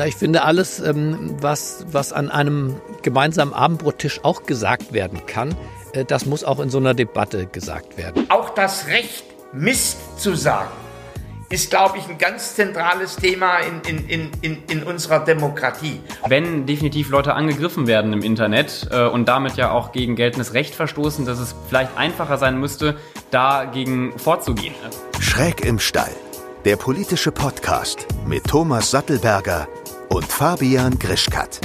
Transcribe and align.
Na, 0.00 0.06
ich 0.06 0.16
finde 0.16 0.44
alles, 0.44 0.80
ähm, 0.80 1.36
was, 1.42 1.84
was 1.92 2.14
an 2.14 2.30
einem 2.30 2.80
gemeinsamen 3.02 3.52
Abendbrottisch 3.52 4.20
auch 4.22 4.44
gesagt 4.44 4.94
werden 4.94 5.26
kann, 5.26 5.54
äh, 5.92 6.06
das 6.06 6.24
muss 6.24 6.42
auch 6.42 6.58
in 6.60 6.70
so 6.70 6.78
einer 6.78 6.94
Debatte 6.94 7.44
gesagt 7.44 7.98
werden. 7.98 8.24
Auch 8.30 8.48
das 8.48 8.86
Recht, 8.86 9.24
Mist 9.52 10.18
zu 10.18 10.34
sagen, 10.34 10.70
ist, 11.50 11.68
glaube 11.68 11.98
ich, 11.98 12.08
ein 12.08 12.16
ganz 12.16 12.54
zentrales 12.54 13.16
Thema 13.16 13.58
in, 13.58 13.82
in, 13.86 14.08
in, 14.08 14.30
in, 14.40 14.62
in 14.70 14.82
unserer 14.84 15.22
Demokratie. 15.22 16.00
Wenn 16.26 16.64
definitiv 16.64 17.10
Leute 17.10 17.34
angegriffen 17.34 17.86
werden 17.86 18.14
im 18.14 18.22
Internet 18.22 18.88
äh, 18.90 19.06
und 19.06 19.28
damit 19.28 19.58
ja 19.58 19.70
auch 19.70 19.92
gegen 19.92 20.16
geltendes 20.16 20.54
Recht 20.54 20.74
verstoßen, 20.74 21.26
dass 21.26 21.38
es 21.38 21.54
vielleicht 21.68 21.94
einfacher 21.98 22.38
sein 22.38 22.58
müsste, 22.58 22.96
dagegen 23.30 24.18
vorzugehen. 24.18 24.74
Schräg 25.20 25.62
im 25.62 25.78
Stall, 25.78 26.16
der 26.64 26.76
politische 26.76 27.32
Podcast 27.32 28.06
mit 28.26 28.44
Thomas 28.44 28.90
Sattelberger 28.90 29.68
und 30.10 30.24
Fabian 30.24 30.98
Grischkat. 30.98 31.60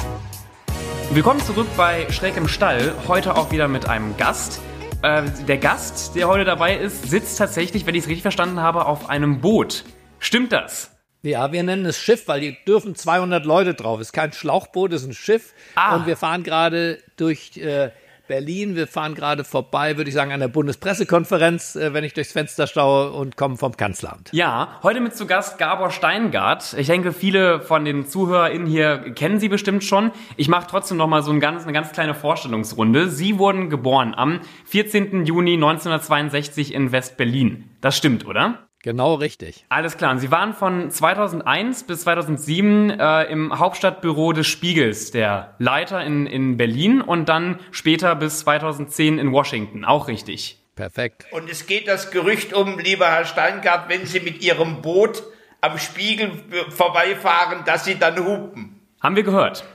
Willkommen 1.12 1.40
zurück 1.40 1.68
bei 1.76 2.10
Schräg 2.12 2.38
im 2.38 2.48
Stall. 2.48 2.94
Heute 3.08 3.36
auch 3.36 3.52
wieder 3.52 3.68
mit 3.68 3.90
einem 3.90 4.16
Gast. 4.18 4.62
Äh, 5.02 5.24
der 5.48 5.58
Gast, 5.58 6.16
der 6.16 6.28
heute 6.28 6.46
dabei 6.46 6.78
ist, 6.78 7.10
sitzt 7.10 7.38
tatsächlich, 7.38 7.86
wenn 7.86 7.96
ich 7.96 8.04
es 8.04 8.08
richtig 8.08 8.22
verstanden 8.22 8.60
habe, 8.60 8.86
auf 8.86 9.10
einem 9.10 9.42
Boot. 9.42 9.84
Stimmt 10.20 10.52
das? 10.52 10.92
Ja, 11.24 11.52
wir 11.52 11.64
nennen 11.64 11.86
es 11.86 11.98
Schiff, 11.98 12.28
weil 12.28 12.42
hier 12.42 12.56
dürfen 12.68 12.94
200 12.94 13.46
Leute 13.46 13.74
drauf. 13.74 14.00
Es 14.00 14.08
ist 14.08 14.14
kein 14.14 14.32
Schlauchboot, 14.32 14.94
es 14.94 15.02
ist 15.02 15.08
ein 15.10 15.14
Schiff. 15.16 15.54
Ah. 15.74 15.96
Und 15.96 16.06
wir 16.06 16.16
fahren 16.16 16.44
gerade 16.44 17.00
durch 17.18 17.58
äh, 17.58 17.90
Berlin. 18.28 18.76
Wir 18.76 18.88
fahren 18.88 19.16
gerade 19.16 19.44
vorbei, 19.44 19.98
würde 19.98 20.10
ich 20.10 20.14
sagen, 20.14 20.32
an 20.32 20.40
der 20.40 20.48
Bundespressekonferenz, 20.48 21.76
äh, 21.76 21.94
wenn 21.94 22.04
ich 22.04 22.14
durchs 22.14 22.32
Fenster 22.32 22.68
schaue 22.68 23.12
und 23.12 23.38
komme 23.38 23.58
vom 23.58 23.76
Kanzleramt. 23.78 24.30
Ja, 24.32 24.80
heute 24.84 25.02
mit 25.02 25.16
zu 25.16 25.26
Gast 25.28 25.58
Gabor 25.58 25.92
Steingart. 25.92 26.74
Ich 26.78 26.88
denke, 26.88 27.14
viele 27.14 27.62
von 27.62 27.86
den 27.86 28.08
ZuhörerInnen 28.08 28.68
hier 28.68 29.14
kennen 29.14 29.40
Sie 29.40 29.50
bestimmt 29.50 29.84
schon. 29.84 30.12
Ich 30.38 30.48
mache 30.48 30.68
trotzdem 30.70 30.98
noch 30.98 31.08
mal 31.08 31.24
so 31.24 31.32
ein 31.32 31.40
ganz, 31.40 31.64
eine 31.64 31.74
ganz 31.74 31.92
kleine 31.92 32.16
Vorstellungsrunde. 32.16 33.10
Sie 33.10 33.38
wurden 33.38 33.70
geboren 33.70 34.14
am 34.16 34.42
14. 34.66 35.26
Juni 35.26 35.54
1962 35.54 36.74
in 36.74 36.92
West-Berlin. 36.92 37.70
Das 37.82 37.98
stimmt, 37.98 38.26
oder? 38.26 38.68
Genau 38.86 39.16
richtig. 39.16 39.66
Alles 39.68 39.98
klar. 39.98 40.12
Und 40.12 40.20
Sie 40.20 40.30
waren 40.30 40.54
von 40.54 40.92
2001 40.92 41.86
bis 41.86 42.02
2007 42.02 42.92
äh, 42.92 43.24
im 43.24 43.58
Hauptstadtbüro 43.58 44.32
des 44.32 44.46
Spiegels 44.46 45.10
der 45.10 45.56
Leiter 45.58 46.04
in, 46.04 46.28
in 46.28 46.56
Berlin 46.56 47.02
und 47.02 47.28
dann 47.28 47.60
später 47.72 48.14
bis 48.14 48.42
2010 48.42 49.18
in 49.18 49.32
Washington. 49.32 49.86
Auch 49.86 50.08
richtig. 50.08 50.60
Perfekt. 50.76 51.26
Und 51.32 51.50
es 51.50 51.66
geht 51.66 51.88
das 51.88 52.12
Gerücht 52.12 52.54
um, 52.54 52.78
lieber 52.78 53.08
Herr 53.08 53.26
Steingart, 53.26 53.90
wenn 53.90 54.06
Sie 54.06 54.20
mit 54.20 54.44
Ihrem 54.44 54.84
Boot 54.84 55.24
am 55.62 55.80
Spiegel 55.80 56.44
vorbeifahren, 56.70 57.66
dass 57.66 57.86
Sie 57.86 57.98
dann 57.98 58.24
hupen. 58.24 58.82
Haben 59.02 59.16
wir 59.16 59.24
gehört. 59.24 59.66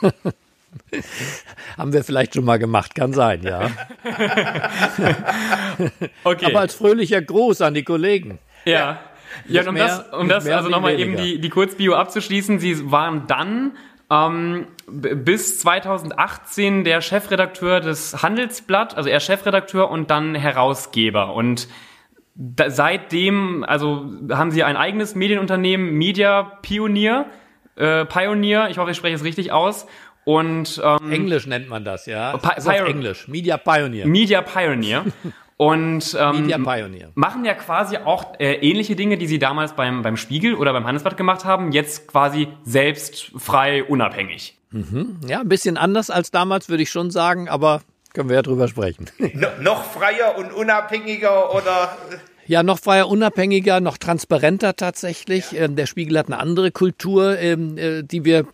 Haben 1.78 1.92
wir 1.92 2.04
vielleicht 2.04 2.34
schon 2.34 2.44
mal 2.44 2.58
gemacht, 2.58 2.94
kann 2.94 3.12
sein, 3.12 3.42
ja. 3.42 3.70
Okay. 6.24 6.46
Aber 6.46 6.60
als 6.60 6.74
fröhlicher 6.74 7.22
Gruß 7.22 7.60
an 7.62 7.74
die 7.74 7.84
Kollegen. 7.84 8.38
Ja. 8.64 9.00
Ja, 9.48 9.60
Nicht 9.62 9.68
um 9.68 9.74
mehr- 9.74 9.86
das, 9.86 10.12
um 10.20 10.28
das 10.28 10.44
mehr, 10.44 10.56
also 10.58 10.68
nochmal 10.68 10.98
eben 11.00 11.16
die, 11.16 11.40
die 11.40 11.48
Kurzbio 11.48 11.94
abzuschließen. 11.94 12.58
Sie 12.58 12.90
waren 12.92 13.26
dann 13.26 13.72
ähm, 14.10 14.66
bis 14.86 15.58
2018 15.60 16.84
der 16.84 17.00
Chefredakteur 17.00 17.80
des 17.80 18.22
Handelsblatt, 18.22 18.94
also 18.94 19.08
er 19.08 19.20
Chefredakteur 19.20 19.90
und 19.90 20.10
dann 20.10 20.34
Herausgeber. 20.34 21.34
Und 21.34 21.66
da, 22.34 22.68
seitdem, 22.68 23.64
also 23.64 24.04
haben 24.30 24.50
Sie 24.50 24.64
ein 24.64 24.76
eigenes 24.76 25.14
Medienunternehmen, 25.14 25.90
Media 25.94 26.42
Pionier, 26.60 27.24
äh, 27.76 28.04
Pioneer, 28.04 28.68
ich 28.68 28.76
hoffe, 28.76 28.90
ich 28.90 28.98
spreche 28.98 29.14
es 29.16 29.24
richtig 29.24 29.50
aus. 29.50 29.86
Und 30.24 30.80
ähm, 30.84 31.10
Englisch 31.12 31.46
nennt 31.46 31.68
man 31.68 31.84
das, 31.84 32.06
ja. 32.06 32.36
Pi- 32.36 32.48
Das 32.54 32.64
ist 32.64 32.68
auf 32.70 32.88
Englisch. 32.88 33.26
Media 33.28 33.56
Pioneer. 33.56 34.06
Media 34.06 34.40
Pioneer. 34.42 35.04
Und 35.56 36.16
ähm, 36.18 36.42
Media 36.42 36.58
Pioneer. 36.58 37.10
machen 37.14 37.44
ja 37.44 37.54
quasi 37.54 37.96
auch 37.98 38.38
äh, 38.38 38.54
ähnliche 38.54 38.94
Dinge, 38.96 39.18
die 39.18 39.26
sie 39.26 39.38
damals 39.38 39.74
beim, 39.74 40.02
beim 40.02 40.16
Spiegel 40.16 40.54
oder 40.54 40.72
beim 40.72 40.84
Handelsblatt 40.86 41.16
gemacht 41.16 41.44
haben, 41.44 41.72
jetzt 41.72 42.06
quasi 42.08 42.48
selbst 42.64 43.32
frei 43.36 43.82
unabhängig. 43.84 44.58
Ja, 45.26 45.40
ein 45.40 45.48
bisschen 45.48 45.76
anders 45.76 46.08
als 46.08 46.30
damals, 46.30 46.68
würde 46.70 46.82
ich 46.82 46.90
schon 46.90 47.10
sagen, 47.10 47.48
aber 47.48 47.82
können 48.14 48.28
wir 48.30 48.36
ja 48.36 48.42
drüber 48.42 48.68
sprechen. 48.68 49.06
No, 49.34 49.48
noch 49.60 49.84
freier 49.84 50.36
und 50.38 50.52
unabhängiger 50.52 51.54
oder 51.54 51.96
Ja, 52.52 52.62
noch 52.62 52.78
freier, 52.78 53.08
unabhängiger, 53.08 53.80
noch 53.80 53.96
transparenter 53.96 54.76
tatsächlich. 54.76 55.54
Ähm, 55.58 55.74
der 55.74 55.86
Spiegel 55.86 56.18
hat 56.18 56.26
eine 56.26 56.38
andere 56.38 56.70
Kultur, 56.70 57.38
ähm, 57.38 57.78
äh, 57.78 58.02
die 58.02 58.26
wir, 58.26 58.44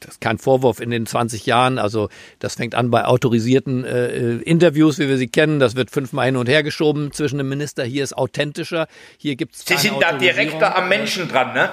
das 0.00 0.12
ist 0.12 0.20
kein 0.22 0.38
Vorwurf 0.38 0.80
in 0.80 0.88
den 0.88 1.04
20 1.04 1.44
Jahren, 1.44 1.78
also 1.78 2.08
das 2.38 2.54
fängt 2.54 2.74
an 2.74 2.90
bei 2.90 3.04
autorisierten 3.04 3.84
äh, 3.84 4.06
äh, 4.06 4.36
Interviews, 4.40 4.98
wie 4.98 5.10
wir 5.10 5.18
sie 5.18 5.28
kennen. 5.28 5.60
Das 5.60 5.76
wird 5.76 5.90
fünfmal 5.90 6.24
hin 6.24 6.36
und 6.38 6.48
her 6.48 6.62
geschoben 6.62 7.12
zwischen 7.12 7.36
dem 7.36 7.50
Minister. 7.50 7.84
Hier 7.84 8.04
ist 8.04 8.16
authentischer, 8.16 8.86
hier 9.18 9.36
gibt's 9.36 9.66
Sie 9.66 9.74
keine 9.74 9.80
sind 9.80 10.02
da 10.02 10.12
direkter 10.16 10.74
am 10.74 10.88
Menschen 10.88 11.28
dran, 11.28 11.52
ne? 11.52 11.68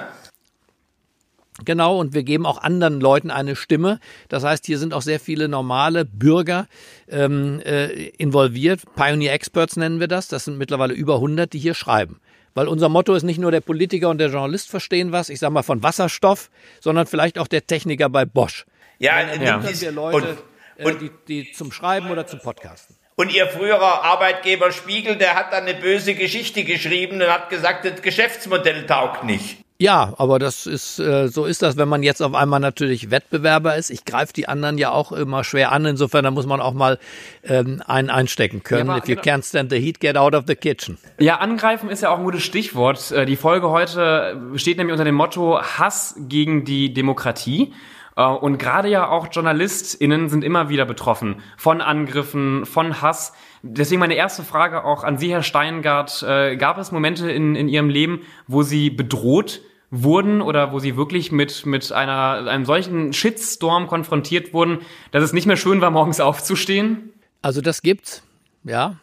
Genau, 1.64 1.98
und 1.98 2.14
wir 2.14 2.24
geben 2.24 2.46
auch 2.46 2.58
anderen 2.62 3.00
Leuten 3.00 3.30
eine 3.30 3.54
Stimme. 3.54 4.00
Das 4.28 4.42
heißt, 4.42 4.66
hier 4.66 4.78
sind 4.78 4.92
auch 4.92 5.02
sehr 5.02 5.20
viele 5.20 5.46
normale 5.48 6.04
Bürger 6.04 6.66
ähm, 7.08 7.60
äh, 7.64 8.08
involviert. 8.18 8.80
Pioneer 8.96 9.32
Experts 9.34 9.76
nennen 9.76 10.00
wir 10.00 10.08
das. 10.08 10.26
Das 10.26 10.44
sind 10.46 10.58
mittlerweile 10.58 10.94
über 10.94 11.14
100, 11.16 11.52
die 11.52 11.60
hier 11.60 11.74
schreiben. 11.74 12.20
Weil 12.54 12.66
unser 12.66 12.88
Motto 12.88 13.14
ist 13.14 13.22
nicht 13.22 13.38
nur 13.38 13.52
der 13.52 13.60
Politiker 13.60 14.08
und 14.10 14.18
der 14.18 14.30
Journalist 14.30 14.68
verstehen 14.68 15.12
was, 15.12 15.28
ich 15.28 15.38
sag 15.38 15.50
mal 15.50 15.62
von 15.62 15.82
Wasserstoff, 15.82 16.50
sondern 16.80 17.06
vielleicht 17.06 17.38
auch 17.38 17.48
der 17.48 17.66
Techniker 17.66 18.08
bei 18.08 18.24
Bosch. 18.24 18.64
Ja, 18.98 19.20
Ja. 19.20 19.58
Dann 19.58 19.64
ist- 19.64 19.80
wir 19.82 19.92
Leute, 19.92 20.16
und, 20.16 20.38
äh, 20.76 20.84
und, 20.86 21.00
die, 21.02 21.10
die 21.28 21.52
zum 21.52 21.70
Schreiben 21.72 22.10
oder 22.10 22.26
zum 22.26 22.40
Podcasten. 22.40 22.96
und 23.16 23.32
Ihr 23.32 23.46
früherer 23.48 24.02
Arbeitgeber 24.04 24.70
Spiegel, 24.72 25.16
der 25.16 25.34
hat 25.34 25.52
dann 25.52 25.64
eine 25.64 25.74
böse 25.74 26.14
Geschichte 26.14 26.62
geschrieben 26.64 27.22
und 27.22 27.28
hat 27.28 27.48
gesagt, 27.50 27.84
das 27.84 28.02
Geschäftsmodell 28.02 28.86
taugt 28.86 29.24
nicht. 29.24 29.63
Ja, 29.78 30.14
aber 30.18 30.38
das 30.38 30.66
ist 30.66 31.00
äh, 31.00 31.26
so 31.26 31.46
ist 31.46 31.62
das, 31.62 31.76
wenn 31.76 31.88
man 31.88 32.04
jetzt 32.04 32.22
auf 32.22 32.34
einmal 32.34 32.60
natürlich 32.60 33.10
Wettbewerber 33.10 33.74
ist. 33.74 33.90
Ich 33.90 34.04
greife 34.04 34.32
die 34.32 34.46
anderen 34.48 34.78
ja 34.78 34.92
auch 34.92 35.10
immer 35.10 35.42
schwer 35.42 35.72
an. 35.72 35.84
Insofern, 35.84 36.22
da 36.22 36.30
muss 36.30 36.46
man 36.46 36.60
auch 36.60 36.74
mal 36.74 36.98
ähm, 37.42 37.82
einen 37.86 38.08
einstecken 38.08 38.62
können. 38.62 38.88
Ja, 38.88 38.98
If 38.98 39.08
you 39.08 39.16
can't 39.16 39.44
stand 39.44 39.72
the 39.72 39.80
heat, 39.80 39.98
get 39.98 40.16
out 40.16 40.34
of 40.34 40.44
the 40.46 40.54
kitchen. 40.54 40.98
Ja, 41.18 41.38
angreifen 41.38 41.90
ist 41.90 42.02
ja 42.02 42.10
auch 42.10 42.18
ein 42.18 42.24
gutes 42.24 42.44
Stichwort. 42.44 43.10
Äh, 43.10 43.26
Die 43.26 43.36
Folge 43.36 43.70
heute 43.70 44.40
steht 44.54 44.78
nämlich 44.78 44.92
unter 44.92 45.04
dem 45.04 45.16
Motto 45.16 45.60
Hass 45.60 46.14
gegen 46.18 46.64
die 46.64 46.94
Demokratie. 46.94 47.72
Äh, 48.16 48.24
Und 48.24 48.58
gerade 48.58 48.88
ja 48.88 49.08
auch 49.08 49.28
JournalistInnen 49.30 50.28
sind 50.28 50.44
immer 50.44 50.68
wieder 50.68 50.84
betroffen 50.84 51.42
von 51.56 51.80
Angriffen, 51.80 52.66
von 52.66 53.02
Hass. 53.02 53.32
Deswegen 53.62 54.00
meine 54.00 54.14
erste 54.14 54.42
Frage 54.42 54.84
auch 54.84 55.04
an 55.04 55.18
Sie, 55.18 55.30
Herr 55.30 55.42
Steingart. 55.42 56.22
Äh, 56.22 56.56
Gab 56.56 56.78
es 56.78 56.92
Momente 56.92 57.30
in, 57.30 57.54
in 57.54 57.68
Ihrem 57.68 57.88
Leben, 57.88 58.20
wo 58.46 58.62
Sie 58.62 58.90
bedroht 58.90 59.62
wurden 59.90 60.42
oder 60.42 60.72
wo 60.72 60.80
Sie 60.80 60.96
wirklich 60.96 61.30
mit, 61.30 61.66
mit 61.66 61.92
einer, 61.92 62.50
einem 62.50 62.64
solchen 62.64 63.12
Shitstorm 63.12 63.86
konfrontiert 63.86 64.52
wurden, 64.52 64.80
dass 65.12 65.22
es 65.22 65.32
nicht 65.32 65.46
mehr 65.46 65.56
schön 65.56 65.80
war, 65.80 65.90
morgens 65.90 66.20
aufzustehen? 66.20 67.12
Also 67.42 67.60
das 67.60 67.82
gibt's, 67.82 68.22
ja. 68.64 68.96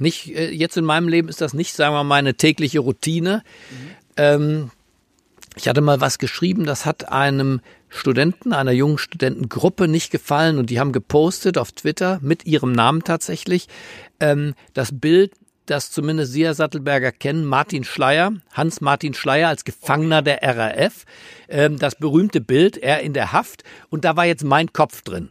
Nicht 0.00 0.28
äh, 0.28 0.50
jetzt 0.50 0.76
in 0.76 0.84
meinem 0.84 1.08
Leben 1.08 1.28
ist 1.28 1.40
das 1.40 1.54
nicht, 1.54 1.74
sagen 1.74 1.92
wir 1.92 2.04
mal, 2.04 2.08
meine 2.08 2.34
tägliche 2.34 2.78
Routine. 2.78 3.42
Ähm, 4.16 4.70
ich 5.56 5.68
hatte 5.68 5.80
mal 5.80 6.00
was 6.00 6.18
geschrieben, 6.18 6.64
das 6.64 6.86
hat 6.86 7.10
einem 7.10 7.60
Studenten, 7.88 8.52
einer 8.52 8.72
jungen 8.72 8.98
Studentengruppe 8.98 9.88
nicht 9.88 10.10
gefallen 10.10 10.58
und 10.58 10.70
die 10.70 10.80
haben 10.80 10.92
gepostet 10.92 11.58
auf 11.58 11.72
Twitter 11.72 12.18
mit 12.22 12.46
ihrem 12.46 12.72
Namen 12.72 13.04
tatsächlich 13.04 13.68
ähm, 14.20 14.54
das 14.74 14.98
Bild, 14.98 15.32
das 15.66 15.90
zumindest 15.90 16.32
Sie, 16.32 16.44
Herr 16.44 16.54
Sattelberger, 16.54 17.12
kennen, 17.12 17.44
Martin 17.44 17.84
Schleier, 17.84 18.32
Hans-Martin 18.52 19.14
Schleier 19.14 19.48
als 19.48 19.64
Gefangener 19.64 20.22
der 20.22 20.42
RAF, 20.42 21.04
ähm, 21.48 21.78
das 21.78 21.96
berühmte 21.96 22.40
Bild, 22.40 22.76
er 22.78 23.00
in 23.00 23.12
der 23.12 23.32
Haft 23.32 23.64
und 23.90 24.04
da 24.04 24.16
war 24.16 24.26
jetzt 24.26 24.44
mein 24.44 24.72
Kopf 24.72 25.02
drin. 25.02 25.30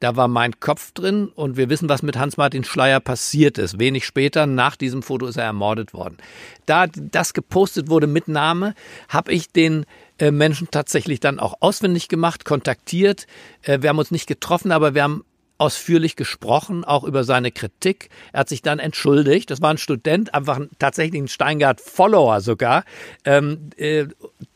Da 0.00 0.14
war 0.14 0.28
mein 0.28 0.60
Kopf 0.60 0.92
drin 0.92 1.28
und 1.28 1.56
wir 1.56 1.70
wissen, 1.70 1.88
was 1.88 2.02
mit 2.02 2.18
Hans-Martin 2.18 2.64
Schleier 2.64 3.00
passiert 3.00 3.56
ist. 3.56 3.78
Wenig 3.78 4.04
später, 4.04 4.46
nach 4.46 4.76
diesem 4.76 5.02
Foto, 5.02 5.26
ist 5.26 5.36
er 5.36 5.44
ermordet 5.44 5.94
worden. 5.94 6.18
Da 6.66 6.86
das 6.86 7.32
gepostet 7.32 7.88
wurde 7.88 8.06
mit 8.06 8.28
Name, 8.28 8.74
habe 9.08 9.32
ich 9.32 9.52
den 9.52 9.86
äh, 10.18 10.30
Menschen 10.30 10.68
tatsächlich 10.70 11.20
dann 11.20 11.38
auch 11.38 11.54
auswendig 11.60 12.08
gemacht, 12.08 12.44
kontaktiert. 12.44 13.26
Äh, 13.62 13.82
wir 13.82 13.90
haben 13.90 13.98
uns 13.98 14.10
nicht 14.10 14.26
getroffen, 14.26 14.72
aber 14.72 14.94
wir 14.94 15.02
haben 15.02 15.24
ausführlich 15.58 16.16
gesprochen, 16.16 16.84
auch 16.84 17.04
über 17.04 17.24
seine 17.24 17.50
Kritik. 17.50 18.10
Er 18.32 18.40
hat 18.40 18.48
sich 18.48 18.62
dann 18.62 18.78
entschuldigt. 18.78 19.50
Das 19.50 19.62
war 19.62 19.70
ein 19.70 19.78
Student, 19.78 20.34
einfach 20.34 20.56
ein, 20.56 20.70
tatsächlich 20.78 21.20
ein 21.20 21.28
Steingart-Follower 21.28 22.40
sogar, 22.40 22.84
ähm, 23.24 23.70
äh, 23.76 24.06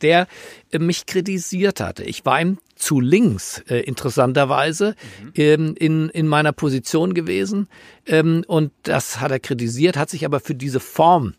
der 0.01 0.27
äh, 0.71 0.79
mich 0.79 1.05
kritisiert 1.05 1.79
hatte. 1.79 2.03
Ich 2.03 2.25
war 2.25 2.39
ihm 2.39 2.59
zu 2.75 2.99
links, 2.99 3.59
äh, 3.67 3.79
interessanterweise, 3.79 4.95
ähm, 5.35 5.75
in, 5.77 6.09
in 6.09 6.27
meiner 6.27 6.51
Position 6.51 7.13
gewesen. 7.13 7.67
Ähm, 8.05 8.43
und 8.47 8.71
das 8.83 9.19
hat 9.19 9.31
er 9.31 9.39
kritisiert, 9.39 9.97
hat 9.97 10.09
sich 10.09 10.25
aber 10.25 10.39
für 10.39 10.55
diese 10.55 10.79
Form 10.79 11.33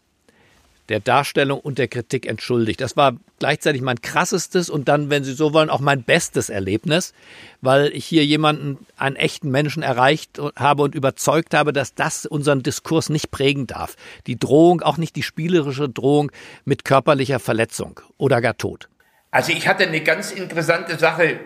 der 0.88 1.00
Darstellung 1.00 1.61
und 1.61 1.79
der 1.79 1.88
Kritik 1.88 2.26
entschuldigt. 2.26 2.81
Das 2.81 2.96
war 2.96 3.14
gleichzeitig 3.38 3.82
mein 3.82 4.00
krassestes 4.00 4.69
und 4.69 4.88
dann, 4.88 5.11
wenn 5.11 5.25
Sie 5.25 5.32
so 5.32 5.52
wollen, 5.52 5.70
auch 5.70 5.81
mein 5.81 6.02
bestes 6.02 6.50
Erlebnis, 6.50 7.12
weil 7.61 7.88
ich 7.94 8.05
hier 8.05 8.25
jemanden, 8.25 8.79
einen 8.96 9.17
echten 9.17 9.50
Menschen 9.50 9.82
erreicht 9.82 10.40
habe 10.56 10.82
und 10.82 10.94
überzeugt 10.94 11.55
habe, 11.55 11.73
dass 11.73 11.94
das 11.94 12.26
unseren 12.26 12.62
Diskurs 12.62 13.11
nicht 13.11 13.31
prägen 13.31 13.67
darf. 13.67 13.96
Die 14.26 14.38
Drohung, 14.38 14.82
auch 14.82 14.96
nicht 14.96 15.17
die 15.17 15.23
spielerische 15.23 15.88
Drohung 15.88 16.32
mit 16.64 16.84
körperlicher 16.84 17.38
Verletzung 17.38 18.00
oder 18.19 18.40
gar 18.40 18.56
Tod. 18.56 18.88
Also 19.31 19.52
ich 19.52 19.67
hatte 19.67 19.84
eine 19.84 20.02
ganz 20.02 20.31
interessante 20.31 20.99
Sache 20.99 21.40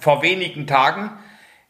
vor 0.00 0.22
wenigen 0.22 0.66
Tagen. 0.66 1.10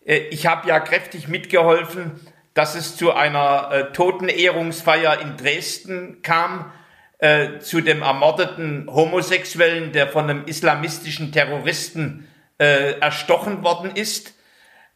Äh, 0.05 0.19
ich 0.31 0.47
habe 0.47 0.69
ja 0.69 0.81
kräftig 0.81 1.29
mitgeholfen, 1.29 2.13
dass 2.53 2.75
es 2.75 2.97
zu 2.97 3.13
einer 3.13 3.71
äh, 3.71 3.93
Totenehrungsfeier 3.93 5.21
in 5.21 5.37
Dresden 5.37 6.23
kam, 6.23 6.73
äh, 7.19 7.59
zu 7.61 7.81
dem 7.81 8.03
ermordeten 8.03 8.89
Homosexuellen, 8.91 9.93
der 9.93 10.09
von 10.09 10.29
einem 10.29 10.45
islamistischen 10.45 11.33
Terroristen 11.33 12.29
äh, 12.59 12.99
erstochen 13.01 13.63
worden 13.63 13.95
ist. 13.95 14.35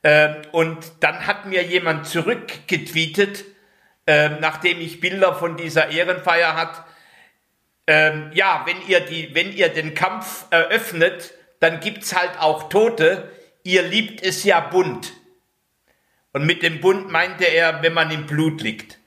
Äh, 0.02 0.34
und 0.52 0.78
dann 1.00 1.26
hat 1.26 1.46
mir 1.46 1.62
jemand 1.62 2.06
zurückgetweetet, 2.06 3.44
äh, 4.06 4.28
nachdem 4.40 4.80
ich 4.80 5.00
Bilder 5.00 5.34
von 5.34 5.56
dieser 5.56 5.90
Ehrenfeier 5.90 6.56
hat, 6.56 6.84
ähm, 7.86 8.30
ja, 8.32 8.64
wenn 8.66 8.76
ihr, 8.86 9.00
die, 9.00 9.34
wenn 9.34 9.52
ihr 9.52 9.68
den 9.68 9.94
Kampf 9.94 10.46
eröffnet, 10.50 11.34
dann 11.58 11.80
gibt's 11.80 12.14
halt 12.14 12.38
auch 12.38 12.68
Tote. 12.68 13.30
Ihr 13.64 13.82
liebt 13.82 14.22
es 14.22 14.44
ja 14.44 14.60
bunt. 14.60 15.12
Und 16.32 16.46
mit 16.46 16.62
dem 16.62 16.80
Bund 16.80 17.10
meinte 17.10 17.44
er, 17.44 17.82
wenn 17.82 17.92
man 17.92 18.10
im 18.12 18.26
Blut 18.26 18.62
liegt. 18.62 18.99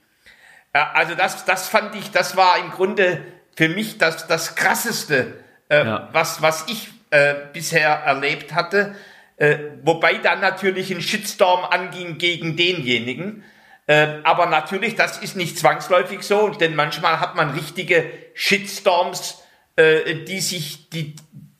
Also 0.74 1.14
das, 1.14 1.44
das 1.44 1.68
fand 1.68 1.94
ich, 1.94 2.10
das 2.10 2.36
war 2.36 2.58
im 2.58 2.70
Grunde 2.70 3.22
für 3.56 3.68
mich 3.68 3.98
das, 3.98 4.26
das 4.26 4.56
Krasseste, 4.56 5.34
äh, 5.68 5.84
ja. 5.84 6.08
was, 6.12 6.42
was 6.42 6.66
ich 6.68 6.88
äh, 7.10 7.34
bisher 7.52 7.90
erlebt 7.90 8.52
hatte. 8.52 8.96
Äh, 9.36 9.58
wobei 9.82 10.14
dann 10.14 10.40
natürlich 10.40 10.92
ein 10.92 11.00
Shitstorm 11.00 11.64
anging 11.64 12.18
gegen 12.18 12.56
denjenigen. 12.56 13.44
Äh, 13.86 14.18
aber 14.24 14.46
natürlich, 14.46 14.96
das 14.96 15.18
ist 15.18 15.36
nicht 15.36 15.58
zwangsläufig 15.58 16.22
so, 16.22 16.48
denn 16.48 16.74
manchmal 16.74 17.20
hat 17.20 17.36
man 17.36 17.50
richtige 17.50 18.10
Shitstorms, 18.34 19.42
äh, 19.76 20.24
die 20.24 20.40
sich, 20.40 20.90
die, 20.90 21.14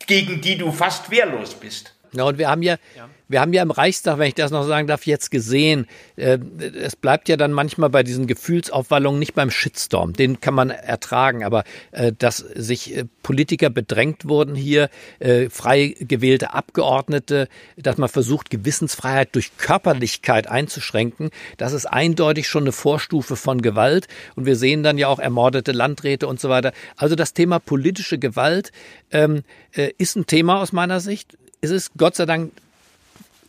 gegen 0.07 0.41
die 0.41 0.59
du 0.59 0.73
fast 0.73 1.11
wehrlos 1.11 1.55
bist. 1.55 1.94
Ja, 2.17 2.25
und 2.25 2.39
wir 2.39 2.49
haben 2.49 2.63
ja, 2.63 2.77
ja 2.97 3.09
wir 3.27 3.41
haben 3.41 3.53
ja 3.53 3.63
im 3.63 3.71
Reichstag, 3.71 4.19
wenn 4.19 4.29
ich 4.29 4.35
das 4.35 4.51
noch 4.51 4.65
sagen 4.67 4.87
darf, 4.87 5.07
jetzt 5.07 5.31
gesehen, 5.31 5.87
äh, 6.17 6.39
es 6.81 6.95
bleibt 6.95 7.29
ja 7.29 7.37
dann 7.37 7.53
manchmal 7.53 7.89
bei 7.89 8.03
diesen 8.03 8.27
Gefühlsaufwallungen 8.27 9.19
nicht 9.19 9.35
beim 9.35 9.51
Shitstorm. 9.51 10.13
Den 10.13 10.41
kann 10.41 10.55
man 10.55 10.71
ertragen, 10.71 11.43
aber 11.43 11.65
äh, 11.93 12.13
dass 12.17 12.37
sich 12.37 12.95
äh, 12.95 13.05
Politiker 13.23 13.71
bedrängt 13.71 14.29
wurden 14.29 14.55
hier, 14.55 14.91
äh, 15.21 15.49
frei 15.49 15.95
gewählte 15.99 16.53
Abgeordnete, 16.53 17.49
dass 17.77 17.97
man 17.97 18.11
versucht, 18.11 18.51
Gewissensfreiheit 18.51 19.35
durch 19.35 19.57
Körperlichkeit 19.57 20.47
einzuschränken, 20.47 21.31
das 21.57 21.73
ist 21.73 21.87
eindeutig 21.87 22.47
schon 22.47 22.65
eine 22.65 22.73
Vorstufe 22.73 23.37
von 23.37 23.63
Gewalt. 23.63 24.07
Und 24.37 24.45
wir 24.45 24.57
sehen 24.57 24.83
dann 24.83 24.99
ja 24.99 25.09
auch 25.09 25.19
ermordete 25.19 25.73
Landräte 25.73 26.27
und 26.27 26.41
so 26.41 26.51
weiter. 26.51 26.73
Also 26.97 27.17
das 27.17 27.33
Thema 27.33 27.59
politische 27.59 28.19
Gewalt 28.19 28.71
ähm, 29.11 29.45
äh, 29.73 29.91
ist 29.97 30.17
ein 30.17 30.27
Thema 30.27 30.61
aus 30.61 30.73
meiner 30.73 31.01
Sicht. 31.01 31.37
Es 31.65 31.71
ist 31.71 31.93
Gott 31.97 32.15
sei 32.15 32.27
Dank 32.27 32.53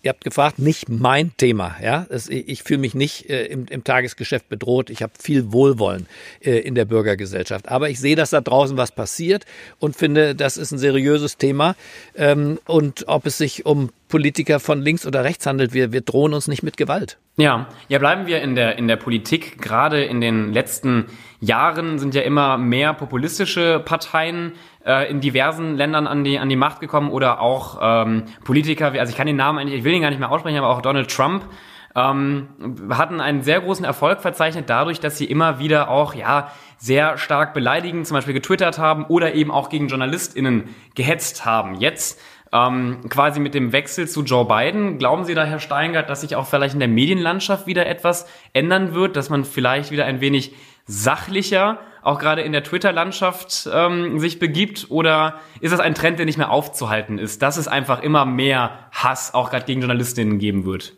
ihr 0.05 0.09
habt 0.09 0.23
gefragt, 0.23 0.59
nicht 0.59 0.87
mein 0.87 1.35
Thema. 1.35 1.75
Ja, 1.81 2.05
ich 2.29 2.61
fühle 2.61 2.79
mich 2.79 2.93
nicht 2.93 3.27
äh, 3.27 3.47
im, 3.47 3.65
im, 3.65 3.83
Tagesgeschäft 3.83 4.47
bedroht. 4.49 4.91
Ich 4.91 5.01
habe 5.01 5.13
viel 5.19 5.51
Wohlwollen 5.51 6.05
äh, 6.41 6.59
in 6.59 6.75
der 6.75 6.85
Bürgergesellschaft. 6.85 7.69
Aber 7.69 7.89
ich 7.89 7.99
sehe, 7.99 8.15
dass 8.15 8.29
da 8.29 8.39
draußen 8.39 8.77
was 8.77 8.91
passiert 8.91 9.45
und 9.79 9.95
finde, 9.95 10.35
das 10.35 10.57
ist 10.57 10.71
ein 10.71 10.77
seriöses 10.77 11.37
Thema. 11.37 11.75
Ähm, 12.15 12.59
und 12.65 13.07
ob 13.07 13.25
es 13.25 13.39
sich 13.39 13.65
um 13.65 13.89
Politiker 14.15 14.61
von 14.61 14.81
links 14.81 15.05
oder 15.05 15.25
rechts 15.25 15.45
handelt, 15.45 15.73
wir, 15.73 15.91
wir 15.91 15.99
drohen 15.99 16.33
uns 16.33 16.47
nicht 16.47 16.63
mit 16.63 16.77
Gewalt. 16.77 17.17
Ja, 17.35 17.67
ja, 17.89 17.99
bleiben 17.99 18.27
wir 18.27 18.41
in 18.41 18.55
der, 18.55 18.77
in 18.77 18.87
der 18.87 18.95
Politik. 18.95 19.61
Gerade 19.61 20.05
in 20.05 20.21
den 20.21 20.53
letzten 20.53 21.07
Jahren 21.41 21.99
sind 21.99 22.15
ja 22.15 22.21
immer 22.21 22.57
mehr 22.57 22.93
populistische 22.93 23.81
Parteien 23.83 24.53
äh, 24.85 25.11
in 25.11 25.19
diversen 25.19 25.75
Ländern 25.75 26.07
an 26.07 26.23
die, 26.23 26.39
an 26.39 26.47
die 26.47 26.55
Macht 26.55 26.79
gekommen 26.79 27.11
oder 27.11 27.41
auch 27.41 27.77
ähm, 27.81 28.23
Politiker, 28.45 28.93
also 28.93 29.11
ich 29.11 29.17
kann 29.17 29.27
den 29.27 29.35
Namen 29.35 29.59
eigentlich, 29.59 29.79
ich 29.79 29.83
will 29.83 29.91
ihn 29.91 30.01
gar 30.01 30.11
nicht 30.11 30.19
mehr 30.19 30.31
aussprechen, 30.31 30.59
aber 30.59 30.69
auch 30.69 30.81
Donald 30.81 31.11
Trump 31.11 31.43
ähm, 31.93 32.47
hatten 32.89 33.19
einen 33.19 33.41
sehr 33.41 33.59
großen 33.59 33.83
Erfolg 33.83 34.21
verzeichnet 34.21 34.69
dadurch, 34.69 35.01
dass 35.01 35.17
sie 35.17 35.25
immer 35.25 35.59
wieder 35.59 35.89
auch, 35.89 36.13
ja, 36.13 36.51
sehr 36.77 37.17
stark 37.17 37.53
beleidigend 37.53 38.07
zum 38.07 38.15
Beispiel 38.15 38.33
getwittert 38.33 38.77
haben 38.77 39.05
oder 39.05 39.33
eben 39.33 39.51
auch 39.51 39.69
gegen 39.69 39.87
JournalistInnen 39.87 40.73
gehetzt 40.93 41.45
haben. 41.45 41.75
Jetzt 41.75 42.21
ähm, 42.55 43.01
quasi 43.09 43.39
mit 43.39 43.53
dem 43.53 43.73
Wechsel 43.73 44.07
zu 44.07 44.23
Joe 44.23 44.45
Biden, 44.45 44.97
glauben 44.97 45.25
Sie 45.25 45.35
da, 45.35 45.43
Herr 45.43 45.59
Steingart, 45.59 46.09
dass 46.09 46.21
sich 46.21 46.35
auch 46.35 46.47
vielleicht 46.47 46.73
in 46.73 46.79
der 46.79 46.87
Medienlandschaft 46.87 47.67
wieder 47.67 47.85
etwas 47.85 48.27
ändern 48.53 48.93
wird, 48.93 49.17
dass 49.17 49.29
man 49.29 49.43
vielleicht 49.43 49.91
wieder 49.91 50.05
ein 50.05 50.21
wenig 50.21 50.53
sachlicher 50.85 51.79
auch 52.01 52.19
gerade 52.19 52.43
in 52.43 52.51
der 52.51 52.63
Twitter-Landschaft 52.63 53.67
ähm, 53.73 54.19
sich 54.19 54.37
begibt? 54.37 54.87
Oder 54.89 55.39
ist 55.59 55.73
das 55.73 55.79
ein 55.79 55.95
Trend, 55.95 56.19
der 56.19 56.27
nicht 56.27 56.37
mehr 56.37 56.51
aufzuhalten 56.51 57.17
ist, 57.17 57.41
dass 57.41 57.57
es 57.57 57.67
einfach 57.67 58.03
immer 58.03 58.25
mehr 58.25 58.87
Hass 58.91 59.33
auch 59.33 59.49
gerade 59.49 59.65
gegen 59.65 59.81
Journalistinnen 59.81 60.37
geben 60.37 60.65
wird? 60.65 60.93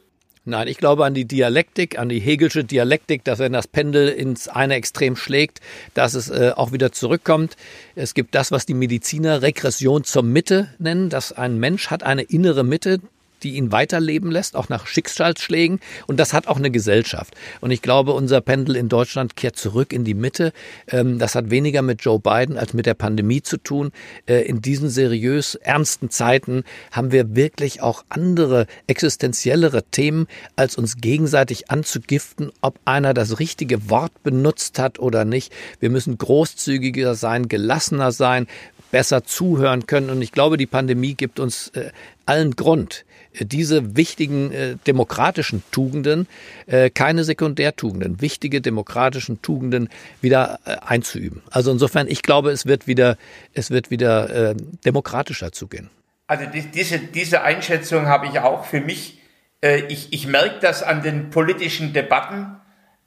Nein, 0.49 0.69
ich 0.69 0.77
glaube 0.77 1.03
an 1.03 1.13
die 1.13 1.25
Dialektik, 1.25 1.99
an 1.99 2.07
die 2.07 2.21
Hegelsche 2.21 2.63
Dialektik, 2.63 3.25
dass 3.25 3.39
wenn 3.39 3.51
das 3.51 3.67
Pendel 3.67 4.07
ins 4.07 4.47
eine 4.47 4.75
Extrem 4.75 5.17
schlägt, 5.17 5.59
dass 5.93 6.13
es 6.13 6.29
äh, 6.29 6.53
auch 6.55 6.71
wieder 6.71 6.93
zurückkommt. 6.93 7.57
Es 7.95 8.13
gibt 8.13 8.33
das, 8.33 8.49
was 8.49 8.65
die 8.65 8.73
Mediziner 8.73 9.41
Regression 9.41 10.05
zur 10.05 10.23
Mitte 10.23 10.69
nennen, 10.79 11.09
dass 11.09 11.33
ein 11.33 11.57
Mensch 11.57 11.87
hat 11.87 12.03
eine 12.03 12.21
innere 12.21 12.63
Mitte, 12.63 13.01
die 13.43 13.55
ihn 13.55 13.71
weiterleben 13.71 14.31
lässt, 14.31 14.55
auch 14.55 14.69
nach 14.69 14.87
Schicksalsschlägen. 14.87 15.79
Und 16.07 16.19
das 16.19 16.33
hat 16.33 16.47
auch 16.47 16.57
eine 16.57 16.71
Gesellschaft. 16.71 17.35
Und 17.61 17.71
ich 17.71 17.81
glaube, 17.81 18.13
unser 18.13 18.41
Pendel 18.41 18.75
in 18.75 18.89
Deutschland 18.89 19.35
kehrt 19.35 19.57
zurück 19.57 19.93
in 19.93 20.03
die 20.03 20.13
Mitte. 20.13 20.53
Ähm, 20.89 21.19
das 21.19 21.35
hat 21.35 21.49
weniger 21.49 21.81
mit 21.81 22.01
Joe 22.01 22.19
Biden 22.19 22.57
als 22.57 22.73
mit 22.73 22.85
der 22.85 22.93
Pandemie 22.93 23.41
zu 23.41 23.57
tun. 23.57 23.91
Äh, 24.25 24.41
in 24.41 24.61
diesen 24.61 24.89
seriös 24.89 25.55
ernsten 25.55 26.09
Zeiten 26.09 26.63
haben 26.91 27.11
wir 27.11 27.35
wirklich 27.35 27.81
auch 27.81 28.03
andere 28.09 28.67
existenziellere 28.87 29.83
Themen, 29.83 30.27
als 30.55 30.77
uns 30.77 30.97
gegenseitig 30.97 31.69
anzugiften, 31.69 32.51
ob 32.61 32.79
einer 32.85 33.13
das 33.13 33.39
richtige 33.39 33.89
Wort 33.89 34.11
benutzt 34.23 34.79
hat 34.79 34.99
oder 34.99 35.25
nicht. 35.25 35.53
Wir 35.79 35.89
müssen 35.89 36.17
großzügiger 36.17 37.15
sein, 37.15 37.47
gelassener 37.47 38.11
sein, 38.11 38.47
besser 38.91 39.23
zuhören 39.23 39.85
können. 39.85 40.09
Und 40.09 40.21
ich 40.21 40.31
glaube, 40.31 40.57
die 40.57 40.65
Pandemie 40.65 41.13
gibt 41.13 41.39
uns 41.39 41.69
äh, 41.69 41.91
allen 42.25 42.55
Grund, 42.55 43.05
diese 43.39 43.95
wichtigen 43.95 44.51
äh, 44.51 44.75
demokratischen 44.87 45.63
Tugenden, 45.71 46.27
äh, 46.65 46.89
keine 46.89 47.23
Sekundärtugenden, 47.23 48.21
wichtige 48.21 48.61
demokratischen 48.61 49.41
Tugenden 49.41 49.89
wieder 50.21 50.59
äh, 50.65 50.77
einzuüben. 50.85 51.41
Also 51.51 51.71
insofern, 51.71 52.07
ich 52.07 52.21
glaube, 52.21 52.51
es 52.51 52.65
wird 52.65 52.87
wieder, 52.87 53.17
es 53.53 53.71
wird 53.71 53.91
wieder 53.91 54.51
äh, 54.51 54.55
demokratischer 54.85 55.51
zugehen. 55.51 55.89
Also 56.27 56.45
die, 56.45 56.61
diese, 56.61 56.99
diese 56.99 57.41
Einschätzung 57.41 58.07
habe 58.07 58.27
ich 58.27 58.39
auch 58.39 58.65
für 58.65 58.81
mich. 58.81 59.19
Äh, 59.61 59.83
ich, 59.87 60.11
ich 60.11 60.27
merke 60.27 60.59
das 60.61 60.83
an 60.83 61.01
den 61.01 61.29
politischen 61.29 61.93
Debatten 61.93 62.57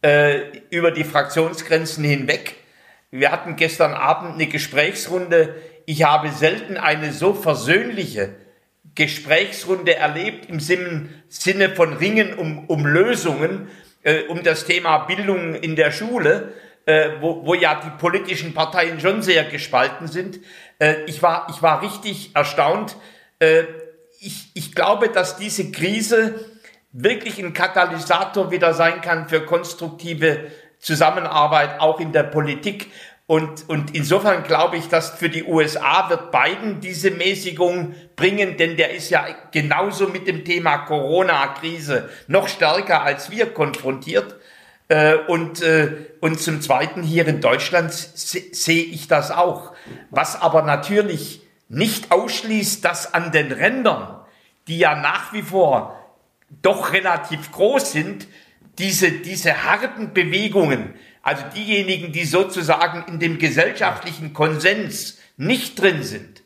äh, 0.03 0.41
über 0.71 0.91
die 0.91 1.05
Fraktionsgrenzen 1.05 2.03
hinweg. 2.05 2.57
Wir 3.11 3.33
hatten 3.33 3.57
gestern 3.57 3.93
Abend 3.93 4.35
eine 4.35 4.47
Gesprächsrunde. 4.47 5.55
Ich 5.85 6.05
habe 6.05 6.31
selten 6.31 6.77
eine 6.77 7.13
so 7.13 7.35
versöhnliche 7.35 8.35
Gesprächsrunde 8.95 9.97
erlebt 9.97 10.49
im 10.49 10.61
Sinne 10.61 11.69
von 11.75 11.93
Ringen 11.95 12.35
um, 12.35 12.67
um 12.67 12.87
Lösungen, 12.87 13.69
äh, 14.03 14.23
um 14.25 14.43
das 14.43 14.65
Thema 14.65 14.99
Bildung 14.99 15.55
in 15.55 15.77
der 15.77 15.93
Schule, 15.93 16.53
äh, 16.87 17.11
wo, 17.21 17.45
wo 17.45 17.55
ja 17.55 17.81
die 17.81 17.91
politischen 17.99 18.55
Parteien 18.55 19.01
schon 19.01 19.23
sehr 19.23 19.45
gespalten 19.45 20.09
sind. 20.09 20.41
Äh, 20.79 21.05
ich, 21.07 21.23
war, 21.23 21.47
ich 21.51 21.63
war 21.63 21.83
richtig 21.83 22.35
erstaunt. 22.35 22.97
Äh, 23.39 23.65
ich, 24.21 24.51
ich 24.55 24.75
glaube, 24.75 25.09
dass 25.09 25.37
diese 25.37 25.71
Krise 25.71 26.47
wirklich 26.93 27.39
ein 27.39 27.53
Katalysator 27.53 28.51
wieder 28.51 28.75
sein 28.75 29.01
kann 29.01 29.29
für 29.29 29.45
konstruktive 29.45 30.51
Zusammenarbeit, 30.79 31.81
auch 31.81 32.01
in 32.01 32.13
der 32.13 32.25
Politik. 32.25 32.91
Und, 33.31 33.69
und 33.69 33.95
insofern 33.95 34.43
glaube 34.43 34.77
ich, 34.77 34.89
dass 34.89 35.11
für 35.11 35.29
die 35.29 35.45
USA 35.45 36.11
wird 36.11 36.33
Biden 36.33 36.81
diese 36.81 37.13
Mäßigung 37.13 37.95
bringen, 38.17 38.57
denn 38.57 38.77
der 38.77 38.93
ist 38.93 39.09
ja 39.09 39.25
genauso 39.53 40.09
mit 40.09 40.27
dem 40.27 40.45
Thema 40.45 40.79
Corona-Krise 40.79 42.09
noch 42.27 42.49
stärker 42.49 43.05
als 43.05 43.31
wir 43.31 43.55
konfrontiert. 43.55 44.35
Äh, 44.89 45.15
und, 45.29 45.63
äh, 45.63 46.09
und 46.19 46.41
zum 46.41 46.61
Zweiten 46.61 47.05
hier 47.05 47.25
in 47.29 47.41
Deutschland 47.41 47.93
sehe 47.93 48.83
ich 48.83 49.07
das 49.07 49.31
auch. 49.31 49.75
Was 50.11 50.43
aber 50.43 50.63
natürlich 50.63 51.43
nicht 51.69 52.11
ausschließt, 52.11 52.85
dass 52.85 53.15
an 53.15 53.31
den 53.31 53.53
Rändern, 53.53 54.23
die 54.67 54.81
ja 54.81 54.97
nach 54.97 55.33
wie 55.33 55.43
vor 55.43 56.05
doch 56.63 56.93
relativ 56.93 57.53
groß 57.53 57.93
sind, 57.93 58.27
diese, 58.81 59.13
diese 59.13 59.63
harten 59.63 60.15
Bewegungen 60.15 60.95
also 61.23 61.45
diejenigen, 61.55 62.13
die 62.13 62.25
sozusagen 62.25 63.05
in 63.07 63.19
dem 63.19 63.39
gesellschaftlichen 63.39 64.33
Konsens 64.33 65.19
nicht 65.37 65.81
drin 65.81 66.03
sind, 66.03 66.43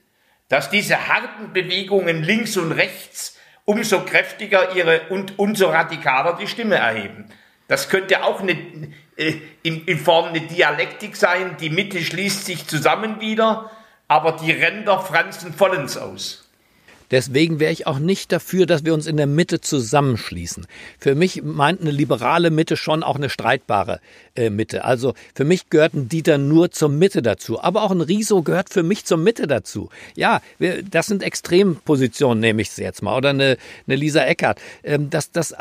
dass 0.49 0.71
diese 0.71 1.09
harten 1.09 1.53
Bewegungen 1.53 2.23
links 2.23 2.57
und 2.57 2.73
rechts 2.73 3.39
umso 3.65 4.05
kräftiger 4.05 4.75
ihre 4.75 5.09
und 5.09 5.39
umso 5.39 5.69
radikaler 5.71 6.37
die 6.37 6.49
Stimme 6.49 6.77
erheben. 6.77 7.27
Das 7.67 7.89
könnte 7.89 8.23
auch 8.25 8.41
eine, 8.41 8.53
äh, 9.17 9.35
in, 9.63 9.85
in 9.87 9.99
Form 9.99 10.27
eine 10.27 10.43
Dialektik 10.43 11.17
sein. 11.17 11.57
Die 11.59 11.71
Mitte 11.71 12.01
schließt 12.01 12.45
sich 12.45 12.67
zusammen 12.67 13.21
wieder, 13.21 13.71
aber 14.07 14.33
die 14.33 14.53
Ränder 14.53 15.01
franzen 15.01 15.55
vollends 15.55 15.97
aus. 15.97 16.44
Deswegen 17.15 17.61
wäre 17.61 17.71
ich 17.71 17.87
auch 17.87 18.01
nicht 18.01 18.33
dafür, 18.33 18.67
dass 18.67 18.85
wir 18.85 18.93
uns 18.93 19.07
in 19.07 19.17
der 19.17 19.29
Mitte 19.29 19.61
zusammenschließen. 19.61 20.67
Für 20.99 21.15
mich 21.15 21.45
meint 21.45 21.81
eine 21.81 21.93
liberale 21.93 22.51
Mitte 22.51 22.77
schon 22.77 23.05
auch 23.05 23.15
eine 23.15 23.31
streitbare 23.31 24.01
äh, 24.35 24.51
Mitte. 24.51 24.85
Also 24.85 25.15
für 25.33 25.45
mich 25.45 25.71
gehört 25.71 25.95
ein 25.95 26.09
Dieter 26.09 26.39
nur 26.39 26.73
zur 26.73 26.89
Mitte 26.89 27.23
dazu. 27.23 27.63
Aber 27.63 27.85
auch 27.85 27.93
ein 27.93 28.01
Riso 28.01 28.43
gehört 28.43 28.69
für 28.69 28.83
mich 28.83 29.05
zur 29.05 29.19
Mitte 29.19 29.47
dazu. 29.47 29.91
Ja, 30.17 30.43
wir, 30.59 30.83
das 30.83 31.07
sind 31.07 31.23
Extrempositionen, 31.23 32.41
nehme 32.41 32.61
ich 32.63 32.77
jetzt 32.79 33.01
mal. 33.01 33.17
Oder 33.17 33.29
eine, 33.29 33.59
eine 33.87 33.95
Lisa 33.95 34.25
Eckert. 34.25 34.59
Ähm, 34.83 35.09
das, 35.09 35.31
das, 35.31 35.53
äh, 35.53 35.57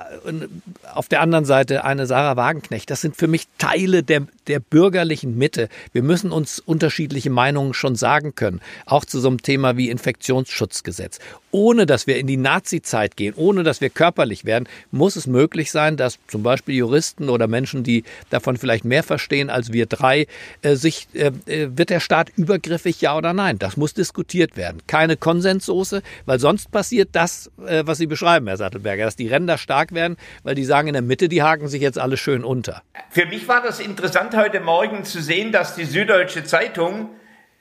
auf 0.92 1.08
der 1.08 1.22
anderen 1.22 1.46
Seite 1.46 1.84
eine 1.84 2.08
Sarah 2.08 2.36
Wagenknecht. 2.36 2.90
Das 2.90 3.02
sind 3.02 3.16
für 3.16 3.28
mich 3.28 3.46
Teile 3.60 4.02
der, 4.02 4.26
der 4.48 4.60
bürgerlichen 4.60 5.38
Mitte. 5.38 5.70
Wir 5.92 6.02
müssen 6.02 6.32
uns 6.32 6.58
unterschiedliche 6.58 7.30
Meinungen 7.30 7.76
schon 7.76 7.96
sagen 7.96 8.34
können. 8.34 8.60
Auch 8.88 9.06
zu 9.06 9.20
so 9.20 9.28
einem 9.28 9.44
Thema 9.44 9.78
wie 9.78 9.92
Infektionsschutzgesetz 9.92 11.20
ohne 11.52 11.86
dass 11.86 12.08
wir 12.08 12.18
in 12.18 12.28
die 12.28 12.38
Nazi-Zeit 12.38 13.16
gehen, 13.16 13.34
ohne 13.36 13.64
dass 13.64 13.80
wir 13.80 13.90
körperlich 13.90 14.44
werden, 14.44 14.68
muss 14.92 15.16
es 15.16 15.28
möglich 15.28 15.72
sein, 15.72 15.98
dass 15.98 16.18
zum 16.28 16.44
Beispiel 16.44 16.76
Juristen 16.76 17.30
oder 17.30 17.48
Menschen, 17.48 17.84
die 17.84 18.04
davon 18.30 18.58
vielleicht 18.58 18.86
mehr 18.86 19.04
verstehen 19.04 19.50
als 19.50 19.72
wir 19.72 19.86
drei, 19.86 20.28
äh, 20.62 20.76
sich, 20.76 21.08
äh, 21.14 21.32
äh, 21.46 21.70
wird 21.78 21.92
der 21.92 22.00
Staat 22.00 22.30
übergriffig, 22.36 23.00
ja 23.02 23.16
oder 23.16 23.34
nein? 23.34 23.60
Das 23.60 23.78
muss 23.78 23.94
diskutiert 23.94 24.58
werden. 24.58 24.82
Keine 24.88 25.16
Konsenssoße, 25.16 26.02
weil 26.26 26.40
sonst 26.40 26.72
passiert 26.72 27.10
das, 27.12 27.52
äh, 27.66 27.84
was 27.86 28.00
Sie 28.00 28.08
beschreiben, 28.08 28.48
Herr 28.48 28.58
Sattelberger, 28.58 29.06
dass 29.06 29.16
die 29.16 29.28
Ränder 29.28 29.58
stark 29.58 29.94
werden, 29.94 30.18
weil 30.44 30.56
die 30.56 30.66
sagen, 30.66 30.88
in 30.88 30.94
der 30.94 31.04
Mitte, 31.04 31.30
die 31.30 31.44
haken 31.44 31.68
sich 31.68 31.82
jetzt 31.82 32.00
alle 32.00 32.18
schön 32.18 32.44
unter. 32.44 32.82
Für 33.12 33.28
mich 33.28 33.48
war 33.48 33.62
das 33.62 33.80
interessant 33.80 34.36
heute 34.36 34.60
Morgen 34.60 35.06
zu 35.06 35.22
sehen, 35.22 35.52
dass 35.52 35.76
die 35.76 35.86
Süddeutsche 35.86 36.44
Zeitung 36.44 37.10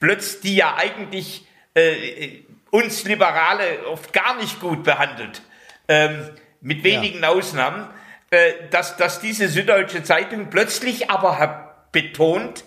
plötzlich, 0.01 0.41
die 0.41 0.57
ja 0.57 0.77
eigentlich 0.77 1.47
äh, 1.75 2.43
uns 2.73 3.05
Liberale 3.05 3.87
oft 3.87 4.13
gar 4.13 4.37
nicht 4.37 4.59
gut 4.59 4.83
behandelt, 4.83 5.43
ähm, 5.89 6.31
mit 6.61 6.83
wenigen 6.83 7.23
ja. 7.23 7.29
Ausnahmen, 7.29 7.87
äh, 8.31 8.69
dass, 8.71 8.97
dass 8.97 9.21
diese 9.21 9.49
Süddeutsche 9.49 10.03
Zeitung 10.03 10.49
plötzlich 10.49 11.11
aber 11.11 11.87
betont, 11.93 12.65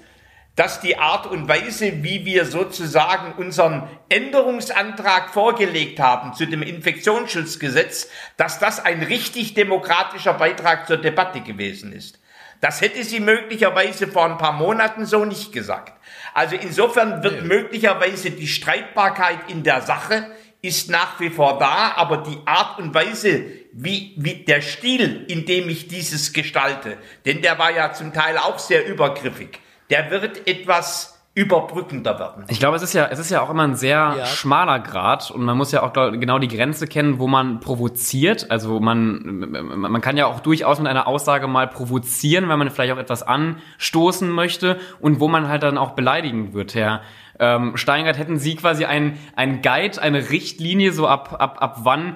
dass 0.56 0.80
die 0.80 0.98
Art 0.98 1.26
und 1.26 1.50
Weise, 1.50 2.04
wie 2.04 2.24
wir 2.24 2.46
sozusagen 2.46 3.34
unseren 3.34 3.90
Änderungsantrag 4.08 5.32
vorgelegt 5.32 6.00
haben 6.00 6.34
zu 6.34 6.46
dem 6.46 6.62
Infektionsschutzgesetz, 6.62 8.08
dass 8.38 8.60
das 8.60 8.80
ein 8.80 9.02
richtig 9.02 9.56
demokratischer 9.56 10.36
Beitrag 10.36 10.86
zur 10.88 10.98
Debatte 10.98 11.42
gewesen 11.42 11.92
ist. 11.92 12.20
Das 12.62 12.80
hätte 12.80 13.04
sie 13.04 13.20
möglicherweise 13.20 14.08
vor 14.08 14.26
ein 14.26 14.38
paar 14.38 14.54
Monaten 14.54 15.06
so 15.06 15.26
nicht 15.26 15.52
gesagt. 15.52 15.94
Also 16.36 16.58
insofern 16.58 17.24
wird 17.24 17.44
nee. 17.44 17.48
möglicherweise 17.48 18.30
die 18.30 18.48
Streitbarkeit 18.48 19.50
in 19.50 19.64
der 19.64 19.82
Sache 19.82 20.28
ist 20.62 20.90
nach 20.90 21.18
wie 21.22 21.30
vor 21.30 21.60
da, 21.60 21.94
aber 21.96 22.18
die 22.18 22.38
Art 22.46 22.78
und 22.78 22.94
Weise, 22.94 23.46
wie, 23.72 24.14
wie 24.18 24.44
der 24.44 24.60
Stil, 24.60 25.24
in 25.30 25.46
dem 25.46 25.70
ich 25.70 25.88
dieses 25.88 26.34
gestalte, 26.34 26.98
denn 27.26 27.42
der 27.42 27.58
war 27.58 27.72
ja 27.72 27.94
zum 27.94 28.12
Teil 28.12 28.38
auch 28.38 28.60
sehr 28.60 28.86
übergriffig, 28.86 29.60
der 29.90 30.12
wird 30.12 30.46
etwas 30.46 31.15
überbrückender 31.36 32.18
werden. 32.18 32.46
Ich 32.48 32.60
glaube, 32.60 32.78
es 32.78 32.82
ist 32.82 32.94
ja, 32.94 33.08
es 33.12 33.20
ist 33.20 33.30
ja 33.30 33.42
auch 33.42 33.50
immer 33.50 33.64
ein 33.64 33.76
sehr 33.76 34.16
ja. 34.18 34.26
schmaler 34.26 34.80
Grad 34.80 35.30
und 35.32 35.44
man 35.44 35.58
muss 35.58 35.74
ja 35.74 35.84
auch 35.84 35.92
genau 35.92 36.40
die 36.40 36.48
Grenze 36.48 36.88
kennen, 36.88 37.20
wo 37.20 37.28
man 37.28 37.60
provoziert. 37.60 38.50
Also 38.50 38.80
man, 38.80 39.50
man 39.76 40.00
kann 40.00 40.16
ja 40.16 40.28
auch 40.28 40.40
durchaus 40.40 40.80
mit 40.80 40.88
einer 40.88 41.08
Aussage 41.08 41.48
mal 41.48 41.68
provozieren, 41.68 42.48
wenn 42.48 42.58
man 42.58 42.70
vielleicht 42.70 42.94
auch 42.94 42.98
etwas 42.98 43.22
anstoßen 43.22 44.30
möchte 44.30 44.80
und 45.02 45.20
wo 45.20 45.28
man 45.28 45.50
halt 45.50 45.64
dann 45.64 45.78
auch 45.78 45.92
beleidigend 45.92 46.54
wird. 46.54 46.74
Herr 46.74 47.02
ähm, 47.38 47.76
Steingart, 47.76 48.18
hätten 48.18 48.38
Sie 48.40 48.56
quasi 48.56 48.86
ein, 48.86 49.20
ein 49.36 49.62
Guide, 49.62 50.02
eine 50.02 50.30
Richtlinie, 50.30 50.94
so 50.94 51.06
ab, 51.06 51.36
ab, 51.38 51.58
ab 51.60 51.80
wann 51.84 52.16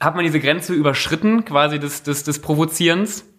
hat 0.00 0.14
man 0.14 0.24
diese 0.24 0.40
Grenze 0.40 0.72
überschritten, 0.72 1.44
quasi 1.44 1.78
des, 1.78 2.04
des, 2.04 2.24
des 2.24 2.40
Provozierens? 2.40 3.29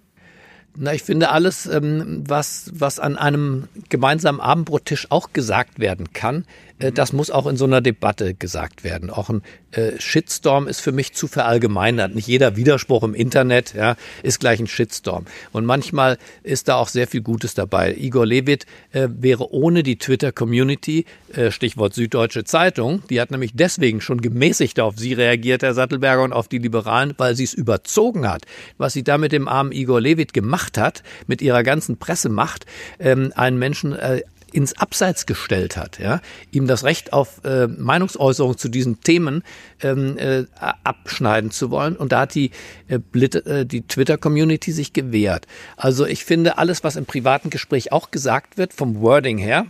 Na, 0.77 0.93
ich 0.93 1.03
finde 1.03 1.29
alles, 1.31 1.65
ähm, 1.65 2.23
was, 2.27 2.71
was 2.73 2.99
an 2.99 3.17
einem 3.17 3.67
gemeinsamen 3.89 4.39
Abendbrottisch 4.39 5.07
auch 5.09 5.33
gesagt 5.33 5.79
werden 5.79 6.13
kann, 6.13 6.45
äh, 6.81 6.91
das 6.91 7.13
muss 7.13 7.31
auch 7.31 7.47
in 7.47 7.57
so 7.57 7.65
einer 7.65 7.81
Debatte 7.81 8.33
gesagt 8.33 8.83
werden. 8.83 9.09
Auch 9.09 9.29
ein 9.29 9.41
äh, 9.71 9.99
Shitstorm 9.99 10.67
ist 10.67 10.81
für 10.81 10.91
mich 10.91 11.13
zu 11.13 11.27
verallgemeinert. 11.27 12.15
Nicht 12.15 12.27
jeder 12.27 12.55
Widerspruch 12.55 13.03
im 13.03 13.13
Internet 13.13 13.73
ja, 13.73 13.95
ist 14.23 14.39
gleich 14.39 14.59
ein 14.59 14.67
Shitstorm. 14.67 15.25
Und 15.51 15.65
manchmal 15.65 16.17
ist 16.43 16.67
da 16.67 16.75
auch 16.75 16.87
sehr 16.87 17.07
viel 17.07 17.21
Gutes 17.21 17.53
dabei. 17.53 17.95
Igor 17.97 18.25
Levit 18.25 18.65
äh, 18.91 19.07
wäre 19.09 19.53
ohne 19.53 19.83
die 19.83 19.97
Twitter-Community, 19.97 21.05
äh, 21.33 21.51
Stichwort 21.51 21.93
Süddeutsche 21.93 22.43
Zeitung, 22.43 23.03
die 23.09 23.21
hat 23.21 23.31
nämlich 23.31 23.51
deswegen 23.53 24.01
schon 24.01 24.21
gemäßigt 24.21 24.79
auf 24.79 24.97
sie 24.97 25.13
reagiert, 25.13 25.63
Herr 25.63 25.73
Sattelberger, 25.73 26.23
und 26.23 26.33
auf 26.33 26.47
die 26.47 26.57
Liberalen, 26.57 27.13
weil 27.17 27.35
sie 27.35 27.43
es 27.43 27.53
überzogen 27.53 28.27
hat. 28.27 28.43
Was 28.77 28.93
sie 28.93 29.03
da 29.03 29.17
mit 29.17 29.31
dem 29.31 29.47
armen 29.47 29.71
Igor 29.71 30.01
Levit 30.01 30.33
gemacht 30.33 30.60
hat, 30.77 31.03
mit 31.27 31.41
ihrer 31.41 31.63
ganzen 31.63 31.97
Pressemacht, 31.97 32.65
ähm, 32.99 33.31
einen 33.35 33.57
Menschen 33.57 33.93
äh, 33.93 34.21
ins 34.51 34.77
Abseits 34.77 35.25
gestellt 35.25 35.77
hat, 35.77 35.99
ja, 35.99 36.21
ihm 36.51 36.67
das 36.67 36.83
Recht 36.83 37.13
auf 37.13 37.43
äh, 37.45 37.67
Meinungsäußerung 37.67 38.57
zu 38.57 38.69
diesen 38.69 39.01
Themen 39.01 39.43
ähm, 39.81 40.17
äh, 40.17 40.43
abschneiden 40.83 41.51
zu 41.51 41.71
wollen. 41.71 41.95
Und 41.95 42.11
da 42.11 42.21
hat 42.21 42.35
die, 42.35 42.51
äh, 42.87 42.99
äh, 43.15 43.65
die 43.65 43.81
Twitter-Community 43.83 44.71
sich 44.71 44.93
gewehrt. 44.93 45.47
Also 45.77 46.05
ich 46.05 46.25
finde, 46.25 46.57
alles, 46.57 46.83
was 46.83 46.95
im 46.95 47.05
privaten 47.05 47.49
Gespräch 47.49 47.91
auch 47.91 48.11
gesagt 48.11 48.57
wird, 48.57 48.73
vom 48.73 48.99
Wording 49.01 49.37
her, 49.37 49.67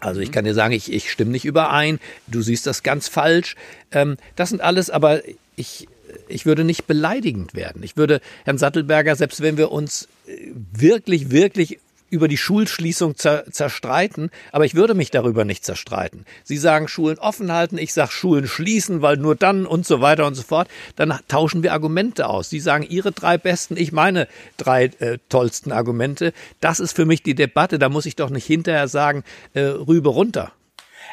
also 0.00 0.20
ich 0.20 0.32
kann 0.32 0.46
dir 0.46 0.54
sagen, 0.54 0.72
ich, 0.72 0.90
ich 0.90 1.10
stimme 1.10 1.30
nicht 1.30 1.44
überein, 1.44 2.00
du 2.26 2.40
siehst 2.40 2.66
das 2.66 2.82
ganz 2.82 3.08
falsch. 3.08 3.54
Ähm, 3.92 4.16
das 4.34 4.48
sind 4.48 4.62
alles, 4.62 4.88
aber 4.88 5.20
ich, 5.56 5.88
ich 6.28 6.46
würde 6.46 6.64
nicht 6.64 6.86
beleidigend 6.86 7.54
werden. 7.54 7.82
Ich 7.82 7.96
würde 7.96 8.20
Herrn 8.44 8.58
Sattelberger, 8.58 9.16
selbst 9.16 9.40
wenn 9.40 9.56
wir 9.56 9.70
uns 9.72 10.08
äh, 10.26 10.50
wirklich, 10.72 11.30
wirklich 11.30 11.78
über 12.10 12.28
die 12.28 12.36
Schulschließung 12.36 13.16
zer 13.16 13.44
zerstreiten, 13.50 14.30
aber 14.52 14.64
ich 14.64 14.74
würde 14.74 14.94
mich 14.94 15.10
darüber 15.10 15.44
nicht 15.44 15.64
zerstreiten. 15.64 16.26
Sie 16.44 16.58
sagen 16.58 16.88
Schulen 16.88 17.18
offen 17.18 17.52
halten, 17.52 17.78
ich 17.78 17.94
sage 17.94 18.10
Schulen 18.10 18.48
schließen, 18.48 19.00
weil 19.00 19.16
nur 19.16 19.36
dann 19.36 19.64
und 19.64 19.86
so 19.86 20.00
weiter 20.00 20.26
und 20.26 20.34
so 20.34 20.42
fort. 20.42 20.68
Dann 20.96 21.18
tauschen 21.28 21.62
wir 21.62 21.72
Argumente 21.72 22.28
aus. 22.28 22.50
Sie 22.50 22.60
sagen 22.60 22.84
Ihre 22.88 23.12
drei 23.12 23.38
besten, 23.38 23.76
ich 23.76 23.92
meine 23.92 24.26
drei 24.56 24.86
äh, 24.98 25.18
tollsten 25.28 25.72
Argumente. 25.72 26.32
Das 26.60 26.80
ist 26.80 26.92
für 26.92 27.06
mich 27.06 27.22
die 27.22 27.34
Debatte. 27.34 27.78
Da 27.78 27.88
muss 27.88 28.06
ich 28.06 28.16
doch 28.16 28.30
nicht 28.30 28.46
hinterher 28.46 28.88
sagen, 28.88 29.22
äh, 29.54 29.60
Rübe 29.60 30.10
runter. 30.10 30.52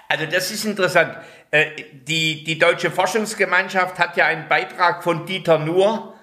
Also 0.08 0.26
das 0.26 0.52
ist 0.52 0.66
interessant. 0.66 1.18
Äh, 1.52 1.68
die, 2.08 2.44
die 2.44 2.58
Deutsche 2.58 2.92
Forschungsgemeinschaft 2.92 4.00
hat 4.00 4.18
ja 4.18 4.26
einen 4.26 4.48
Beitrag 4.48 5.04
von 5.04 5.26
Dieter 5.26 5.60
Nuhr 5.60 6.14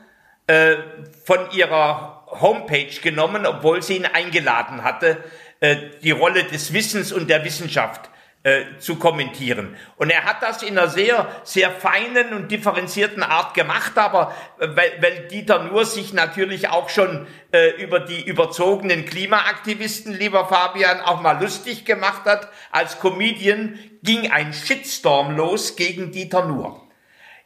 äh, 0.46 0.76
von 1.24 1.50
ihrer 1.52 2.26
Homepage 2.40 3.00
genommen, 3.02 3.46
obwohl 3.46 3.82
sie 3.82 3.96
ihn 3.96 4.06
eingeladen 4.06 4.82
hatte, 4.84 5.22
äh, 5.60 5.76
die 6.02 6.10
Rolle 6.10 6.44
des 6.44 6.72
Wissens 6.72 7.12
und 7.12 7.28
der 7.28 7.44
Wissenschaft 7.44 8.10
äh, 8.44 8.78
zu 8.78 8.96
kommentieren. 8.96 9.74
Und 9.96 10.10
er 10.10 10.24
hat 10.24 10.42
das 10.42 10.62
in 10.62 10.78
einer 10.78 10.88
sehr, 10.88 11.26
sehr 11.44 11.70
feinen 11.70 12.34
und 12.34 12.50
differenzierten 12.50 13.22
Art 13.22 13.54
gemacht, 13.54 13.96
aber 13.96 14.34
äh, 14.58 14.68
weil, 14.68 14.92
weil 15.00 15.28
Dieter 15.28 15.64
Nuhr 15.64 15.86
sich 15.86 16.12
natürlich 16.12 16.68
auch 16.68 16.90
schon 16.90 17.26
äh, 17.52 17.70
über 17.82 18.00
die 18.00 18.22
überzogenen 18.22 19.06
Klimaaktivisten, 19.06 20.12
lieber 20.12 20.46
Fabian, 20.46 21.00
auch 21.00 21.22
mal 21.22 21.40
lustig 21.40 21.86
gemacht 21.86 22.26
hat, 22.26 22.50
als 22.70 23.00
Comedian 23.00 23.78
ging 24.02 24.30
ein 24.30 24.52
Shitstorm 24.52 25.34
los 25.34 25.76
gegen 25.76 26.12
Dieter 26.12 26.44
Nuhr. 26.44 26.86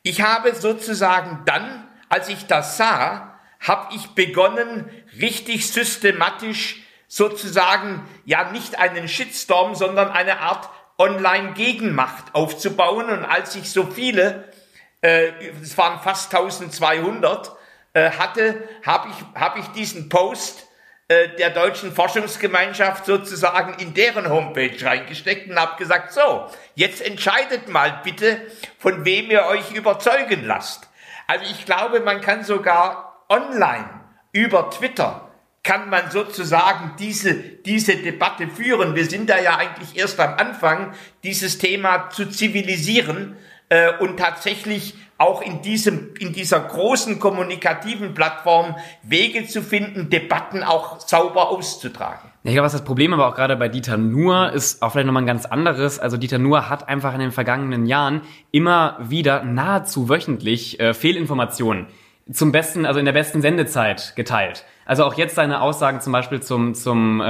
Ich 0.03 0.23
habe 0.23 0.53
sozusagen 0.53 1.43
dann, 1.45 1.89
als 2.09 2.29
ich 2.29 2.47
das 2.47 2.77
sah, 2.77 3.39
habe 3.61 3.95
ich 3.95 4.09
begonnen, 4.17 4.91
richtig 5.21 5.71
systematisch 5.71 6.83
sozusagen 7.09 8.07
ja 8.25 8.51
nicht 8.51 8.79
einen 8.79 9.09
Shitstorm, 9.09 9.75
sondern 9.75 10.11
eine 10.11 10.41
Art 10.41 10.69
Online-Gegenmacht 10.99 12.35
aufzubauen. 12.35 13.09
Und 13.09 13.25
als 13.25 13.55
ich 13.55 13.71
so 13.71 13.87
viele, 13.87 14.53
äh, 15.01 15.31
es 15.63 15.79
waren 15.79 16.01
fast 16.01 16.35
1200, 16.35 17.53
äh, 17.95 18.11
hatte, 18.11 18.69
habe 18.85 19.09
ich, 19.09 19.41
hab 19.41 19.57
ich 19.57 19.67
diesen 19.69 20.09
Post 20.09 20.67
äh, 21.09 21.37
der 21.37 21.51
deutschen 21.51 21.93
Forschungsgemeinschaft 21.93 23.07
sozusagen 23.07 23.75
in 23.79 23.95
deren 23.95 24.29
Homepage 24.29 24.77
reingesteckt 24.85 25.49
und 25.49 25.59
habe 25.59 25.79
gesagt, 25.79 26.13
so, 26.13 26.47
jetzt 26.75 27.01
entscheidet 27.01 27.69
mal 27.69 28.01
bitte, 28.05 28.43
von 28.79 29.07
wem 29.07 29.31
ihr 29.31 29.47
euch 29.47 29.73
überzeugen 29.73 30.45
lasst. 30.45 30.89
Also 31.27 31.45
ich 31.51 31.65
glaube, 31.65 32.01
man 32.01 32.21
kann 32.21 32.45
sogar 32.45 33.25
online 33.29 33.89
über 34.33 34.71
Twitter 34.71 35.28
kann 35.69 35.91
man 35.91 36.11
sozusagen 36.11 36.93
diese, 36.99 37.35
diese 37.35 37.97
Debatte 37.97 38.49
führen. 38.49 38.95
Wir 38.95 39.05
sind 39.05 39.29
da 39.29 39.39
ja 39.39 39.59
eigentlich 39.59 39.99
erst 39.99 40.19
am 40.19 40.33
Anfang, 40.39 40.95
dieses 41.25 41.59
Thema 41.59 42.09
zu 42.09 42.25
zivilisieren 42.31 43.37
äh, 43.69 43.93
und 43.99 44.17
tatsächlich 44.17 44.95
auch 45.19 45.43
in 45.43 45.61
diesem, 45.61 46.15
in 46.19 46.33
dieser 46.33 46.61
großen 46.61 47.19
kommunikativen 47.19 48.15
Plattform 48.15 48.77
Wege 49.03 49.47
zu 49.47 49.61
finden, 49.61 50.09
Debatten 50.09 50.63
auch 50.63 51.01
sauber 51.01 51.51
auszutragen. 51.51 52.31
Ich 52.45 52.53
glaube, 52.53 52.65
was 52.65 52.73
das 52.73 52.85
Problem 52.85 53.13
aber 53.13 53.29
auch 53.29 53.35
gerade 53.35 53.55
bei 53.57 53.69
Dieter 53.69 53.99
Nuhr 53.99 54.51
ist 54.53 54.81
auch 54.81 54.93
vielleicht 54.93 55.07
nochmal 55.07 55.25
ein 55.25 55.27
ganz 55.27 55.45
anderes. 55.45 55.99
Also 55.99 56.17
Dieter 56.17 56.39
Nuhr 56.39 56.71
hat 56.71 56.89
einfach 56.89 57.13
in 57.13 57.21
den 57.21 57.33
vergangenen 57.33 57.85
Jahren 57.85 58.23
immer 58.53 58.97
wieder 59.03 59.45
nahezu 59.45 60.09
wöchentlich 60.09 60.81
äh, 60.81 60.95
Fehlinformationen 60.95 61.89
zum 62.31 62.53
besten, 62.53 62.87
also 62.87 62.99
in 62.99 63.07
der 63.07 63.13
besten 63.13 63.41
Sendezeit 63.41 64.15
geteilt. 64.17 64.65
Also 64.85 65.05
auch 65.05 65.15
jetzt 65.15 65.35
seine 65.35 65.61
Aussagen 65.61 66.01
zum 66.01 66.13
Beispiel 66.13 66.41
zum, 66.41 66.75
zum 66.75 67.21
äh, 67.21 67.25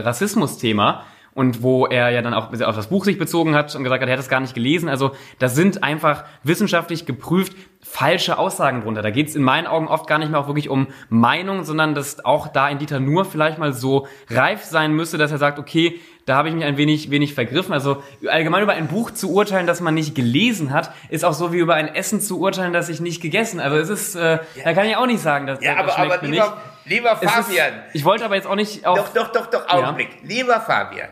Rassismus-Thema 0.00 1.04
und 1.38 1.62
wo 1.62 1.86
er 1.86 2.10
ja 2.10 2.20
dann 2.20 2.34
auch 2.34 2.52
auf 2.52 2.74
das 2.74 2.88
Buch 2.88 3.04
sich 3.04 3.16
bezogen 3.16 3.54
hat 3.54 3.72
und 3.76 3.84
gesagt 3.84 4.02
hat, 4.02 4.08
er 4.08 4.12
hätte 4.12 4.22
es 4.22 4.28
gar 4.28 4.40
nicht 4.40 4.54
gelesen. 4.54 4.88
Also 4.88 5.12
da 5.38 5.48
sind 5.48 5.84
einfach 5.84 6.24
wissenschaftlich 6.42 7.06
geprüft 7.06 7.54
falsche 7.80 8.38
Aussagen 8.38 8.82
drunter. 8.82 9.02
Da 9.02 9.10
geht 9.10 9.28
es 9.28 9.36
in 9.36 9.44
meinen 9.44 9.68
Augen 9.68 9.86
oft 9.86 10.08
gar 10.08 10.18
nicht 10.18 10.32
mehr 10.32 10.40
auch 10.40 10.48
wirklich 10.48 10.68
um 10.68 10.88
Meinung, 11.08 11.62
sondern 11.62 11.94
dass 11.94 12.24
auch 12.24 12.48
da 12.48 12.64
ein 12.64 12.78
Dieter 12.78 12.98
nur 12.98 13.24
vielleicht 13.24 13.58
mal 13.58 13.72
so 13.72 14.08
reif 14.28 14.64
sein 14.64 14.92
müsste, 14.94 15.16
dass 15.16 15.30
er 15.30 15.38
sagt, 15.38 15.60
okay, 15.60 16.00
da 16.28 16.36
habe 16.36 16.48
ich 16.48 16.54
mich 16.54 16.64
ein 16.64 16.76
wenig, 16.76 17.10
wenig 17.10 17.34
vergriffen. 17.34 17.72
Also 17.72 18.02
allgemein 18.28 18.62
über 18.62 18.74
ein 18.74 18.88
Buch 18.88 19.10
zu 19.10 19.32
urteilen, 19.32 19.66
das 19.66 19.80
man 19.80 19.94
nicht 19.94 20.14
gelesen 20.14 20.72
hat, 20.72 20.92
ist 21.08 21.24
auch 21.24 21.32
so 21.32 21.52
wie 21.52 21.58
über 21.58 21.74
ein 21.74 21.94
Essen 21.94 22.20
zu 22.20 22.38
urteilen, 22.40 22.72
das 22.72 22.88
ich 22.88 23.00
nicht 23.00 23.22
gegessen. 23.22 23.60
Also 23.60 23.76
es 23.76 23.88
ist, 23.88 24.14
äh, 24.14 24.20
ja. 24.20 24.38
da 24.64 24.74
kann 24.74 24.86
ich 24.86 24.96
auch 24.96 25.06
nicht 25.06 25.20
sagen, 25.20 25.46
dass 25.46 25.62
ja, 25.62 25.82
das 25.82 25.94
aber, 25.94 26.14
aber 26.14 26.26
lieber, 26.26 26.60
nicht. 26.84 26.96
lieber 26.96 27.16
Fabian. 27.16 27.74
Ist, 27.86 27.94
ich 27.94 28.04
wollte 28.04 28.24
aber 28.24 28.34
jetzt 28.34 28.46
auch 28.46 28.56
nicht 28.56 28.86
auf... 28.86 29.12
Doch, 29.12 29.32
doch, 29.32 29.32
doch, 29.32 29.46
doch, 29.46 29.68
Augenblick. 29.68 30.10
Ja. 30.22 30.28
Lieber 30.28 30.60
Fabian, 30.60 31.08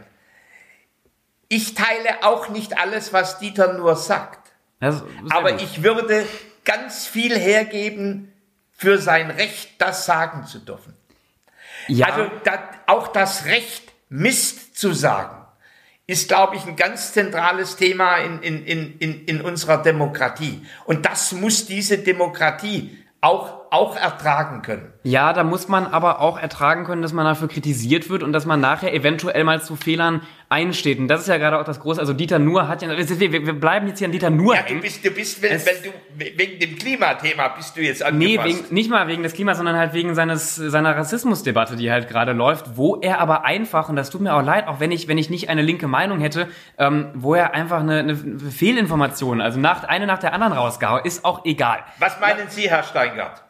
ich 1.49 1.75
teile 1.75 2.23
auch 2.23 2.49
nicht 2.51 2.79
alles, 2.79 3.13
was 3.13 3.39
Dieter 3.39 3.73
nur 3.73 3.97
sagt. 3.97 4.53
Aber 5.31 5.53
gut. 5.53 5.63
ich 5.63 5.83
würde 5.83 6.27
ganz 6.65 7.07
viel 7.07 7.39
hergeben 7.39 8.33
für 8.73 8.99
sein 8.99 9.31
Recht, 9.31 9.81
das 9.81 10.05
sagen 10.05 10.45
zu 10.47 10.59
dürfen. 10.59 10.95
Ja. 11.89 12.09
Also 12.09 12.31
da, 12.45 12.59
auch 12.87 13.09
das 13.09 13.47
Recht, 13.47 13.93
Mist 14.09 14.77
zu 14.79 14.93
sagen, 14.93 15.47
ist, 16.07 16.29
glaube 16.29 16.57
ich, 16.57 16.65
ein 16.67 16.77
ganz 16.77 17.13
zentrales 17.13 17.77
Thema 17.77 18.19
in, 18.19 18.41
in, 18.41 18.99
in, 18.99 19.25
in 19.25 19.41
unserer 19.41 19.83
Demokratie. 19.83 20.65
Und 20.85 21.05
das 21.05 21.33
muss 21.33 21.67
diese 21.67 21.99
Demokratie 21.99 22.97
auch 23.21 23.66
auch 23.71 23.97
ertragen 23.97 24.63
können. 24.63 24.93
Ja, 25.03 25.33
da 25.33 25.45
muss 25.45 25.69
man 25.69 25.87
aber 25.87 26.21
auch 26.21 26.39
ertragen 26.39 26.85
können, 26.85 27.03
dass 27.03 27.13
man 27.13 27.25
dafür 27.25 27.49
kritisiert 27.49 28.11
wird 28.11 28.23
und 28.23 28.33
dass 28.33 28.47
man 28.47 28.61
nachher 28.61 28.93
eventuell 28.93 29.45
mal 29.45 29.63
zu 29.63 29.77
Fehlern 29.77 30.23
einsteht. 30.49 30.99
Und 30.99 31.09
das 31.09 31.23
ist 31.23 31.29
ja 31.29 31.39
gerade 31.39 31.59
auch 31.59 31.65
das 31.65 31.81
Große. 31.81 32.01
Also 32.01 32.13
Dieter 32.13 32.39
Nuhr 32.39 32.69
hat 32.69 32.83
ja, 32.83 32.89
wir, 32.89 33.33
wir 33.33 33.53
bleiben 33.53 33.87
jetzt 33.89 33.99
hier 33.99 34.07
an 34.07 34.13
Dieter 34.13 34.31
Nuhr. 34.31 34.55
Ja, 34.55 34.63
du 34.63 34.81
bist, 34.81 35.05
du 35.05 35.11
bist, 35.11 35.43
wenn, 35.43 35.53
wenn 35.53 35.83
du, 35.83 36.39
wegen 36.39 36.59
dem 36.61 36.79
Klimathema 36.79 37.49
bist 37.49 37.77
du 37.77 37.81
jetzt 37.81 38.03
angepasst. 38.03 38.47
Nee, 38.47 38.63
wegen, 38.63 38.75
nicht 38.75 38.91
mal 38.91 39.09
wegen 39.09 39.23
des 39.23 39.33
Klimas, 39.33 39.57
sondern 39.57 39.77
halt 39.77 39.93
wegen 39.93 40.15
seines, 40.15 40.57
seiner 40.57 40.97
Rassismusdebatte, 40.97 41.77
die 41.77 41.91
halt 41.91 42.09
gerade 42.09 42.33
läuft, 42.33 42.77
wo 42.77 42.97
er 42.97 43.21
aber 43.21 43.45
einfach, 43.45 43.89
und 43.89 43.97
das 43.97 44.11
tut 44.11 44.21
mir 44.21 44.35
auch 44.35 44.43
leid, 44.43 44.69
auch 44.69 44.81
wenn 44.81 44.93
ich, 44.93 45.09
wenn 45.09 45.19
ich 45.19 45.31
nicht 45.31 45.49
eine 45.49 45.63
linke 45.63 45.89
Meinung 45.89 46.21
hätte, 46.21 46.49
ähm, 46.79 47.11
wo 47.15 47.35
er 47.35 47.55
einfach 47.55 47.81
eine, 47.81 47.99
eine 48.01 48.17
Fehlinformation, 48.17 49.41
also 49.41 49.59
nach, 49.59 49.85
eine 49.85 50.07
nach 50.07 50.19
der 50.19 50.33
anderen 50.33 50.53
rausgehauen, 50.53 51.05
ist 51.05 51.25
auch 51.25 51.45
egal. 51.45 51.81
Was 51.99 52.21
meinen 52.21 52.49
Sie, 52.49 52.71
Herr 52.71 52.83
Steingart? 52.83 53.43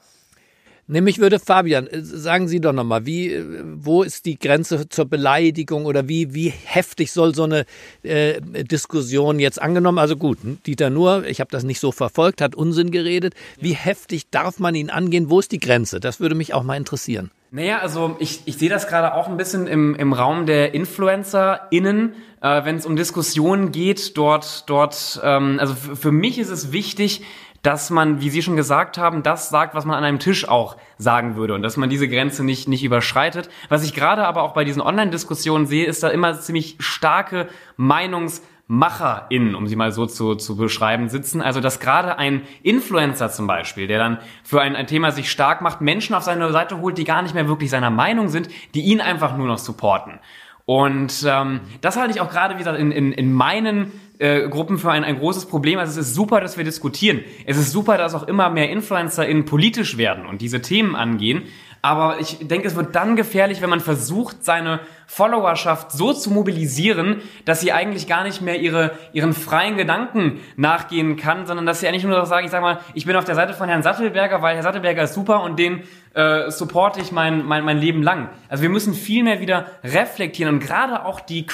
Nämlich 0.89 1.19
würde 1.19 1.41
Fabian, 1.41 1.89
äh, 1.89 2.01
sagen 2.01 2.47
Sie 2.47 2.61
doch 2.61 2.73
nochmal, 2.73 3.07
wie, 3.07 3.33
äh, 3.33 3.45
wo 3.65 4.05
ist 4.05 4.25
die 4.25 4.39
Grenze 4.39 4.89
zur 4.89 5.07
Beleidigung 5.07 5.85
oder 5.85 6.09
wie, 6.09 6.33
wie 6.33 6.49
heftig 6.49 7.11
soll 7.11 7.35
so 7.35 7.43
eine 7.43 7.67
äh, 8.05 8.41
Diskussion 8.41 9.41
jetzt 9.41 9.61
angenommen? 9.61 9.99
Also 9.99 10.17
gut, 10.17 10.39
Dieter 10.67 10.91
Nur, 10.91 11.27
ich 11.27 11.41
habe 11.41 11.51
das 11.51 11.65
nicht 11.65 11.81
so 11.81 11.91
verfolgt, 11.91 12.41
hat 12.41 12.55
Unsinn 12.55 12.93
geredet. 12.93 13.35
Wie 13.61 13.75
heftig 13.75 14.31
darf 14.31 14.61
man 14.61 14.77
ihn 14.77 14.91
angehen? 14.91 15.29
Wo 15.29 15.41
ist 15.41 15.51
die 15.51 15.59
Grenze? 15.59 15.99
Das 15.99 16.21
würde 16.21 16.37
mich 16.37 16.55
auch 16.55 16.63
mal 16.63 16.77
interessieren. 16.77 17.33
Naja, 17.51 17.79
also 17.79 18.17
ich, 18.19 18.43
ich 18.45 18.57
sehe 18.59 18.69
das 18.69 18.87
gerade 18.87 19.15
auch 19.15 19.29
ein 19.29 19.37
bisschen 19.37 19.67
im, 19.67 19.95
im 19.95 20.13
Raum 20.13 20.47
der 20.47 20.75
InfluencerInnen, 20.75 22.13
äh, 22.43 22.65
wenn 22.65 22.77
es 22.77 22.87
um 22.87 22.97
Diskussionen 22.97 23.73
geht, 23.73 24.17
dort, 24.17 24.69
dort, 24.69 25.21
ähm, 25.23 25.59
also 25.59 25.75
für 25.75 26.13
mich 26.13 26.39
ist 26.39 26.51
es 26.51 26.73
wichtig, 26.73 27.23
dass 27.67 27.91
man, 27.91 28.21
wie 28.21 28.31
Sie 28.31 28.43
schon 28.43 28.55
gesagt 28.55 28.97
haben, 28.97 29.25
das 29.25 29.49
sagt, 29.49 29.75
was 29.75 29.85
man 29.85 29.99
an 29.99 30.05
einem 30.05 30.21
Tisch 30.21 30.49
auch 30.49 30.77
sagen 30.99 31.35
würde 31.35 31.53
und 31.55 31.63
dass 31.63 31.77
man 31.77 31.91
diese 31.91 32.09
Grenze 32.09 32.45
nicht, 32.45 32.69
nicht 32.69 32.85
überschreitet. 32.85 33.51
Was 33.69 33.85
ich 33.85 33.93
gerade 33.93 34.25
aber 34.25 34.43
auch 34.43 34.55
bei 34.55 34.63
diesen 34.63 34.81
Online-Diskussionen 34.81 35.67
sehe, 35.67 35.85
ist 35.85 36.05
da 36.05 36.09
immer 36.09 36.39
ziemlich 36.39 36.77
starke 36.79 37.49
MeinungsmacherInnen, 37.77 39.57
um 39.57 39.67
sie 39.67 39.75
mal 39.75 39.91
so 39.91 40.07
zu, 40.07 40.37
zu 40.37 40.57
beschreiben, 40.57 41.09
sitzen. 41.09 41.43
Also, 41.43 41.61
dass 41.61 41.81
gerade 41.81 42.19
ein 42.19 42.43
Influencer 42.63 43.31
zum 43.31 43.49
Beispiel, 43.49 43.89
der 43.89 43.99
dann 43.99 44.19
für 44.45 44.61
ein, 44.61 44.77
ein 44.77 44.87
Thema 44.87 45.11
sich 45.11 45.29
stark 45.29 45.61
macht, 45.61 45.81
Menschen 45.81 46.15
auf 46.15 46.23
seine 46.23 46.53
Seite 46.53 46.79
holt, 46.79 46.99
die 46.99 47.05
gar 47.05 47.23
nicht 47.23 47.35
mehr 47.35 47.49
wirklich 47.49 47.71
seiner 47.71 47.91
Meinung 47.91 48.29
sind, 48.29 48.49
die 48.77 48.83
ihn 48.83 49.01
einfach 49.01 49.37
nur 49.37 49.49
noch 49.49 49.59
supporten. 49.59 50.21
Und 50.67 51.25
ähm, 51.29 51.61
das 51.81 51.97
halte 51.97 52.13
ich 52.13 52.21
auch 52.21 52.29
gerade 52.29 52.59
wieder 52.59 52.77
in, 52.77 52.91
in, 52.91 53.13
in 53.13 53.33
meinen 53.33 53.93
äh, 54.19 54.49
Gruppen 54.49 54.79
für 54.79 54.91
ein, 54.91 55.05
ein 55.05 55.19
großes 55.19 55.47
Problem. 55.47 55.79
Also 55.79 56.01
es 56.01 56.09
ist 56.09 56.15
super, 56.15 56.41
dass 56.41 56.57
wir 56.57 56.65
diskutieren. 56.65 57.21
Es 57.45 57.57
ist 57.57 57.73
super, 57.73 57.99
dass 57.99 58.15
auch 58.15 58.27
immer 58.27 58.51
mehr 58.51 58.71
InfluencerInnen 58.71 59.45
politisch 59.45 59.97
werden 59.97 60.27
und 60.27 60.41
diese 60.41 60.63
Themen 60.63 60.97
angehen. 60.97 61.45
Aber 61.83 62.19
ich 62.19 62.39
denke, 62.41 62.67
es 62.67 62.75
wird 62.75 62.97
dann 62.97 63.15
gefährlich, 63.15 63.63
wenn 63.63 63.71
man 63.71 63.79
versucht, 63.79 64.45
seine 64.45 64.81
Followerschaft 65.07 65.93
so 65.93 66.13
zu 66.13 66.33
mobilisieren, 66.33 67.23
dass 67.45 67.61
sie 67.61 67.71
eigentlich 67.71 68.09
gar 68.09 68.25
nicht 68.25 68.43
mehr 68.43 68.59
ihre, 68.59 68.93
ihren 69.13 69.35
freien 69.35 69.77
Gedanken 69.77 70.41
nachgehen 70.57 71.17
kann, 71.17 71.47
sondern 71.47 71.65
dass 71.65 71.79
sie 71.79 71.87
eigentlich 71.87 72.03
nur 72.03 72.19
noch 72.19 72.27
sagen, 72.27 72.45
ich 72.45 72.51
sag 72.51 72.61
mal, 72.61 72.81
ich 72.95 73.07
bin 73.07 73.15
auf 73.15 73.25
der 73.25 73.37
Seite 73.37 73.55
von 73.55 73.69
Herrn 73.69 73.85
Sattelberger, 73.85 74.43
weil 74.43 74.57
Herr 74.57 74.65
Sattelberger 74.65 75.05
ist 75.05 75.15
super 75.15 75.43
und 75.43 75.61
den 75.61 75.85
äh, 76.15 76.51
supporte 76.51 77.01
ich 77.01 77.13
mein, 77.13 77.45
mein, 77.45 77.65
mein 77.65 77.79
Leben 77.79 78.03
lang. 78.03 78.31
Also 78.49 78.63
wir 78.63 78.71
müssen 78.71 78.93
viel 78.93 79.23
mehr 79.23 79.41
wieder 79.41 79.67
reflektieren 79.85 80.55
und 80.55 80.61
gerade 80.61 81.05
auch 81.05 81.21
die 81.21 81.47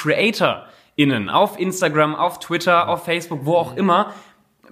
CreatorInnen 1.03 1.29
auf 1.29 1.59
Instagram, 1.59 2.15
auf 2.15 2.39
Twitter, 2.39 2.89
auf 2.89 3.05
Facebook, 3.05 3.41
wo 3.45 3.57
auch 3.57 3.77
immer, 3.77 4.13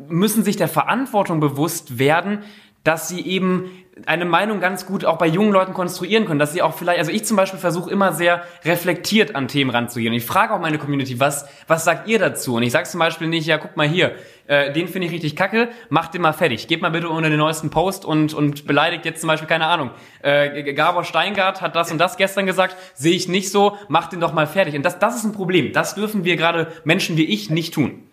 müssen 0.09 0.45
sich 0.45 0.57
der 0.57 0.69
Verantwortung 0.69 1.41
bewusst 1.41 1.99
werden, 1.99 2.45
dass 2.85 3.09
sie 3.09 3.21
eben 3.21 3.71
eine 4.07 4.25
Meinung 4.25 4.61
ganz 4.61 4.87
gut 4.87 5.05
auch 5.05 5.19
bei 5.19 5.27
jungen 5.27 5.53
Leuten 5.53 5.75
konstruieren 5.75 6.25
können, 6.25 6.39
dass 6.39 6.53
sie 6.53 6.63
auch 6.63 6.75
vielleicht, 6.75 6.99
also 6.99 7.11
ich 7.11 7.25
zum 7.25 7.37
Beispiel 7.37 7.59
versuche 7.59 7.91
immer 7.91 8.13
sehr 8.13 8.43
reflektiert 8.65 9.35
an 9.35 9.49
Themen 9.49 9.71
ranzugehen. 9.71 10.13
Und 10.13 10.19
ich 10.19 10.27
frage 10.27 10.55
auch 10.55 10.61
meine 10.61 10.79
Community, 10.79 11.21
was, 11.21 11.47
was 11.67 11.85
sagt 11.85 12.09
ihr 12.09 12.19
dazu? 12.19 12.57
Und 12.57 12.63
ich 12.63 12.73
sage 12.73 12.89
zum 12.89 13.01
Beispiel 13.01 13.29
nicht, 13.29 13.47
ja, 13.47 13.59
guck 13.59 13.77
mal 13.77 13.89
hier, 13.89 14.15
äh, 14.47 14.73
den 14.73 14.89
finde 14.89 15.07
ich 15.07 15.13
richtig 15.13 15.37
kacke, 15.37 15.69
mach 15.89 16.09
den 16.09 16.23
mal 16.23 16.33
fertig. 16.33 16.69
Gebt 16.69 16.83
mal 16.83 16.91
bitte 16.91 17.09
unter 17.09 17.31
den 17.31 17.39
neuesten 17.39 17.71
Post 17.71 18.05
und, 18.05 18.35
und 18.35 18.67
beleidigt 18.67 19.05
jetzt 19.05 19.21
zum 19.21 19.29
Beispiel, 19.29 19.49
keine 19.49 19.67
Ahnung, 19.67 19.91
äh, 20.23 20.73
Gabor 20.73 21.05
Steingart 21.05 21.61
hat 21.61 21.77
das 21.77 21.93
und 21.93 21.99
das 21.99 22.17
gestern 22.17 22.47
gesagt, 22.47 22.77
sehe 22.95 23.15
ich 23.15 23.29
nicht 23.29 23.51
so, 23.51 23.77
mach 23.89 24.09
den 24.09 24.21
doch 24.21 24.33
mal 24.33 24.47
fertig. 24.47 24.75
Und 24.75 24.83
das, 24.85 24.99
das 24.99 25.17
ist 25.17 25.25
ein 25.25 25.33
Problem. 25.33 25.73
Das 25.73 25.95
dürfen 25.95 26.25
wir 26.25 26.37
gerade 26.37 26.73
Menschen 26.85 27.17
wie 27.17 27.25
ich 27.25 27.51
nicht 27.51 27.75
tun. 27.75 28.10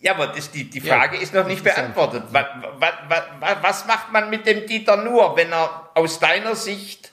Ja, 0.00 0.12
aber 0.12 0.28
das, 0.28 0.50
die, 0.50 0.70
die 0.70 0.80
Frage 0.80 1.16
ja, 1.16 1.22
ist 1.22 1.34
noch 1.34 1.46
nicht 1.46 1.64
beantwortet. 1.64 2.24
Was, 2.30 2.44
was, 2.78 2.92
was, 3.40 3.56
was 3.62 3.86
macht 3.86 4.12
man 4.12 4.30
mit 4.30 4.46
dem 4.46 4.66
Dieter 4.66 4.96
nur, 4.96 5.36
wenn 5.36 5.52
er 5.52 5.90
aus 5.94 6.20
deiner 6.20 6.54
Sicht 6.54 7.12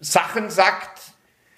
Sachen 0.00 0.50
sagt, 0.50 1.00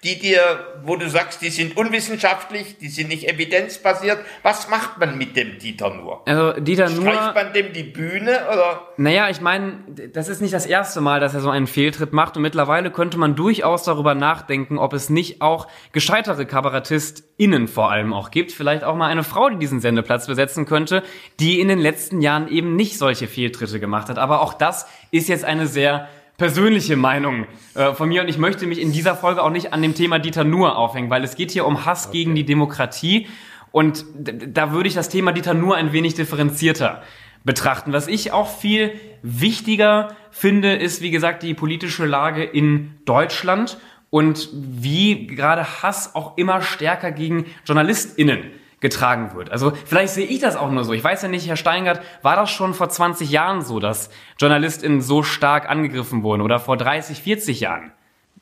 die 0.03 0.19
dir, 0.19 0.77
wo 0.83 0.95
du 0.95 1.09
sagst, 1.09 1.41
die 1.41 1.49
sind 1.49 1.75
unwissenschaftlich, 1.75 2.77
die 2.77 2.87
sind 2.87 3.09
nicht 3.09 3.27
evidenzbasiert. 3.27 4.19
Was 4.43 4.69
macht 4.69 4.99
man 4.99 5.17
mit 5.17 5.35
dem 5.35 5.57
Dieter 5.57 5.91
nur? 5.91 6.21
Also 6.27 6.59
Dieter 6.59 6.89
nur. 6.89 7.11
Streicht 7.11 7.33
man 7.33 7.51
dem 7.53 7.73
die 7.73 7.83
Bühne 7.83 8.45
oder? 8.51 8.87
Naja, 8.97 9.29
ich 9.29 9.41
meine, 9.41 9.79
das 10.13 10.27
ist 10.27 10.39
nicht 10.39 10.53
das 10.53 10.67
erste 10.67 11.01
Mal, 11.01 11.19
dass 11.19 11.33
er 11.33 11.41
so 11.41 11.49
einen 11.49 11.65
Fehltritt 11.65 12.13
macht 12.13 12.37
und 12.37 12.43
mittlerweile 12.43 12.91
könnte 12.91 13.17
man 13.17 13.35
durchaus 13.35 13.83
darüber 13.83 14.13
nachdenken, 14.13 14.77
ob 14.77 14.93
es 14.93 15.09
nicht 15.09 15.41
auch 15.41 15.67
gescheitere 15.93 16.45
KabarettistInnen 16.45 17.67
vor 17.67 17.89
allem 17.89 18.13
auch 18.13 18.29
gibt. 18.29 18.51
Vielleicht 18.51 18.83
auch 18.83 18.95
mal 18.95 19.07
eine 19.07 19.23
Frau, 19.23 19.49
die 19.49 19.57
diesen 19.57 19.79
Sendeplatz 19.79 20.27
besetzen 20.27 20.65
könnte, 20.65 21.01
die 21.39 21.59
in 21.59 21.69
den 21.69 21.79
letzten 21.79 22.21
Jahren 22.21 22.47
eben 22.49 22.75
nicht 22.75 22.99
solche 22.99 23.27
Fehltritte 23.27 23.79
gemacht 23.79 24.09
hat. 24.09 24.19
Aber 24.19 24.41
auch 24.41 24.53
das 24.53 24.87
ist 25.09 25.27
jetzt 25.27 25.43
eine 25.43 25.65
sehr 25.65 26.07
persönliche 26.37 26.95
Meinung 26.95 27.47
äh, 27.73 27.93
von 27.93 28.09
mir 28.09 28.21
und 28.21 28.27
ich 28.27 28.37
möchte 28.37 28.67
mich 28.67 28.79
in 28.79 28.91
dieser 28.91 29.15
Folge 29.15 29.41
auch 29.43 29.49
nicht 29.49 29.73
an 29.73 29.81
dem 29.81 29.95
Thema 29.95 30.19
Dieter 30.19 30.43
Nur 30.43 30.77
aufhängen, 30.77 31.09
weil 31.09 31.23
es 31.23 31.35
geht 31.35 31.51
hier 31.51 31.65
um 31.65 31.85
Hass 31.85 32.07
okay. 32.07 32.19
gegen 32.19 32.35
die 32.35 32.45
Demokratie 32.45 33.27
und 33.71 34.05
da 34.15 34.71
würde 34.71 34.87
ich 34.87 34.93
das 34.93 35.09
Thema 35.09 35.31
Dieter 35.31 35.55
Nur 35.55 35.75
ein 35.75 35.93
wenig 35.93 36.13
differenzierter 36.13 37.01
betrachten. 37.43 37.91
Was 37.91 38.07
ich 38.07 38.33
auch 38.33 38.47
viel 38.47 38.93
wichtiger 39.23 40.15
finde, 40.29 40.75
ist, 40.75 41.01
wie 41.01 41.11
gesagt, 41.11 41.41
die 41.41 41.55
politische 41.55 42.05
Lage 42.05 42.43
in 42.43 42.93
Deutschland 43.05 43.79
und 44.11 44.49
wie 44.53 45.25
gerade 45.25 45.81
Hass 45.81 46.13
auch 46.13 46.37
immer 46.37 46.61
stärker 46.61 47.11
gegen 47.11 47.45
JournalistInnen 47.65 48.43
getragen 48.79 49.33
wird. 49.35 49.51
Also 49.51 49.71
vielleicht 49.85 50.13
sehe 50.13 50.27
ich 50.27 50.39
das 50.39 50.55
auch 50.55 50.69
nur 50.69 50.83
so. 50.83 50.93
Ich 50.93 51.03
weiß 51.03 51.23
ja 51.23 51.27
nicht, 51.27 51.47
Herr 51.47 51.57
Steingart, 51.57 52.01
war 52.21 52.35
das 52.35 52.51
schon 52.51 52.73
vor 52.73 52.89
20 52.89 53.29
Jahren 53.29 53.61
so, 53.61 53.79
dass 53.79 54.09
JournalistInnen 54.39 55.01
so 55.01 55.23
stark 55.23 55.69
angegriffen 55.69 56.23
wurden 56.23 56.41
oder 56.41 56.59
vor 56.59 56.77
30, 56.77 57.21
40 57.21 57.59
Jahren? 57.59 57.91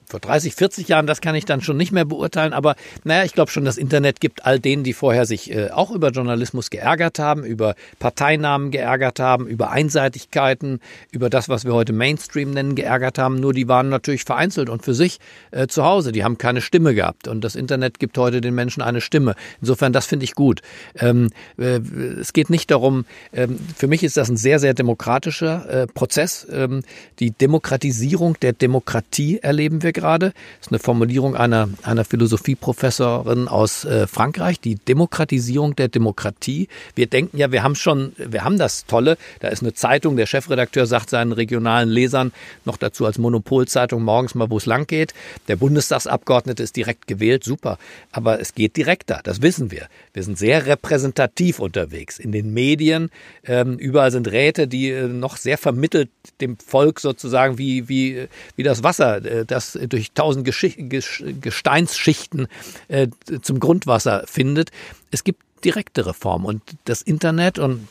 Vor 0.08 0.20
30, 0.20 0.56
40 0.56 0.88
Jahren, 0.88 1.08
das 1.08 1.22
kann 1.22 1.36
ich 1.36 1.46
dann 1.46 1.62
schon 1.62 1.78
nicht 1.78 1.92
mehr 1.92 2.06
beurteilen, 2.06 2.54
aber 2.54 2.76
naja, 3.04 3.24
ich 3.24 3.34
glaube 3.34 3.52
schon, 3.52 3.66
das 3.66 3.78
Internet 3.78 4.20
gibt 4.20 4.46
all 4.46 4.60
denen, 4.60 4.84
die 4.84 4.94
vorher 4.94 5.26
sich 5.26 5.52
äh, 5.52 5.70
auch 5.72 5.92
über 5.92 6.10
Journalismus 6.10 6.70
geärgert 6.70 7.20
haben, 7.20 7.44
über 7.44 7.76
Parteinamen 8.00 8.72
geärgert 8.72 9.20
haben, 9.20 9.48
über 9.48 9.72
Einseitigkeiten, 9.72 10.80
über 11.12 11.30
das, 11.30 11.50
was 11.50 11.66
wir 11.66 11.74
heute 11.74 11.94
Mainstream 11.94 12.52
nennen, 12.52 12.76
geärgert 12.76 13.18
haben. 13.18 13.40
Nur 13.40 13.54
die 13.54 13.68
waren 13.68 13.90
natürlich 13.90 14.24
vereinzelt 14.24 14.70
und 14.70 14.84
für 14.84 14.94
sich 14.94 15.20
äh, 15.52 15.68
zu 15.68 15.84
Hause. 15.84 16.12
Die 16.12 16.24
haben 16.24 16.38
keine 16.38 16.62
Stimme 16.62 16.94
gehabt 16.94 17.28
und 17.28 17.44
das 17.44 17.56
Internet 17.56 18.00
gibt 18.00 18.18
heute 18.18 18.42
den 18.42 18.56
Menschen 18.56 18.82
eine 18.82 19.02
Stimme. 19.02 19.36
Insofern, 19.62 19.94
das 19.94 20.06
finde 20.06 20.26
ich 20.26 20.36
gut. 20.36 20.62
Ähm, 21.00 21.30
äh, 21.58 21.80
es 22.20 22.34
geht 22.34 22.50
nicht 22.50 22.72
darum, 22.72 23.06
ähm, 23.34 23.60
für 23.76 23.88
mich 23.88 24.04
ist 24.04 24.18
das 24.18 24.30
ein 24.30 24.38
sehr, 24.38 24.60
sehr 24.60 24.74
demokratischer 24.74 25.70
äh, 25.70 25.88
Prozess. 25.88 26.46
Ähm, 26.52 26.84
die 27.20 27.32
Demokratisierung 27.32 28.38
der 28.42 28.54
Demokratie 28.54 29.40
erleben 29.40 29.84
wir 29.84 29.94
gerade. 29.96 30.34
Das 30.60 30.68
ist 30.68 30.72
eine 30.72 30.80
Formulierung 30.80 31.36
einer, 31.36 31.70
einer 31.82 32.06
Philosophieprofessorin 32.06 33.48
aus 33.48 33.86
äh, 33.86 34.06
Frankreich, 34.06 34.60
die 34.60 34.76
Demokratisierung 34.76 35.76
der 35.76 35.88
Demokratie. 35.88 36.68
Wir 36.94 37.08
denken 37.08 37.38
ja, 37.38 37.52
wir 37.52 37.64
haben 37.64 37.74
schon, 37.74 38.14
wir 38.18 38.44
haben 38.44 38.60
das 38.60 38.86
Tolle. 38.86 39.18
Da 39.40 39.48
ist 39.48 39.64
eine 39.64 39.74
Zeitung, 39.74 40.18
der 40.18 40.28
Chefredakteur 40.28 40.86
sagt 40.86 41.10
seinen 41.10 41.32
regionalen 41.32 41.90
Lesern 41.90 42.32
noch 42.66 42.78
dazu 42.78 43.06
als 43.06 43.18
Monopolzeitung 43.18 44.04
morgens 44.04 44.36
mal, 44.36 44.52
wo 44.52 44.58
es 44.58 44.68
lang 44.68 44.86
geht. 44.86 45.16
Der 45.48 45.56
Bundestagsabgeordnete 45.56 46.62
ist 46.62 46.76
direkt 46.76 47.08
gewählt, 47.08 47.44
super. 47.44 47.80
Aber 48.12 48.40
es 48.40 48.54
geht 48.54 48.78
direkter, 48.78 49.22
das 49.24 49.42
wissen 49.42 49.72
wir. 49.72 49.88
Wir 50.14 50.24
sind 50.24 50.38
sehr 50.38 50.66
repräsentativ 50.66 51.60
unterwegs 51.60 52.20
in 52.20 52.32
den 52.32 52.54
Medien. 52.54 53.10
Ähm, 53.46 53.78
überall 53.78 54.12
sind 54.12 54.28
Räte, 54.32 54.68
die 54.68 54.90
äh, 54.90 55.08
noch 55.08 55.38
sehr 55.38 55.58
vermittelt 55.58 56.10
dem 56.42 56.58
Volk 56.58 57.00
sozusagen 57.00 57.58
wie, 57.58 57.88
wie, 57.88 58.28
wie 58.56 58.64
das 58.64 58.84
Wasser, 58.84 59.24
äh, 59.24 59.46
das 59.46 59.76
durch 59.88 60.12
tausend 60.14 60.46
Gesteinsschichten 60.46 62.48
äh, 62.88 63.08
zum 63.42 63.60
Grundwasser 63.60 64.24
findet. 64.28 64.72
Es 65.12 65.24
gibt 65.24 65.42
direktere 65.64 66.14
Formen 66.14 66.46
und 66.46 66.62
das 66.86 67.02
Internet 67.02 67.60
und 67.60 67.88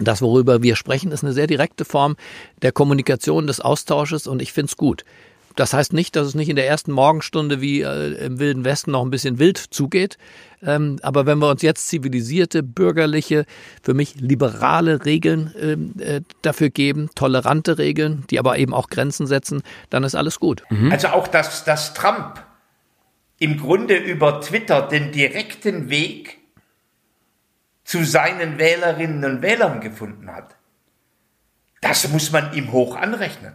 das, 0.00 0.22
worüber 0.22 0.62
wir 0.62 0.76
sprechen, 0.76 1.12
ist 1.12 1.22
eine 1.22 1.32
sehr 1.32 1.46
direkte 1.46 1.84
Form 1.84 2.16
der 2.62 2.72
Kommunikation, 2.72 3.46
des 3.46 3.60
Austausches 3.60 4.26
und 4.26 4.42
ich 4.42 4.52
finde 4.52 4.70
es 4.70 4.76
gut. 4.76 5.04
Das 5.56 5.72
heißt 5.72 5.92
nicht, 5.92 6.16
dass 6.16 6.26
es 6.26 6.34
nicht 6.34 6.48
in 6.48 6.56
der 6.56 6.66
ersten 6.66 6.90
Morgenstunde 6.92 7.60
wie 7.60 7.82
äh, 7.82 8.26
im 8.26 8.38
Wilden 8.38 8.64
Westen 8.64 8.90
noch 8.90 9.02
ein 9.02 9.10
bisschen 9.10 9.38
wild 9.38 9.58
zugeht. 9.58 10.18
Ähm, 10.62 10.98
aber 11.02 11.26
wenn 11.26 11.38
wir 11.38 11.48
uns 11.48 11.62
jetzt 11.62 11.88
zivilisierte, 11.88 12.62
bürgerliche, 12.62 13.44
für 13.82 13.94
mich 13.94 14.16
liberale 14.16 15.04
Regeln 15.04 15.54
ähm, 15.60 15.94
äh, 15.98 16.22
dafür 16.42 16.70
geben, 16.70 17.10
tolerante 17.14 17.78
Regeln, 17.78 18.24
die 18.30 18.38
aber 18.38 18.58
eben 18.58 18.74
auch 18.74 18.88
Grenzen 18.88 19.26
setzen, 19.26 19.62
dann 19.90 20.04
ist 20.04 20.14
alles 20.14 20.40
gut. 20.40 20.62
Mhm. 20.70 20.90
Also 20.90 21.08
auch, 21.08 21.28
dass, 21.28 21.64
dass 21.64 21.94
Trump 21.94 22.42
im 23.38 23.58
Grunde 23.58 23.96
über 23.96 24.40
Twitter 24.40 24.82
den 24.82 25.12
direkten 25.12 25.90
Weg 25.90 26.38
zu 27.84 28.04
seinen 28.04 28.58
Wählerinnen 28.58 29.24
und 29.24 29.42
Wählern 29.42 29.80
gefunden 29.80 30.32
hat. 30.32 30.56
Das 31.80 32.08
muss 32.08 32.32
man 32.32 32.54
ihm 32.54 32.72
hoch 32.72 32.96
anrechnen. 32.96 33.52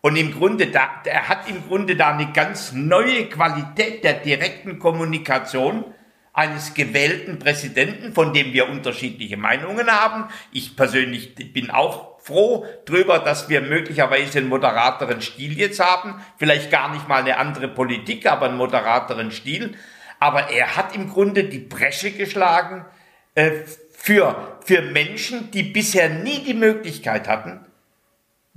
Und 0.00 0.16
im 0.16 0.32
Grunde, 0.32 0.68
da, 0.68 1.02
er 1.04 1.28
hat 1.28 1.48
im 1.48 1.66
Grunde 1.66 1.96
da 1.96 2.12
eine 2.12 2.32
ganz 2.32 2.72
neue 2.72 3.26
Qualität 3.26 4.04
der 4.04 4.14
direkten 4.14 4.78
Kommunikation 4.78 5.84
eines 6.32 6.74
gewählten 6.74 7.40
Präsidenten, 7.40 8.12
von 8.12 8.32
dem 8.32 8.52
wir 8.52 8.68
unterschiedliche 8.68 9.36
Meinungen 9.36 9.88
haben. 9.88 10.28
Ich 10.52 10.76
persönlich 10.76 11.34
bin 11.52 11.70
auch 11.70 12.20
froh 12.20 12.64
drüber, 12.84 13.18
dass 13.18 13.48
wir 13.48 13.60
möglicherweise 13.60 14.38
einen 14.38 14.48
moderateren 14.48 15.20
Stil 15.20 15.58
jetzt 15.58 15.80
haben. 15.80 16.22
Vielleicht 16.36 16.70
gar 16.70 16.92
nicht 16.92 17.08
mal 17.08 17.22
eine 17.22 17.38
andere 17.38 17.66
Politik, 17.66 18.26
aber 18.26 18.46
einen 18.46 18.56
moderateren 18.56 19.32
Stil. 19.32 19.74
Aber 20.20 20.50
er 20.50 20.76
hat 20.76 20.94
im 20.94 21.08
Grunde 21.08 21.44
die 21.44 21.58
Bresche 21.58 22.12
geschlagen 22.12 22.84
äh, 23.34 23.50
für, 23.96 24.58
für 24.64 24.82
Menschen, 24.82 25.50
die 25.50 25.64
bisher 25.64 26.08
nie 26.08 26.44
die 26.44 26.54
Möglichkeit 26.54 27.26
hatten, 27.26 27.66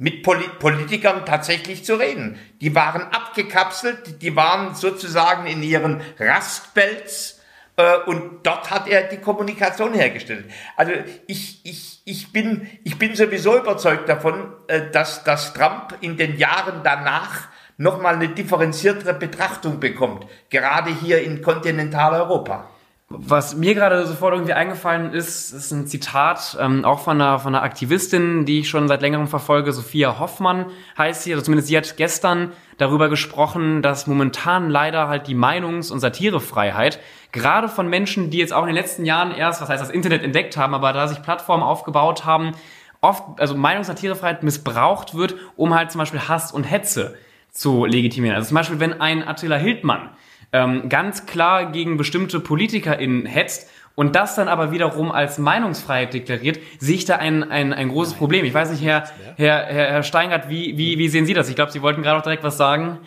mit 0.01 0.23
Politikern 0.23 1.27
tatsächlich 1.27 1.85
zu 1.85 1.93
reden. 1.93 2.39
Die 2.59 2.73
waren 2.73 3.03
abgekapselt, 3.03 4.23
die 4.23 4.35
waren 4.35 4.73
sozusagen 4.73 5.45
in 5.45 5.61
ihren 5.61 6.01
Rastbelz 6.17 7.39
äh, 7.77 7.97
und 8.07 8.39
dort 8.41 8.71
hat 8.71 8.87
er 8.87 9.03
die 9.03 9.17
Kommunikation 9.17 9.93
hergestellt. 9.93 10.45
Also 10.75 10.93
ich, 11.27 11.63
ich, 11.63 12.01
ich, 12.05 12.33
bin, 12.33 12.67
ich 12.83 12.97
bin 12.97 13.15
sowieso 13.15 13.55
überzeugt 13.55 14.09
davon, 14.09 14.51
äh, 14.65 14.89
dass, 14.89 15.23
dass 15.23 15.53
Trump 15.53 15.95
in 16.01 16.17
den 16.17 16.35
Jahren 16.35 16.81
danach 16.83 17.49
nochmal 17.77 18.15
eine 18.15 18.29
differenziertere 18.29 19.13
Betrachtung 19.13 19.79
bekommt, 19.79 20.25
gerade 20.49 20.89
hier 20.89 21.21
in 21.21 21.43
Kontinentaleuropa. 21.43 22.70
Was 23.13 23.55
mir 23.55 23.75
gerade 23.75 24.05
sofort 24.07 24.33
irgendwie 24.33 24.53
eingefallen 24.53 25.13
ist, 25.13 25.51
ist 25.51 25.71
ein 25.71 25.85
Zitat 25.87 26.57
ähm, 26.59 26.85
auch 26.85 26.99
von 26.99 27.19
einer, 27.21 27.39
von 27.39 27.53
einer 27.53 27.63
Aktivistin, 27.63 28.45
die 28.45 28.59
ich 28.59 28.69
schon 28.69 28.87
seit 28.87 29.01
längerem 29.01 29.27
verfolge. 29.27 29.73
Sophia 29.73 30.17
Hoffmann 30.19 30.67
heißt 30.97 31.23
sie, 31.23 31.33
also 31.33 31.43
zumindest 31.43 31.67
sie 31.67 31.77
hat 31.77 31.97
gestern 31.97 32.51
darüber 32.77 33.09
gesprochen, 33.09 33.81
dass 33.81 34.07
momentan 34.07 34.69
leider 34.69 35.07
halt 35.07 35.27
die 35.27 35.35
Meinungs- 35.35 35.91
und 35.91 35.99
Satirefreiheit 35.99 36.99
gerade 37.31 37.67
von 37.67 37.89
Menschen, 37.89 38.29
die 38.29 38.37
jetzt 38.37 38.53
auch 38.53 38.61
in 38.61 38.67
den 38.67 38.75
letzten 38.75 39.05
Jahren 39.05 39.31
erst, 39.31 39.61
was 39.61 39.69
heißt 39.69 39.81
das 39.81 39.89
Internet 39.89 40.23
entdeckt 40.23 40.55
haben, 40.55 40.73
aber 40.73 40.93
da 40.93 41.07
sich 41.07 41.21
Plattformen 41.21 41.63
aufgebaut 41.63 42.25
haben, 42.25 42.53
oft, 43.01 43.23
also 43.39 43.55
Meinungs- 43.55 43.89
und 43.89 43.97
Satirefreiheit 43.97 44.43
missbraucht 44.43 45.15
wird, 45.15 45.35
um 45.57 45.73
halt 45.73 45.91
zum 45.91 45.99
Beispiel 45.99 46.21
Hass 46.21 46.51
und 46.51 46.63
Hetze 46.63 47.17
zu 47.51 47.85
legitimieren. 47.85 48.35
Also 48.35 48.47
zum 48.47 48.55
Beispiel, 48.55 48.79
wenn 48.79 49.01
ein 49.01 49.27
Attila 49.27 49.57
Hildmann 49.57 50.09
ähm, 50.53 50.89
ganz 50.89 51.25
klar 51.25 51.71
gegen 51.71 51.97
bestimmte 51.97 52.39
PolitikerInnen 52.39 53.25
hetzt 53.25 53.69
und 53.95 54.15
das 54.15 54.35
dann 54.35 54.47
aber 54.47 54.71
wiederum 54.71 55.11
als 55.11 55.37
Meinungsfreiheit 55.37 56.13
deklariert, 56.13 56.59
sehe 56.79 56.95
ich 56.95 57.05
da 57.05 57.17
ein, 57.17 57.43
ein, 57.43 57.73
ein 57.73 57.89
großes 57.89 58.13
Problem. 58.13 58.45
Ich 58.45 58.53
weiß 58.53 58.71
nicht, 58.71 58.83
Herr, 58.83 59.03
Herr, 59.35 59.65
Herr, 59.65 60.03
Steingart, 60.03 60.49
wie, 60.49 60.77
wie, 60.77 60.97
wie 60.97 61.09
sehen 61.09 61.25
Sie 61.25 61.33
das? 61.33 61.49
Ich 61.49 61.55
glaube, 61.55 61.71
Sie 61.71 61.81
wollten 61.81 62.01
gerade 62.01 62.19
auch 62.19 62.23
direkt 62.23 62.43
was 62.43 62.57
sagen. 62.57 62.99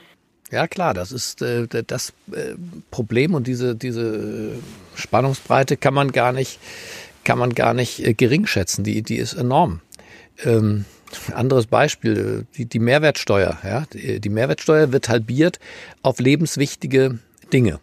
Ja 0.50 0.68
klar, 0.68 0.94
das 0.94 1.11
ist 1.11 1.42
äh, 1.42 1.66
das 1.87 2.12
äh, 2.30 2.54
Problem 2.90 3.35
und 3.35 3.46
diese, 3.46 3.74
diese 3.74 4.52
Spannungsbreite 4.94 5.76
kann 5.76 5.94
man 5.94 6.12
gar 6.12 6.33
nicht, 6.33 6.61
kann 7.24 7.38
man 7.38 7.54
gar 7.54 7.74
nicht 7.74 8.04
äh, 8.07 8.14
gering 8.14 8.46
schätzen. 8.46 8.85
Die, 8.85 9.02
die 9.02 9.16
ist 9.16 9.35
enorm. 9.35 9.80
Ähm, 10.44 10.85
anderes 11.33 11.66
Beispiel, 11.66 12.44
äh, 12.46 12.57
die, 12.57 12.66
die 12.66 12.78
Mehrwertsteuer. 12.78 13.59
Ja? 13.64 13.85
Die, 13.92 14.20
die 14.20 14.28
Mehrwertsteuer 14.28 14.92
wird 14.92 15.09
halbiert 15.09 15.59
auf 16.02 16.20
lebenswichtige 16.20 17.18
Dinge. 17.54 17.78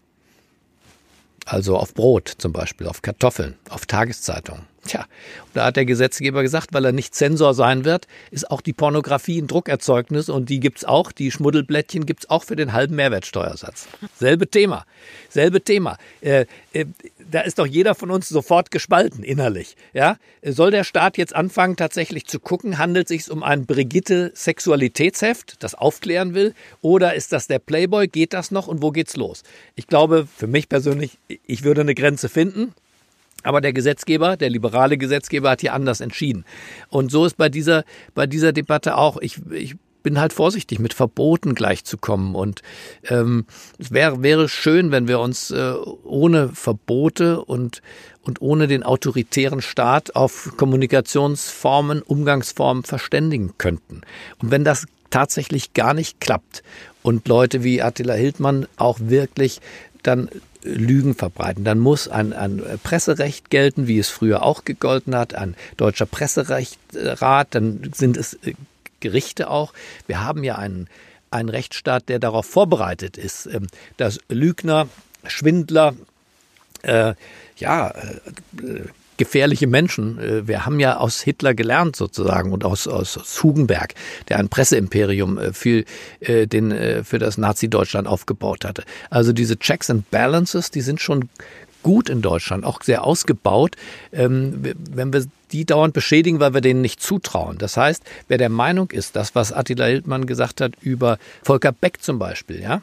Also 1.45 1.77
auf 1.77 1.93
Brot 1.93 2.27
zum 2.37 2.51
Beispiel, 2.51 2.87
auf 2.87 3.01
Kartoffeln, 3.01 3.57
auf 3.69 3.85
Tageszeitungen. 3.85 4.67
Tja, 4.87 5.05
da 5.53 5.65
hat 5.65 5.75
der 5.75 5.85
Gesetzgeber 5.85 6.41
gesagt, 6.41 6.73
weil 6.73 6.85
er 6.85 6.91
nicht 6.91 7.13
Zensor 7.13 7.53
sein 7.53 7.85
wird, 7.85 8.07
ist 8.31 8.49
auch 8.49 8.61
die 8.61 8.73
Pornografie 8.73 9.39
ein 9.39 9.47
Druckerzeugnis 9.47 10.27
und 10.27 10.49
die 10.49 10.59
gibt's 10.59 10.85
auch, 10.85 11.11
die 11.11 11.29
Schmuddelblättchen 11.29 12.07
gibt's 12.07 12.29
auch 12.29 12.43
für 12.43 12.55
den 12.55 12.73
halben 12.73 12.95
Mehrwertsteuersatz. 12.95 13.87
Selbe 14.17 14.47
Thema, 14.47 14.85
selbe 15.29 15.61
Thema. 15.61 15.97
Äh, 16.21 16.45
äh, 16.73 16.85
da 17.29 17.41
ist 17.41 17.59
doch 17.59 17.67
jeder 17.67 17.93
von 17.93 18.09
uns 18.09 18.27
sofort 18.27 18.71
gespalten 18.71 19.23
innerlich. 19.23 19.75
Ja, 19.93 20.17
soll 20.43 20.71
der 20.71 20.83
Staat 20.83 21.17
jetzt 21.17 21.35
anfangen, 21.35 21.75
tatsächlich 21.75 22.25
zu 22.25 22.39
gucken, 22.39 22.79
handelt 22.79 23.05
es 23.05 23.25
sich 23.25 23.31
um 23.31 23.43
ein 23.43 23.67
Brigitte 23.67 24.31
Sexualitätsheft, 24.33 25.61
das 25.63 25.75
aufklären 25.75 26.33
will, 26.33 26.55
oder 26.81 27.13
ist 27.13 27.33
das 27.33 27.45
der 27.45 27.59
Playboy? 27.59 28.07
Geht 28.07 28.33
das 28.33 28.49
noch 28.49 28.67
und 28.67 28.81
wo 28.81 28.91
geht's 28.91 29.15
los? 29.15 29.43
Ich 29.75 29.85
glaube, 29.85 30.27
für 30.35 30.47
mich 30.47 30.69
persönlich, 30.69 31.19
ich 31.45 31.63
würde 31.63 31.81
eine 31.81 31.93
Grenze 31.93 32.29
finden. 32.29 32.73
Aber 33.43 33.61
der 33.61 33.73
Gesetzgeber, 33.73 34.37
der 34.37 34.49
liberale 34.49 34.97
Gesetzgeber 34.97 35.51
hat 35.51 35.61
hier 35.61 35.73
anders 35.73 36.01
entschieden. 36.01 36.45
Und 36.89 37.11
so 37.11 37.25
ist 37.25 37.37
bei 37.37 37.49
dieser, 37.49 37.83
bei 38.13 38.27
dieser 38.27 38.53
Debatte 38.53 38.97
auch, 38.97 39.17
ich, 39.21 39.39
ich 39.51 39.75
bin 40.03 40.19
halt 40.19 40.33
vorsichtig, 40.33 40.79
mit 40.79 40.93
Verboten 40.93 41.55
gleichzukommen. 41.55 42.35
Und 42.35 42.61
ähm, 43.09 43.45
es 43.77 43.91
wäre, 43.91 44.23
wäre 44.23 44.49
schön, 44.49 44.91
wenn 44.91 45.07
wir 45.07 45.19
uns 45.19 45.51
äh, 45.51 45.73
ohne 46.03 46.49
Verbote 46.49 47.43
und, 47.43 47.81
und 48.23 48.41
ohne 48.41 48.67
den 48.67 48.83
autoritären 48.83 49.61
Staat 49.61 50.15
auf 50.15 50.53
Kommunikationsformen, 50.57 52.01
Umgangsformen 52.01 52.83
verständigen 52.83 53.53
könnten. 53.57 54.01
Und 54.41 54.51
wenn 54.51 54.63
das 54.63 54.85
tatsächlich 55.09 55.73
gar 55.73 55.93
nicht 55.93 56.19
klappt 56.19 56.63
und 57.03 57.27
Leute 57.27 57.63
wie 57.63 57.81
Attila 57.81 58.13
Hildmann 58.13 58.67
auch 58.77 58.99
wirklich 58.99 59.59
dann 60.03 60.29
Lügen 60.63 61.15
verbreiten. 61.15 61.63
Dann 61.63 61.79
muss 61.79 62.07
ein, 62.07 62.33
ein 62.33 62.61
Presserecht 62.83 63.49
gelten, 63.49 63.87
wie 63.87 63.99
es 63.99 64.09
früher 64.09 64.43
auch 64.43 64.65
gegolten 64.65 65.15
hat, 65.15 65.33
ein 65.33 65.55
deutscher 65.77 66.05
Presserechtsrat, 66.05 67.47
dann 67.51 67.91
sind 67.93 68.17
es 68.17 68.35
äh, 68.43 68.53
Gerichte 68.99 69.49
auch. 69.49 69.73
Wir 70.07 70.21
haben 70.21 70.43
ja 70.43 70.55
einen, 70.55 70.87
einen 71.31 71.49
Rechtsstaat, 71.49 72.09
der 72.09 72.19
darauf 72.19 72.45
vorbereitet 72.45 73.17
ist, 73.17 73.47
ähm, 73.47 73.67
dass 73.97 74.19
Lügner, 74.29 74.87
Schwindler, 75.25 75.95
äh, 76.83 77.13
ja, 77.57 77.89
äh, 77.89 78.81
gefährliche 79.17 79.67
Menschen. 79.67 80.19
Äh, 80.19 80.47
wir 80.47 80.65
haben 80.65 80.79
ja 80.79 80.97
aus 80.97 81.21
Hitler 81.21 81.53
gelernt 81.53 81.95
sozusagen 81.95 82.51
und 82.51 82.63
aus, 82.63 82.87
aus, 82.87 83.17
aus 83.17 83.43
Hugenberg, 83.43 83.93
der 84.29 84.39
ein 84.39 84.49
Presseimperium 84.49 85.37
äh, 85.37 85.53
für, 85.53 85.83
äh, 86.19 86.47
den, 86.47 87.03
für 87.03 87.19
das 87.19 87.37
Nazi-Deutschland 87.37 88.07
aufgebaut 88.07 88.65
hatte. 88.65 88.83
Also 89.09 89.33
diese 89.33 89.57
Checks 89.57 89.89
and 89.89 90.09
Balances, 90.11 90.71
die 90.71 90.81
sind 90.81 91.01
schon 91.01 91.29
gut 91.83 92.09
in 92.09 92.21
Deutschland, 92.21 92.63
auch 92.63 92.81
sehr 92.83 93.03
ausgebaut. 93.03 93.75
Ähm, 94.11 94.63
wenn 94.91 95.13
wir 95.13 95.25
die 95.51 95.65
dauernd 95.65 95.93
beschädigen, 95.93 96.39
weil 96.39 96.53
wir 96.53 96.61
denen 96.61 96.81
nicht 96.81 97.01
zutrauen. 97.01 97.57
Das 97.57 97.75
heißt, 97.75 98.03
wer 98.27 98.37
der 98.37 98.49
Meinung 98.49 98.91
ist, 98.91 99.15
das, 99.15 99.35
was 99.35 99.51
Attila 99.51 99.85
Hildmann 99.85 100.25
gesagt 100.25 100.61
hat 100.61 100.73
über 100.81 101.17
Volker 101.43 101.71
Beck 101.71 102.01
zum 102.01 102.19
Beispiel, 102.19 102.61
ja, 102.61 102.81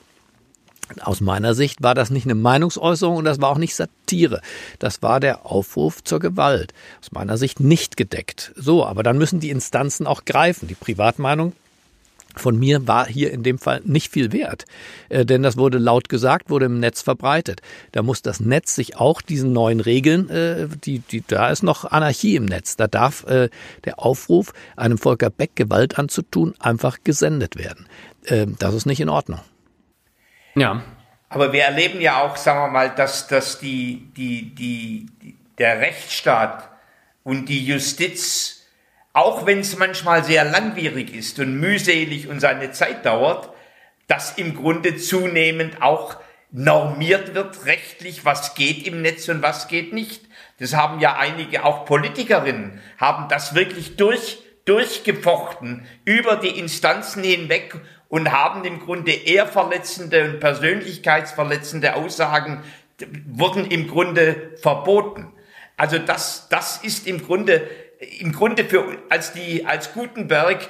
aus 1.01 1.21
meiner 1.21 1.55
Sicht 1.55 1.83
war 1.83 1.95
das 1.95 2.11
nicht 2.11 2.27
eine 2.27 2.35
Meinungsäußerung 2.35 3.17
und 3.17 3.25
das 3.25 3.41
war 3.41 3.51
auch 3.51 3.59
nicht 3.59 3.75
Satire. 3.75 4.41
Das 4.79 5.03
war 5.03 5.21
der 5.21 5.47
Aufruf 5.47 6.03
zur 6.03 6.21
Gewalt. 6.21 6.73
Aus 7.01 7.13
meiner 7.13 7.37
Sicht 7.37 7.61
nicht 7.61 7.97
gedeckt. 7.97 8.53
So, 8.57 8.85
aber 8.85 9.03
dann 9.03 9.19
müssen 9.19 9.41
die 9.41 9.51
Instanzen 9.51 10.07
auch 10.07 10.25
greifen. 10.25 10.69
Die 10.69 10.75
Privatmeinung 10.75 11.53
von 12.39 12.59
mir 12.59 12.87
war 12.87 13.07
hier 13.07 13.33
in 13.33 13.43
dem 13.43 13.59
Fall 13.59 13.81
nicht 13.85 14.13
viel 14.13 14.33
wert, 14.33 14.65
äh, 15.09 15.25
denn 15.25 15.43
das 15.43 15.57
wurde 15.57 15.79
laut 15.79 16.09
gesagt, 16.09 16.51
wurde 16.51 16.67
im 16.67 16.81
Netz 16.81 17.03
verbreitet. 17.03 17.61
Da 17.93 18.03
muss 18.03 18.23
das 18.23 18.41
Netz 18.41 18.75
sich 18.75 18.97
auch 18.97 19.21
diesen 19.21 19.53
neuen 19.53 19.81
Regeln, 19.81 20.29
äh, 20.31 20.69
die, 20.85 21.01
die, 21.01 21.25
da 21.27 21.51
ist 21.51 21.63
noch 21.63 21.85
Anarchie 21.85 22.37
im 22.37 22.45
Netz. 22.45 22.77
Da 22.77 22.87
darf 22.87 23.25
äh, 23.27 23.49
der 23.85 23.99
Aufruf, 23.99 24.53
einem 24.77 24.99
Volker 24.99 25.31
Beck 25.31 25.57
Gewalt 25.57 25.99
anzutun, 25.99 26.55
einfach 26.61 26.99
gesendet 27.03 27.57
werden. 27.57 27.87
Äh, 28.25 28.47
das 28.59 28.75
ist 28.75 28.87
nicht 28.87 29.01
in 29.01 29.09
Ordnung. 29.09 29.41
Ja. 30.59 30.83
Aber 31.29 31.53
wir 31.53 31.65
erleben 31.65 32.01
ja 32.01 32.23
auch, 32.23 32.37
sagen 32.37 32.61
wir 32.61 32.69
mal, 32.69 32.91
dass, 32.95 33.29
dass 33.29 33.59
die, 33.59 34.11
die, 34.17 34.55
die, 34.55 35.07
der 35.59 35.81
Rechtsstaat 35.81 36.69
und 37.23 37.49
die 37.49 37.65
Justiz, 37.65 38.67
auch 39.13 39.45
wenn 39.45 39.61
es 39.61 39.77
manchmal 39.77 40.25
sehr 40.25 40.45
langwierig 40.45 41.15
ist 41.15 41.39
und 41.39 41.61
mühselig 41.61 42.29
und 42.29 42.41
seine 42.41 42.73
Zeit 42.73 43.05
dauert, 43.05 43.51
dass 44.07 44.39
im 44.39 44.55
Grunde 44.55 44.97
zunehmend 44.97 45.83
auch 45.83 46.17
normiert 46.51 47.35
wird 47.35 47.67
rechtlich, 47.67 48.25
was 48.25 48.55
geht 48.55 48.87
im 48.87 49.03
Netz 49.03 49.29
und 49.29 49.43
was 49.43 49.69
geht 49.69 49.93
nicht. 49.93 50.23
Das 50.59 50.75
haben 50.75 50.99
ja 51.01 51.17
einige, 51.17 51.65
auch 51.65 51.85
Politikerinnen, 51.85 52.81
haben 52.97 53.29
das 53.29 53.55
wirklich 53.55 53.97
durch, 53.97 54.39
durchgefochten 54.65 55.87
über 56.07 56.37
die 56.37 56.59
Instanzen 56.59 57.23
hinweg 57.23 57.75
und 58.09 58.33
haben 58.33 58.65
im 58.65 58.81
Grunde 58.81 59.13
eher 59.13 59.47
verletzende 59.47 60.25
und 60.25 60.41
persönlichkeitsverletzende 60.41 61.95
Aussagen 61.95 62.63
wurden 63.27 63.67
im 63.67 63.87
Grunde 63.89 64.53
verboten. 64.61 65.33
Also 65.77 65.99
das, 65.99 66.49
das 66.49 66.79
ist 66.79 67.07
im 67.07 67.25
Grunde, 67.25 67.69
im 68.19 68.33
Grunde 68.33 68.65
für, 68.65 68.99
als 69.09 69.33
die, 69.33 69.65
als 69.65 69.93
Gutenberg 69.93 70.69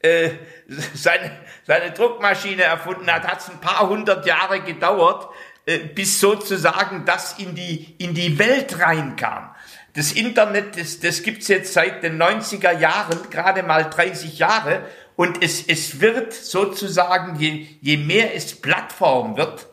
äh, 0.00 0.30
seine, 0.94 1.30
seine 1.64 1.90
Druckmaschine 1.92 2.62
erfunden 2.62 3.10
hat, 3.12 3.26
hat 3.26 3.40
es 3.40 3.48
ein 3.50 3.60
paar 3.60 3.88
hundert 3.88 4.24
Jahre 4.26 4.60
gedauert, 4.60 5.28
äh, 5.66 5.78
bis 5.78 6.20
sozusagen 6.20 7.04
das 7.04 7.38
in 7.38 7.54
die, 7.54 7.96
in 7.98 8.14
die 8.14 8.38
Welt 8.38 8.78
reinkam. 8.78 9.54
Das 9.94 10.12
Internet, 10.12 10.78
das, 10.78 11.00
das 11.00 11.22
gibt's 11.22 11.48
jetzt 11.48 11.72
seit 11.72 12.02
den 12.02 12.20
90er 12.20 12.78
Jahren, 12.78 13.30
gerade 13.30 13.62
mal 13.62 13.84
30 13.84 14.38
Jahre. 14.38 14.82
Und 15.16 15.42
es, 15.42 15.66
es 15.66 16.00
wird 16.00 16.32
sozusagen, 16.32 17.40
je, 17.40 17.66
je 17.80 17.96
mehr 17.96 18.34
es 18.34 18.54
Plattform 18.54 19.36
wird, 19.36 19.66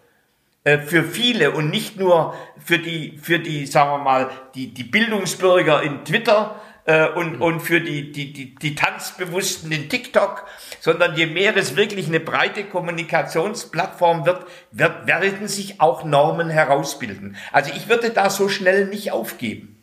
äh, 0.63 0.79
für 0.79 1.03
viele 1.03 1.51
und 1.51 1.69
nicht 1.69 1.97
nur 1.97 2.33
für 2.63 2.79
die, 2.79 3.17
für 3.21 3.39
die, 3.39 3.65
sagen 3.65 3.91
wir 3.91 3.97
mal, 3.97 4.29
die, 4.55 4.73
die 4.73 4.85
Bildungsbürger 4.85 5.83
in 5.83 6.05
Twitter 6.05 6.55
äh, 6.85 7.09
und, 7.09 7.41
und 7.41 7.59
für 7.59 7.81
die, 7.81 8.13
die, 8.13 8.31
die, 8.31 8.55
die 8.55 8.75
Tanzbewussten 8.75 9.73
in 9.73 9.89
TikTok, 9.89 10.45
sondern 10.79 11.15
je 11.15 11.25
mehr 11.25 11.57
es 11.57 11.75
wirklich 11.75 12.07
eine 12.07 12.21
breite 12.21 12.63
Kommunikationsplattform 12.63 14.25
wird, 14.25 14.45
wird, 14.71 15.05
werden 15.05 15.49
sich 15.49 15.81
auch 15.81 16.05
Normen 16.05 16.49
herausbilden. 16.49 17.35
Also 17.51 17.71
ich 17.75 17.89
würde 17.89 18.11
da 18.11 18.29
so 18.29 18.47
schnell 18.47 18.85
nicht 18.87 19.11
aufgeben 19.11 19.73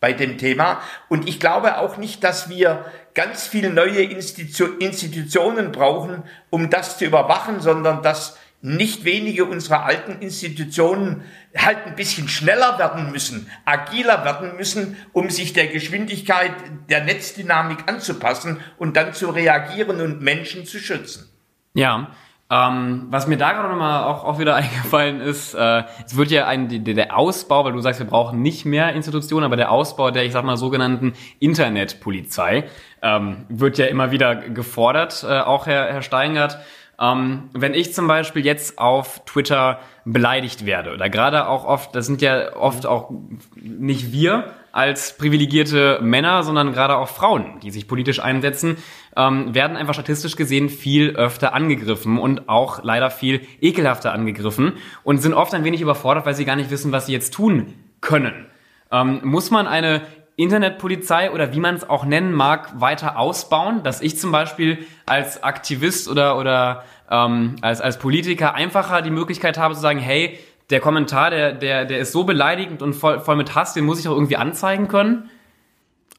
bei 0.00 0.14
dem 0.14 0.38
Thema. 0.38 0.80
Und 1.08 1.28
ich 1.28 1.38
glaube 1.38 1.78
auch 1.78 1.98
nicht, 1.98 2.24
dass 2.24 2.48
wir 2.48 2.86
ganz 3.14 3.46
viele 3.46 3.70
neue 3.70 4.02
Institu 4.02 4.66
Institutionen 4.78 5.72
brauchen, 5.72 6.22
um 6.50 6.70
das 6.70 6.98
zu 6.98 7.04
überwachen, 7.04 7.60
sondern 7.60 8.02
dass 8.02 8.38
nicht 8.62 9.04
wenige 9.04 9.46
unserer 9.46 9.84
alten 9.84 10.20
Institutionen 10.20 11.22
halt 11.56 11.86
ein 11.86 11.96
bisschen 11.96 12.28
schneller 12.28 12.78
werden 12.78 13.10
müssen, 13.10 13.50
agiler 13.64 14.24
werden 14.24 14.56
müssen, 14.56 14.96
um 15.12 15.30
sich 15.30 15.52
der 15.52 15.68
Geschwindigkeit 15.68 16.52
der 16.90 17.04
Netzdynamik 17.04 17.88
anzupassen 17.88 18.60
und 18.78 18.96
dann 18.96 19.14
zu 19.14 19.30
reagieren 19.30 20.00
und 20.00 20.20
Menschen 20.20 20.66
zu 20.66 20.78
schützen. 20.78 21.30
Ja, 21.72 22.14
ähm, 22.50 23.06
was 23.10 23.28
mir 23.28 23.36
da 23.36 23.52
gerade 23.52 23.68
nochmal 23.68 24.04
auch, 24.04 24.24
auch 24.24 24.38
wieder 24.40 24.54
eingefallen 24.56 25.20
ist, 25.20 25.54
äh, 25.54 25.84
es 26.04 26.16
wird 26.16 26.30
ja 26.32 26.46
ein, 26.46 26.84
der, 26.84 26.94
der 26.94 27.16
Ausbau, 27.16 27.64
weil 27.64 27.72
du 27.72 27.80
sagst, 27.80 28.00
wir 28.00 28.06
brauchen 28.06 28.42
nicht 28.42 28.64
mehr 28.64 28.92
Institutionen, 28.92 29.44
aber 29.44 29.56
der 29.56 29.70
Ausbau 29.70 30.10
der, 30.10 30.24
ich 30.24 30.32
sag 30.32 30.44
mal, 30.44 30.56
sogenannten 30.56 31.12
Internetpolizei 31.38 32.64
ähm, 33.02 33.46
wird 33.48 33.78
ja 33.78 33.86
immer 33.86 34.10
wieder 34.10 34.34
gefordert, 34.34 35.24
äh, 35.28 35.40
auch 35.40 35.66
Herr, 35.66 35.92
Herr 35.92 36.02
Steingart. 36.02 36.58
Ähm, 36.98 37.50
wenn 37.52 37.72
ich 37.72 37.94
zum 37.94 38.08
Beispiel 38.08 38.44
jetzt 38.44 38.78
auf 38.78 39.24
Twitter 39.24 39.78
beleidigt 40.04 40.66
werde, 40.66 40.92
oder 40.92 41.08
gerade 41.08 41.48
auch 41.48 41.64
oft, 41.64 41.94
das 41.94 42.06
sind 42.06 42.20
ja 42.20 42.56
oft 42.56 42.84
auch 42.84 43.10
nicht 43.54 44.12
wir 44.12 44.52
als 44.72 45.16
privilegierte 45.16 45.98
Männer, 46.02 46.42
sondern 46.42 46.72
gerade 46.72 46.96
auch 46.96 47.08
Frauen, 47.08 47.60
die 47.62 47.70
sich 47.70 47.88
politisch 47.88 48.20
einsetzen, 48.20 48.76
ähm, 49.16 49.54
werden 49.54 49.76
einfach 49.76 49.94
statistisch 49.94 50.36
gesehen 50.36 50.68
viel 50.68 51.10
öfter 51.10 51.54
angegriffen 51.54 52.18
und 52.18 52.48
auch 52.48 52.82
leider 52.84 53.10
viel 53.10 53.40
ekelhafter 53.60 54.12
angegriffen 54.12 54.74
und 55.02 55.18
sind 55.18 55.34
oft 55.34 55.54
ein 55.54 55.64
wenig 55.64 55.80
überfordert, 55.80 56.26
weil 56.26 56.34
sie 56.34 56.44
gar 56.44 56.56
nicht 56.56 56.70
wissen, 56.70 56.92
was 56.92 57.06
sie 57.06 57.12
jetzt 57.12 57.34
tun 57.34 57.74
können. 58.00 58.46
Ähm, 58.92 59.20
muss 59.24 59.50
man 59.50 59.66
eine 59.66 60.02
Internetpolizei 60.36 61.32
oder 61.32 61.52
wie 61.52 61.60
man 61.60 61.74
es 61.74 61.88
auch 61.88 62.04
nennen 62.04 62.32
mag, 62.32 62.80
weiter 62.80 63.18
ausbauen, 63.18 63.82
dass 63.82 64.00
ich 64.00 64.18
zum 64.18 64.32
Beispiel 64.32 64.86
als 65.04 65.42
Aktivist 65.42 66.08
oder, 66.08 66.38
oder 66.38 66.84
ähm, 67.10 67.56
als, 67.60 67.80
als 67.80 67.98
Politiker 67.98 68.54
einfacher 68.54 69.02
die 69.02 69.10
Möglichkeit 69.10 69.58
habe 69.58 69.74
zu 69.74 69.80
sagen, 69.80 69.98
hey, 69.98 70.38
der 70.70 70.80
Kommentar, 70.80 71.30
der, 71.30 71.52
der, 71.52 71.84
der 71.84 71.98
ist 71.98 72.12
so 72.12 72.24
beleidigend 72.24 72.82
und 72.82 72.94
voll, 72.94 73.20
voll 73.20 73.36
mit 73.36 73.54
Hass, 73.54 73.74
den 73.74 73.84
muss 73.84 74.00
ich 74.00 74.08
auch 74.08 74.14
irgendwie 74.14 74.36
anzeigen 74.36 74.88
können? 74.88 75.28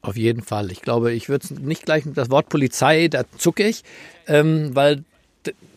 Auf 0.02 0.16
jeden 0.16 0.42
Fall. 0.42 0.70
Ich 0.72 0.82
glaube, 0.82 1.12
ich 1.12 1.28
würde 1.28 1.46
nicht 1.60 1.84
gleich 1.84 2.04
mit 2.04 2.16
das 2.16 2.30
Wort 2.30 2.48
Polizei, 2.48 3.08
da 3.08 3.22
zucke 3.38 3.66
ich, 3.66 3.82
ähm, 4.26 4.74
weil 4.74 5.04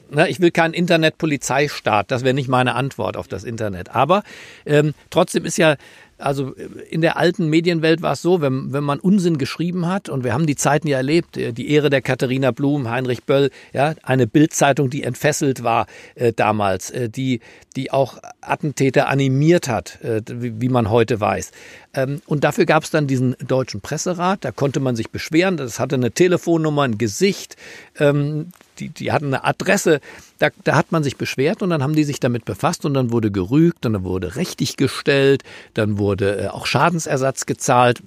na, 0.09 0.27
ich 0.27 0.39
will 0.39 0.51
keinen 0.51 0.73
Internetpolizeistaat. 0.73 2.11
Das 2.11 2.23
wäre 2.23 2.33
nicht 2.33 2.47
meine 2.47 2.75
Antwort 2.75 3.17
auf 3.17 3.27
das 3.27 3.43
Internet. 3.43 3.95
Aber 3.95 4.23
ähm, 4.65 4.93
trotzdem 5.09 5.45
ist 5.45 5.57
ja 5.57 5.75
also 6.17 6.53
in 6.89 7.01
der 7.01 7.17
alten 7.17 7.49
Medienwelt 7.49 8.01
war 8.01 8.13
es 8.13 8.21
so, 8.21 8.41
wenn, 8.41 8.71
wenn 8.71 8.83
man 8.83 8.99
Unsinn 8.99 9.37
geschrieben 9.37 9.87
hat, 9.87 10.07
und 10.07 10.23
wir 10.23 10.33
haben 10.33 10.45
die 10.45 10.55
Zeiten 10.55 10.87
ja 10.87 10.97
erlebt, 10.97 11.37
äh, 11.37 11.51
die 11.51 11.69
Ehre 11.69 11.89
der 11.89 12.01
Katharina 12.01 12.51
Blum, 12.51 12.89
Heinrich 12.89 13.23
Böll, 13.23 13.49
ja, 13.73 13.95
eine 14.03 14.27
Bildzeitung, 14.27 14.89
die 14.89 15.03
entfesselt 15.03 15.63
war 15.63 15.87
äh, 16.15 16.31
damals, 16.33 16.89
äh, 16.91 17.09
die, 17.09 17.41
die 17.75 17.91
auch 17.91 18.17
Attentäter 18.41 19.07
animiert 19.07 19.67
hat, 19.67 20.01
äh, 20.01 20.21
wie, 20.29 20.61
wie, 20.61 20.69
man 20.69 20.89
heute 20.89 21.19
weiß. 21.19 21.51
Ähm, 21.95 22.21
und 22.25 22.43
dafür 22.43 22.65
gab 22.65 22.83
es 22.83 22.91
dann 22.91 23.07
diesen 23.07 23.35
deutschen 23.39 23.81
Presserat, 23.81 24.43
da 24.43 24.51
konnte 24.51 24.79
man 24.79 24.95
sich 24.95 25.09
beschweren, 25.09 25.57
das 25.57 25.79
hatte 25.79 25.95
eine 25.95 26.11
Telefonnummer, 26.11 26.83
ein 26.83 26.97
Gesicht, 26.97 27.55
ähm, 27.97 28.49
die, 28.79 28.89
die 28.89 29.11
hatten 29.11 29.27
eine 29.27 29.45
Adresse, 29.45 30.01
da, 30.39 30.49
da 30.63 30.75
hat 30.75 30.91
man 30.91 31.03
sich 31.03 31.15
beschwert 31.15 31.63
und 31.63 31.69
dann 31.69 31.81
haben 31.81 31.95
die 31.95 32.03
sich 32.03 32.19
damit 32.19 32.45
befasst 32.45 32.85
und 32.85 32.93
dann 32.93 33.11
wurde 33.11 33.31
gerügt 33.31 33.85
und 33.85 33.93
dann 33.93 34.03
wurde 34.03 34.35
richtig 34.35 34.75
gestellt, 34.77 35.43
dann 35.73 35.97
wurde 35.97 36.43
äh, 36.43 36.47
auch 36.49 36.65
Schadensersatz 36.65 37.45
gezahlt. 37.45 38.03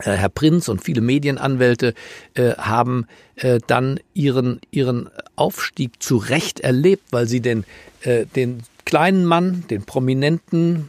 Äh, 0.00 0.12
Herr 0.12 0.28
Prinz 0.28 0.68
und 0.68 0.84
viele 0.84 1.00
Medienanwälte 1.00 1.94
äh, 2.34 2.52
haben 2.52 3.06
äh, 3.36 3.58
dann 3.66 3.98
ihren, 4.12 4.60
ihren 4.70 5.08
Aufstieg 5.34 6.02
zu 6.02 6.18
Recht 6.18 6.60
erlebt, 6.60 7.04
weil 7.10 7.26
sie 7.26 7.40
den, 7.40 7.64
äh, 8.02 8.26
den 8.26 8.62
kleinen 8.84 9.24
Mann, 9.24 9.64
den 9.70 9.84
Prominenten, 9.84 10.88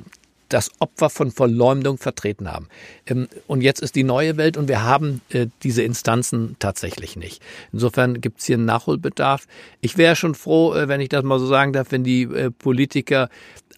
das 0.49 0.71
Opfer 0.79 1.09
von 1.09 1.31
Verleumdung 1.31 1.97
vertreten 1.97 2.51
haben. 2.51 2.67
Ähm, 3.05 3.27
und 3.47 3.62
jetzt 3.62 3.81
ist 3.81 3.95
die 3.95 4.03
neue 4.03 4.38
Welt 4.38 4.57
und 4.57 4.67
wir 4.67 4.83
haben 4.83 5.21
äh, 5.29 5.47
diese 5.63 5.83
Instanzen 5.83 6.55
tatsächlich 6.59 7.15
nicht. 7.15 7.41
Insofern 7.71 8.19
gibt 8.19 8.39
es 8.39 8.45
hier 8.45 8.57
einen 8.57 8.65
Nachholbedarf. 8.65 9.47
Ich 9.81 9.97
wäre 9.97 10.15
schon 10.15 10.35
froh, 10.35 10.73
äh, 10.73 10.88
wenn 10.88 11.01
ich 11.01 11.09
das 11.09 11.23
mal 11.23 11.39
so 11.39 11.47
sagen 11.47 11.73
darf, 11.73 11.91
wenn 11.91 12.03
die 12.03 12.23
äh, 12.23 12.51
Politiker 12.51 13.29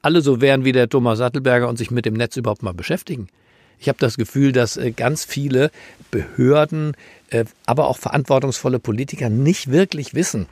alle 0.01 0.21
so 0.21 0.41
wären 0.41 0.65
wie 0.65 0.71
der 0.71 0.89
Thomas 0.89 1.19
Sattelberger 1.19 1.69
und 1.69 1.77
sich 1.77 1.91
mit 1.91 2.05
dem 2.05 2.15
Netz 2.15 2.35
überhaupt 2.35 2.63
mal 2.63 2.73
beschäftigen. 2.73 3.27
Ich 3.77 3.87
habe 3.87 3.99
das 3.99 4.17
Gefühl, 4.17 4.51
dass 4.51 4.79
ganz 4.95 5.25
viele 5.25 5.71
Behörden, 6.11 6.95
aber 7.65 7.87
auch 7.87 7.97
verantwortungsvolle 7.97 8.77
Politiker 8.77 9.29
nicht 9.29 9.71
wirklich 9.71 10.13
wissen, 10.13 10.47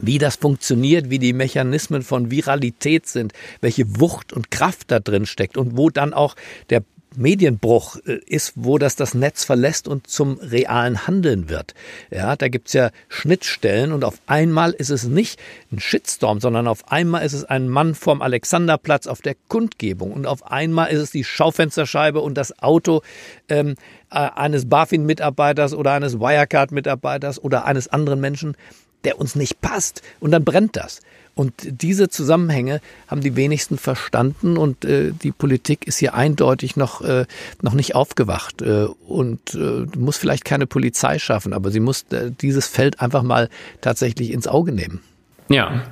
wie 0.00 0.18
das 0.18 0.36
funktioniert, 0.36 1.10
wie 1.10 1.18
die 1.18 1.32
Mechanismen 1.32 2.02
von 2.02 2.30
Viralität 2.30 3.06
sind, 3.06 3.32
welche 3.60 4.00
Wucht 4.00 4.32
und 4.32 4.50
Kraft 4.50 4.90
da 4.90 5.00
drin 5.00 5.26
steckt 5.26 5.56
und 5.56 5.76
wo 5.76 5.90
dann 5.90 6.12
auch 6.12 6.36
der 6.70 6.82
Medienbruch 7.16 7.96
äh, 8.06 8.20
ist, 8.26 8.52
wo 8.54 8.78
das 8.78 8.96
das 8.96 9.14
Netz 9.14 9.44
verlässt 9.44 9.88
und 9.88 10.06
zum 10.06 10.38
realen 10.38 11.06
Handeln 11.06 11.48
wird. 11.48 11.74
Ja, 12.10 12.36
da 12.36 12.48
gibt's 12.48 12.72
ja 12.72 12.90
Schnittstellen 13.08 13.92
und 13.92 14.04
auf 14.04 14.20
einmal 14.26 14.70
ist 14.72 14.90
es 14.90 15.04
nicht 15.04 15.40
ein 15.72 15.80
Shitstorm, 15.80 16.40
sondern 16.40 16.68
auf 16.68 16.90
einmal 16.90 17.24
ist 17.24 17.32
es 17.32 17.44
ein 17.44 17.68
Mann 17.68 17.94
vom 17.94 18.22
Alexanderplatz 18.22 19.06
auf 19.06 19.22
der 19.22 19.34
Kundgebung 19.48 20.12
und 20.12 20.26
auf 20.26 20.50
einmal 20.50 20.90
ist 20.90 21.00
es 21.00 21.10
die 21.10 21.24
Schaufensterscheibe 21.24 22.20
und 22.20 22.34
das 22.34 22.62
Auto 22.62 23.02
ähm, 23.48 23.74
äh, 24.10 24.14
eines 24.14 24.68
BaFin-Mitarbeiters 24.68 25.74
oder 25.74 25.92
eines 25.92 26.20
Wirecard-Mitarbeiters 26.20 27.42
oder 27.42 27.64
eines 27.64 27.88
anderen 27.88 28.20
Menschen, 28.20 28.56
der 29.04 29.18
uns 29.18 29.34
nicht 29.34 29.60
passt 29.60 30.02
und 30.20 30.30
dann 30.30 30.44
brennt 30.44 30.76
das. 30.76 31.00
Und 31.34 31.54
diese 31.64 32.08
Zusammenhänge 32.10 32.80
haben 33.08 33.20
die 33.22 33.36
wenigsten 33.36 33.78
verstanden 33.78 34.56
und 34.56 34.84
äh, 34.84 35.12
die 35.12 35.32
Politik 35.32 35.86
ist 35.86 35.98
hier 35.98 36.14
eindeutig 36.14 36.76
noch, 36.76 37.00
äh, 37.00 37.24
noch 37.62 37.72
nicht 37.72 37.94
aufgewacht 37.94 38.60
äh, 38.62 38.86
und 39.06 39.54
äh, 39.54 39.86
muss 39.96 40.18
vielleicht 40.18 40.44
keine 40.44 40.66
Polizei 40.66 41.18
schaffen, 41.18 41.52
aber 41.52 41.70
sie 41.70 41.80
muss 41.80 42.04
äh, 42.10 42.30
dieses 42.30 42.66
Feld 42.66 43.00
einfach 43.00 43.22
mal 43.22 43.48
tatsächlich 43.80 44.32
ins 44.32 44.48
Auge 44.48 44.72
nehmen. 44.72 45.00
Ja. 45.48 45.82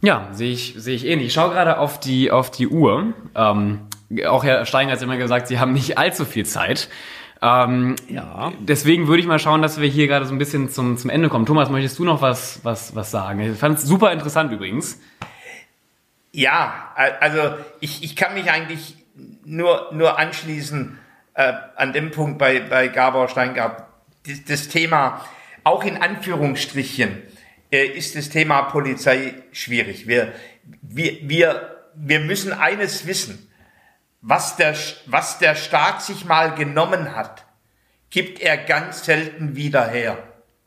Ja, 0.00 0.28
sehe 0.32 0.52
ich, 0.52 0.74
sehe 0.76 0.94
ich 0.94 1.04
ähnlich. 1.06 1.28
Ich 1.28 1.32
schaue 1.32 1.50
gerade 1.50 1.78
auf 1.78 2.00
die, 2.00 2.30
auf 2.30 2.50
die 2.50 2.68
Uhr. 2.68 3.14
Ähm, 3.34 3.80
auch 4.26 4.44
Herr 4.44 4.64
Stein 4.64 4.90
hat 4.90 5.02
immer 5.02 5.16
gesagt, 5.16 5.48
Sie 5.48 5.58
haben 5.58 5.72
nicht 5.72 5.98
allzu 5.98 6.24
viel 6.24 6.46
Zeit. 6.46 6.88
Ähm, 7.40 7.96
ja. 8.08 8.52
Deswegen 8.58 9.06
würde 9.06 9.20
ich 9.20 9.26
mal 9.26 9.38
schauen, 9.38 9.62
dass 9.62 9.80
wir 9.80 9.88
hier 9.88 10.08
gerade 10.08 10.26
so 10.26 10.34
ein 10.34 10.38
bisschen 10.38 10.70
zum, 10.70 10.96
zum 10.96 11.10
Ende 11.10 11.28
kommen. 11.28 11.46
Thomas, 11.46 11.70
möchtest 11.70 11.98
du 11.98 12.04
noch 12.04 12.20
was, 12.20 12.60
was, 12.64 12.94
was 12.94 13.10
sagen? 13.10 13.40
Ich 13.40 13.58
fand 13.58 13.78
es 13.78 13.84
super 13.84 14.12
interessant 14.12 14.52
übrigens. 14.52 15.00
Ja, 16.32 16.92
also 17.20 17.54
ich, 17.80 18.02
ich 18.02 18.16
kann 18.16 18.34
mich 18.34 18.50
eigentlich 18.50 18.96
nur, 19.44 19.90
nur 19.92 20.18
anschließen 20.18 20.98
äh, 21.34 21.52
an 21.76 21.92
dem 21.92 22.10
Punkt 22.10 22.38
bei, 22.38 22.60
bei 22.60 22.88
Gabor 22.88 23.28
Steingart. 23.28 23.84
Das, 24.26 24.44
das 24.44 24.68
Thema, 24.68 25.24
auch 25.64 25.84
in 25.84 25.96
Anführungsstrichen, 25.96 27.22
äh, 27.70 27.86
ist 27.86 28.16
das 28.16 28.28
Thema 28.28 28.62
Polizei 28.62 29.34
schwierig. 29.52 30.06
Wir, 30.06 30.32
wir, 30.82 31.18
wir, 31.22 31.76
wir 31.94 32.20
müssen 32.20 32.52
eines 32.52 33.06
wissen 33.06 33.47
was 34.20 34.56
der, 34.56 34.74
was 35.06 35.38
der 35.38 35.54
Staat 35.54 36.02
sich 36.02 36.24
mal 36.24 36.54
genommen 36.54 37.14
hat, 37.14 37.44
gibt 38.10 38.40
er 38.40 38.56
ganz 38.56 39.04
selten 39.04 39.56
wieder 39.56 39.86
her. 39.88 40.18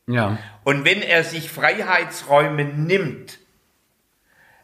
Ja. 0.07 0.37
Und 0.63 0.85
wenn 0.85 1.01
er 1.01 1.23
sich 1.23 1.49
Freiheitsräume 1.49 2.65
nimmt, 2.65 3.39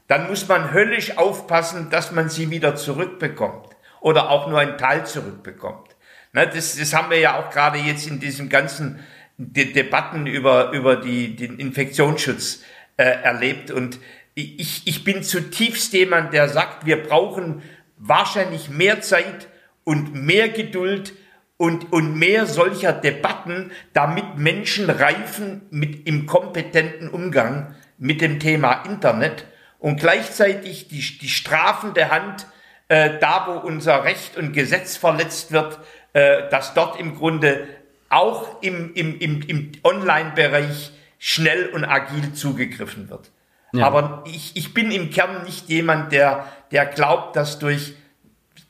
dann 0.07 0.27
muss 0.27 0.47
man 0.47 0.71
höllisch 0.71 1.17
aufpassen, 1.17 1.89
dass 1.89 2.11
man 2.11 2.29
sie 2.29 2.49
wieder 2.49 2.75
zurückbekommt 2.75 3.75
oder 3.99 4.29
auch 4.29 4.47
nur 4.47 4.59
einen 4.59 4.77
Teil 4.77 5.05
zurückbekommt. 5.05 5.95
Ne, 6.33 6.47
das, 6.47 6.77
das 6.77 6.93
haben 6.93 7.09
wir 7.09 7.19
ja 7.19 7.39
auch 7.39 7.49
gerade 7.49 7.77
jetzt 7.79 8.07
in 8.07 8.19
diesen 8.19 8.49
ganzen 8.49 8.99
De 9.39 9.71
Debatten 9.71 10.25
über, 10.25 10.71
über 10.71 10.95
die, 10.95 11.35
den 11.35 11.59
Infektionsschutz 11.59 12.63
äh, 12.97 13.03
erlebt. 13.03 13.69
Und 13.69 13.99
ich, 14.33 14.87
ich 14.87 15.03
bin 15.03 15.21
zutiefst 15.21 15.93
jemand, 15.93 16.33
der 16.33 16.49
sagt, 16.49 16.87
wir 16.87 17.03
brauchen 17.03 17.61
wahrscheinlich 17.97 18.69
mehr 18.69 19.01
Zeit 19.01 19.47
und 19.83 20.13
mehr 20.13 20.49
Geduld 20.49 21.13
und, 21.57 21.91
und 21.91 22.15
mehr 22.15 22.45
solcher 22.45 22.93
Debatten, 22.93 23.71
damit 23.93 24.37
Menschen 24.37 24.89
reifen 24.89 25.63
mit 25.71 26.07
im 26.07 26.25
kompetenten 26.27 27.09
Umgang 27.09 27.75
mit 27.97 28.21
dem 28.21 28.39
Thema 28.39 28.83
Internet 28.83 29.45
und 29.79 29.99
gleichzeitig 29.99 30.87
die, 30.87 31.01
die 31.17 31.29
strafende 31.29 32.11
Hand, 32.11 32.47
äh, 32.89 33.17
da 33.19 33.47
wo 33.47 33.67
unser 33.67 34.03
Recht 34.03 34.37
und 34.37 34.53
Gesetz 34.53 34.97
verletzt 34.97 35.51
wird, 35.51 35.79
äh, 36.13 36.49
dass 36.49 36.73
dort 36.73 36.99
im 36.99 37.15
Grunde 37.15 37.67
auch 38.09 38.61
im, 38.61 38.93
im, 38.93 39.19
im, 39.19 39.41
im 39.41 39.71
Online-Bereich 39.83 40.91
schnell 41.19 41.67
und 41.67 41.83
agil 41.83 42.33
zugegriffen 42.33 43.09
wird. 43.09 43.31
Ja. 43.77 43.85
Aber 43.85 44.23
ich, 44.25 44.55
ich 44.55 44.73
bin 44.73 44.91
im 44.91 45.09
Kern 45.09 45.43
nicht 45.43 45.69
jemand, 45.69 46.11
der, 46.11 46.45
der 46.71 46.85
glaubt, 46.85 47.35
dass 47.35 47.59
durch 47.59 47.93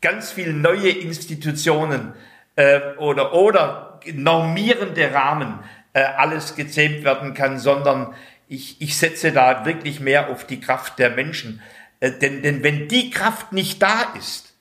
ganz 0.02 0.32
viele 0.32 0.54
neue 0.54 0.90
Institutionen 0.90 2.14
äh, 2.56 2.80
oder, 2.98 3.34
oder 3.34 4.00
normierende 4.14 5.14
Rahmen 5.14 5.60
äh, 5.94 6.02
alles 6.02 6.56
gezähmt 6.56 7.04
werden 7.04 7.34
kann, 7.34 7.60
sondern 7.60 8.14
ich, 8.48 8.82
ich 8.82 8.98
setze 8.98 9.32
da 9.32 9.66
wirklich 9.66 10.00
mehr 10.00 10.30
auf 10.30 10.46
die 10.46 10.60
Kraft 10.60 11.00
der 11.00 11.12
Menschen. 11.12 11.62
Äh, 12.00 12.12
denn, 12.12 12.44
denn 12.44 12.64
wenn 12.64 12.88
die 12.88 13.10
Kraft 13.10 13.54
nicht 13.54 13.82
da 13.82 14.14
ist, 14.18 14.54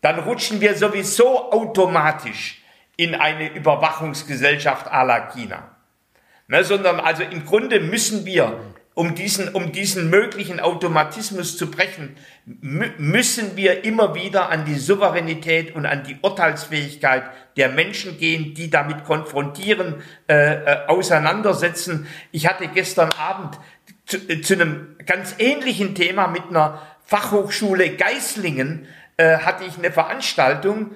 dann 0.00 0.18
rutschen 0.18 0.60
wir 0.60 0.74
sowieso 0.74 1.50
automatisch 1.50 2.62
in 2.96 3.14
eine 3.14 3.52
Überwachungsgesellschaft 3.52 4.92
à 4.92 5.04
la 5.04 5.30
China. 5.32 5.70
Ne, 6.46 6.62
sondern 6.62 7.00
also 7.00 7.22
im 7.22 7.46
Grunde 7.46 7.80
müssen 7.80 8.26
wir 8.26 8.60
um 8.94 9.16
diesen, 9.16 9.48
um 9.48 9.72
diesen 9.72 10.08
möglichen 10.08 10.60
Automatismus 10.60 11.56
zu 11.56 11.70
brechen, 11.70 12.16
müssen 12.46 13.56
wir 13.56 13.84
immer 13.84 14.14
wieder 14.14 14.50
an 14.50 14.64
die 14.64 14.76
Souveränität 14.76 15.74
und 15.74 15.84
an 15.84 16.04
die 16.04 16.16
Urteilsfähigkeit 16.22 17.24
der 17.56 17.70
Menschen 17.70 18.18
gehen, 18.18 18.54
die 18.54 18.70
damit 18.70 19.04
konfrontieren, 19.04 19.96
äh, 20.28 20.54
äh, 20.54 20.86
auseinandersetzen. 20.86 22.06
Ich 22.30 22.46
hatte 22.46 22.68
gestern 22.68 23.10
Abend 23.18 23.58
zu, 24.06 24.16
äh, 24.28 24.40
zu 24.40 24.54
einem 24.54 24.96
ganz 25.06 25.34
ähnlichen 25.38 25.96
Thema 25.96 26.28
mit 26.28 26.44
einer 26.48 26.80
Fachhochschule 27.04 27.96
Geislingen 27.96 28.86
äh, 29.16 29.38
hatte 29.38 29.64
ich 29.64 29.76
eine 29.76 29.90
Veranstaltung 29.90 30.92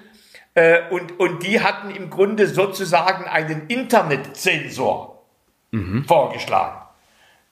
äh, 0.55 0.89
und, 0.91 1.19
und 1.19 1.43
die 1.43 1.61
hatten 1.61 1.91
im 1.91 2.11
Grunde 2.11 2.47
sozusagen 2.47 3.25
einen 3.25 3.67
Internetzensor 3.67 5.25
mhm. 5.73 6.05
vorgeschlagen. 6.05 6.88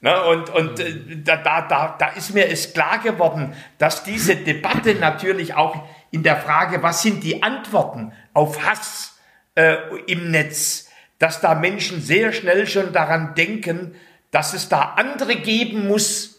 Ne, 0.01 0.23
und 0.25 0.51
und 0.51 0.79
äh, 0.79 1.23
da, 1.25 1.39
da, 1.39 1.63
da, 1.63 1.97
da 1.99 2.09
ist 2.09 2.35
mir 2.35 2.51
es 2.51 2.75
klar 2.75 2.99
geworden, 2.99 3.55
dass 3.79 4.05
diese 4.05 4.37
Debatte 4.37 4.95
natürlich 4.95 5.55
auch 5.55 5.89
in 6.11 6.23
der 6.23 6.37
Frage, 6.37 6.83
was 6.83 7.03
sind 7.03 7.25
die 7.25 7.43
Antworten 7.43 8.13
auf 8.35 8.65
Hass 8.67 9.19
äh, 9.55 9.77
im 10.07 10.31
Netz, 10.31 10.91
dass 11.19 11.41
da 11.41 11.55
Menschen 11.55 12.03
sehr 12.03 12.33
schnell 12.33 12.67
schon 12.67 12.93
daran 12.93 13.35
denken, 13.35 13.95
dass 14.31 14.53
es 14.53 14.69
da 14.69 14.95
andere 14.97 15.37
geben 15.37 15.89
muss, 15.89 16.37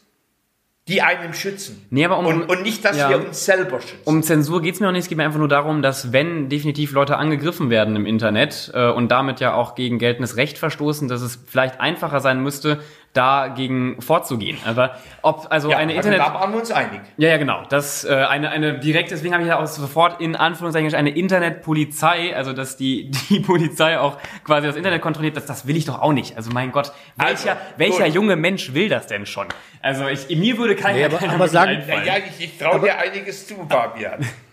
die 0.88 1.02
einem 1.02 1.34
schützen. 1.34 1.86
Nee, 1.90 2.06
aber 2.06 2.18
um, 2.20 2.26
und, 2.26 2.44
und 2.44 2.62
nicht, 2.62 2.86
dass 2.86 2.98
ja, 2.98 3.10
wir 3.10 3.20
uns 3.20 3.44
selber 3.44 3.82
schützen. 3.82 4.00
Um 4.06 4.24
Zensur 4.24 4.62
geht's 4.62 4.80
mir 4.80 4.88
auch 4.88 4.94
nicht. 4.94 5.02
Es 5.02 5.10
geht 5.10 5.18
mir 5.18 5.26
einfach 5.26 5.40
nur 5.40 5.50
darum, 5.50 5.82
dass 5.82 6.14
wenn 6.14 6.48
definitiv 6.48 6.94
Leute 6.94 7.18
angegriffen 7.18 7.70
werden 7.70 7.96
im 7.96 8.06
Internet 8.06 8.72
äh, 8.74 8.90
und 8.90 9.12
damit 9.12 9.42
ja 9.42 9.54
auch 9.54 9.76
gegen 9.76 10.00
geltendes 10.00 10.38
Recht 10.38 10.58
verstoßen, 10.58 11.10
dass 11.10 11.22
es 11.22 11.40
vielleicht 11.46 11.82
einfacher 11.82 12.22
sein 12.22 12.42
müsste, 12.42 12.80
dagegen 13.14 14.02
vorzugehen. 14.02 14.58
Aber 14.66 14.98
ob 15.22 15.48
also 15.50 15.72
ja, 15.72 15.78
eine 15.78 15.96
also 15.96 16.10
Internet, 16.10 16.28
da 16.28 16.34
waren 16.34 16.52
wir 16.52 16.60
uns 16.60 16.72
einig. 16.72 17.02
Ja, 17.18 17.30
ja, 17.30 17.38
genau. 17.38 17.64
Das 17.70 18.06
äh, 18.06 18.14
eine 18.14 18.50
eine 18.50 18.78
direkte. 18.80 19.16
Deswegen 19.16 19.34
habe 19.34 19.44
ich 19.44 19.50
ja 19.50 19.60
auch 19.60 19.66
sofort 19.66 20.22
in 20.22 20.36
Anführungszeichen 20.36 20.94
eine 20.94 21.10
Internetpolizei, 21.10 22.36
also 22.36 22.54
dass 22.54 22.78
die 22.78 23.10
die 23.30 23.40
Polizei 23.40 24.00
auch 24.00 24.18
quasi 24.44 24.68
das 24.68 24.76
Internet 24.76 25.02
kontrolliert. 25.02 25.36
Das 25.36 25.46
das 25.46 25.68
will 25.68 25.76
ich 25.76 25.86
doch 25.86 26.02
auch 26.02 26.14
nicht. 26.14 26.38
Also 26.38 26.52
mein 26.52 26.72
Gott, 26.72 26.92
welcher 27.16 27.52
also, 27.52 27.62
welcher 27.78 28.08
junge 28.08 28.36
Mensch 28.36 28.74
will 28.74 28.90
das 28.90 29.08
denn 29.08 29.26
schon? 29.26 29.48
Also 29.82 30.08
ich 30.08 30.30
mir 30.36 30.58
würde 30.58 30.76
keiner, 30.76 30.98
nee, 30.98 31.06
aber, 31.06 31.20
aber 31.34 31.48
sagen, 31.48 31.82
ja, 31.88 32.18
ich, 32.18 32.44
ich 32.44 32.58
traue 32.58 32.80
dir 32.80 32.98
einiges 32.98 33.48
zu, 33.48 33.56
Fabian 33.68 34.26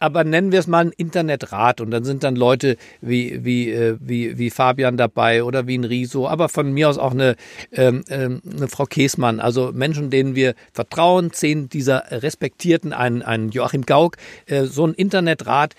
aber 0.00 0.24
nennen 0.24 0.50
wir 0.50 0.58
es 0.58 0.66
mal 0.66 0.86
ein 0.86 0.92
Internetrat 0.96 1.80
und 1.80 1.90
dann 1.90 2.04
sind 2.04 2.24
dann 2.24 2.34
Leute 2.34 2.76
wie, 3.00 3.44
wie, 3.44 3.70
äh, 3.70 3.96
wie, 4.00 4.38
wie 4.38 4.50
Fabian 4.50 4.96
dabei 4.96 5.44
oder 5.44 5.66
wie 5.66 5.78
ein 5.78 5.84
Riso, 5.84 6.26
aber 6.26 6.48
von 6.48 6.72
mir 6.72 6.88
aus 6.88 6.98
auch 6.98 7.12
eine, 7.12 7.36
ähm, 7.72 8.02
ähm, 8.08 8.40
eine 8.50 8.68
Frau 8.68 8.86
Käsmann, 8.86 9.38
also 9.40 9.70
Menschen, 9.72 10.10
denen 10.10 10.34
wir 10.34 10.54
vertrauen, 10.72 11.32
zehn 11.32 11.68
dieser 11.68 12.04
Respektierten, 12.10 12.92
ein, 12.92 13.22
ein 13.22 13.50
Joachim 13.50 13.82
Gauck, 13.82 14.16
äh, 14.46 14.64
so 14.64 14.86
ein 14.86 14.94
Internetrat, 14.94 15.74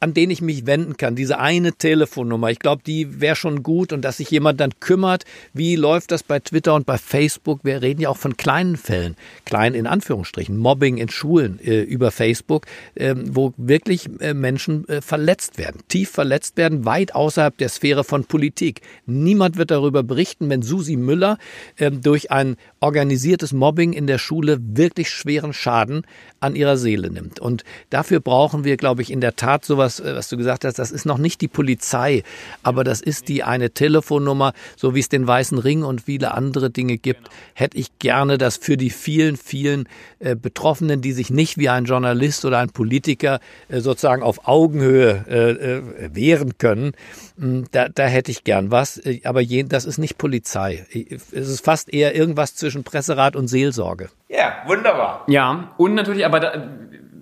an 0.00 0.14
den 0.14 0.30
ich 0.30 0.40
mich 0.40 0.66
wenden 0.66 0.96
kann, 0.96 1.16
diese 1.16 1.38
eine 1.38 1.72
Telefonnummer. 1.72 2.50
Ich 2.50 2.60
glaube, 2.60 2.82
die 2.86 3.20
wäre 3.20 3.34
schon 3.34 3.62
gut 3.62 3.92
und 3.92 4.02
dass 4.02 4.18
sich 4.18 4.30
jemand 4.30 4.60
dann 4.60 4.78
kümmert, 4.78 5.24
wie 5.52 5.74
läuft 5.76 6.12
das 6.12 6.22
bei 6.22 6.38
Twitter 6.38 6.74
und 6.74 6.86
bei 6.86 6.96
Facebook. 6.96 7.60
Wir 7.64 7.82
reden 7.82 8.00
ja 8.00 8.08
auch 8.08 8.16
von 8.16 8.36
kleinen 8.36 8.76
Fällen, 8.76 9.16
klein 9.44 9.74
in 9.74 9.86
Anführungsstrichen, 9.86 10.56
Mobbing 10.56 10.98
in 10.98 11.08
Schulen 11.08 11.58
äh, 11.60 11.82
über 11.82 12.10
Facebook, 12.10 12.66
äh, 12.94 13.14
wo 13.16 13.52
wirklich 13.56 14.08
äh, 14.20 14.32
Menschen 14.32 14.88
äh, 14.88 15.00
verletzt 15.00 15.58
werden, 15.58 15.82
tief 15.88 16.10
verletzt 16.10 16.56
werden, 16.56 16.84
weit 16.84 17.14
außerhalb 17.14 17.56
der 17.58 17.68
Sphäre 17.68 18.04
von 18.04 18.24
Politik. 18.24 18.80
Niemand 19.06 19.56
wird 19.56 19.70
darüber 19.72 20.02
berichten, 20.02 20.50
wenn 20.50 20.62
Susi 20.62 20.96
Müller 20.96 21.38
ähm, 21.78 22.00
durch 22.00 22.30
ein 22.30 22.56
organisiertes 22.80 23.52
Mobbing 23.52 23.92
in 23.92 24.06
der 24.06 24.18
Schule 24.18 24.58
wirklich 24.60 25.10
schweren 25.10 25.52
Schaden 25.52 26.06
an 26.38 26.54
ihrer 26.54 26.76
Seele 26.76 27.10
nimmt. 27.10 27.40
Und 27.40 27.64
dafür 27.90 28.20
brauchen 28.20 28.64
wir, 28.64 28.76
glaube 28.76 29.02
ich, 29.02 29.10
in 29.10 29.20
der 29.20 29.34
Tat 29.34 29.63
hat 29.64 29.66
sowas, 29.66 30.00
äh, 30.00 30.14
was 30.14 30.28
du 30.28 30.36
gesagt 30.36 30.64
hast, 30.64 30.78
das 30.78 30.90
ist 30.90 31.06
noch 31.06 31.18
nicht 31.18 31.40
die 31.40 31.48
Polizei, 31.48 32.22
aber 32.62 32.84
das 32.84 33.00
ist 33.00 33.28
die 33.28 33.42
eine 33.42 33.70
Telefonnummer, 33.70 34.52
so 34.76 34.94
wie 34.94 35.00
es 35.00 35.08
den 35.08 35.26
Weißen 35.26 35.58
Ring 35.58 35.82
und 35.82 36.02
viele 36.02 36.34
andere 36.34 36.70
Dinge 36.70 36.98
gibt, 36.98 37.28
hätte 37.54 37.78
ich 37.78 37.98
gerne, 37.98 38.38
dass 38.38 38.56
für 38.56 38.76
die 38.76 38.90
vielen, 38.90 39.36
vielen 39.36 39.88
äh, 40.18 40.36
Betroffenen, 40.36 41.00
die 41.00 41.12
sich 41.12 41.30
nicht 41.30 41.58
wie 41.58 41.68
ein 41.68 41.86
Journalist 41.86 42.44
oder 42.44 42.58
ein 42.58 42.70
Politiker 42.70 43.40
äh, 43.68 43.80
sozusagen 43.80 44.22
auf 44.22 44.46
Augenhöhe 44.46 45.24
äh, 45.28 45.50
äh 45.50 45.82
wehren 46.14 46.58
können, 46.58 46.92
hm, 47.38 47.64
da, 47.72 47.88
da 47.88 48.04
hätte 48.04 48.30
ich 48.30 48.44
gern 48.44 48.70
was, 48.70 48.98
äh, 48.98 49.20
aber 49.24 49.40
je, 49.40 49.64
das 49.64 49.86
ist 49.86 49.98
nicht 49.98 50.18
Polizei. 50.18 50.84
Es 51.32 51.48
ist 51.48 51.64
fast 51.64 51.92
eher 51.92 52.14
irgendwas 52.14 52.54
zwischen 52.54 52.84
Presserat 52.84 53.36
und 53.36 53.48
Seelsorge. 53.48 54.10
Ja, 54.28 54.62
wunderbar. 54.66 55.24
Ja, 55.28 55.72
und 55.76 55.94
natürlich, 55.94 56.26
aber 56.26 56.40
da, 56.40 56.68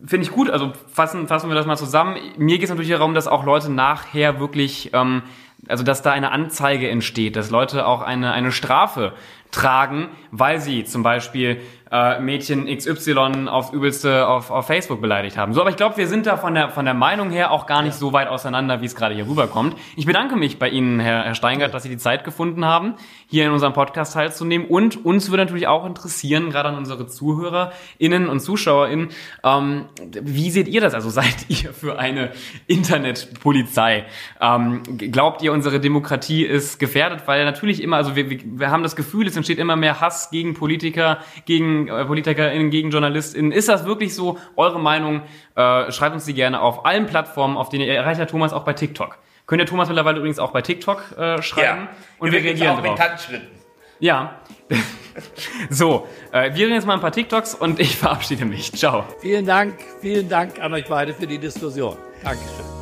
finde 0.04 0.26
ich 0.26 0.32
gut, 0.32 0.50
also 0.50 0.72
fassen, 0.92 1.28
fassen 1.28 1.48
wir 1.48 1.54
das 1.54 1.66
mal 1.66 1.76
zusammen. 1.76 2.16
Mir 2.36 2.56
geht 2.56 2.64
es 2.64 2.70
natürlich 2.70 2.90
darum, 2.90 3.14
dass 3.14 3.28
auch 3.28 3.44
Leute 3.44 3.70
nachher 3.70 4.40
wirklich, 4.40 4.90
ähm, 4.92 5.22
also 5.68 5.84
dass 5.84 6.02
da 6.02 6.12
eine 6.12 6.32
Anzeige 6.32 6.88
entsteht, 6.88 7.36
dass 7.36 7.50
Leute 7.50 7.86
auch 7.86 8.02
eine, 8.02 8.32
eine 8.32 8.52
Strafe 8.52 9.12
tragen, 9.52 10.08
weil 10.30 10.60
sie 10.60 10.84
zum 10.84 11.02
Beispiel 11.02 11.60
äh, 11.92 12.18
Mädchen 12.20 12.74
XY 12.74 13.48
aufs 13.48 13.70
Übelste 13.70 14.26
auf, 14.26 14.50
auf 14.50 14.66
Facebook 14.66 15.02
beleidigt 15.02 15.36
haben. 15.36 15.52
So, 15.52 15.60
aber 15.60 15.68
ich 15.68 15.76
glaube, 15.76 15.98
wir 15.98 16.08
sind 16.08 16.24
da 16.24 16.38
von 16.38 16.54
der, 16.54 16.70
von 16.70 16.86
der 16.86 16.94
Meinung 16.94 17.30
her 17.30 17.50
auch 17.50 17.66
gar 17.66 17.82
nicht 17.82 17.94
so 17.94 18.14
weit 18.14 18.28
auseinander, 18.28 18.80
wie 18.80 18.86
es 18.86 18.96
gerade 18.96 19.14
hier 19.14 19.28
rüberkommt. 19.28 19.76
Ich 19.94 20.06
bedanke 20.06 20.36
mich 20.36 20.58
bei 20.58 20.70
Ihnen, 20.70 21.00
Herr, 21.00 21.24
Herr 21.24 21.34
Steingart, 21.34 21.74
dass 21.74 21.82
Sie 21.82 21.90
die 21.90 21.98
Zeit 21.98 22.24
gefunden 22.24 22.64
haben, 22.64 22.94
hier 23.26 23.44
in 23.44 23.52
unserem 23.52 23.74
Podcast 23.74 24.14
teilzunehmen. 24.14 24.66
Und 24.68 25.04
uns 25.04 25.30
würde 25.30 25.44
natürlich 25.44 25.66
auch 25.66 25.84
interessieren, 25.84 26.48
gerade 26.48 26.70
an 26.70 26.76
unsere 26.76 27.06
ZuhörerInnen 27.06 28.30
und 28.30 28.40
ZuschauerInnen, 28.40 29.10
ähm, 29.44 29.84
wie 30.22 30.50
seht 30.50 30.68
ihr 30.68 30.80
das? 30.80 30.94
Also 30.94 31.10
seid 31.22 31.44
ihr 31.48 31.74
für 31.74 31.98
eine 31.98 32.30
Internetpolizei? 32.68 34.06
Ähm, 34.40 34.82
glaubt 34.96 35.42
ihr, 35.42 35.51
unsere 35.52 35.78
Demokratie 35.78 36.44
ist 36.44 36.78
gefährdet? 36.78 37.22
Weil 37.26 37.44
natürlich 37.44 37.82
immer, 37.82 37.96
also 37.96 38.16
wir, 38.16 38.28
wir 38.30 38.70
haben 38.70 38.82
das 38.82 38.96
Gefühl, 38.96 39.26
es 39.26 39.36
entsteht 39.36 39.58
immer 39.58 39.76
mehr 39.76 40.00
Hass 40.00 40.30
gegen 40.30 40.54
Politiker, 40.54 41.18
gegen 41.44 41.88
äh, 41.88 42.04
PolitikerInnen, 42.04 42.70
gegen 42.70 42.90
JournalistInnen. 42.90 43.52
Ist 43.52 43.68
das 43.68 43.84
wirklich 43.84 44.14
so? 44.14 44.38
Eure 44.56 44.80
Meinung? 44.80 45.22
Äh, 45.54 45.92
schreibt 45.92 46.14
uns 46.14 46.24
die 46.24 46.34
gerne 46.34 46.60
auf 46.60 46.84
allen 46.84 47.06
Plattformen, 47.06 47.56
auf 47.56 47.68
denen 47.68 47.84
ihr 47.84 47.94
erreicht 47.94 48.18
ja 48.18 48.26
Thomas 48.26 48.52
auch 48.52 48.64
bei 48.64 48.72
TikTok. 48.72 49.18
Könnt 49.46 49.60
ihr 49.60 49.66
Thomas 49.66 49.88
mittlerweile 49.88 50.18
übrigens 50.18 50.38
auch 50.38 50.52
bei 50.52 50.62
TikTok 50.62 51.16
äh, 51.18 51.42
schreiben? 51.42 51.82
Ja. 51.82 51.88
Und 52.18 52.32
wir 52.32 52.42
reagieren 52.42 52.76
auch 52.76 52.82
drauf. 52.82 53.28
mit. 53.30 53.42
Ja. 53.98 54.40
so, 55.70 56.08
äh, 56.32 56.54
wir 56.54 56.66
reden 56.66 56.74
jetzt 56.74 56.86
mal 56.86 56.94
ein 56.94 57.00
paar 57.00 57.12
TikToks 57.12 57.54
und 57.54 57.78
ich 57.80 57.96
verabschiede 57.96 58.44
mich. 58.44 58.72
Ciao. 58.72 59.04
Vielen 59.20 59.46
Dank, 59.46 59.74
vielen 60.00 60.28
Dank 60.28 60.60
an 60.60 60.72
euch 60.74 60.86
beide 60.88 61.14
für 61.14 61.26
die 61.26 61.38
Diskussion. 61.38 61.96
Dankeschön. 62.22 62.81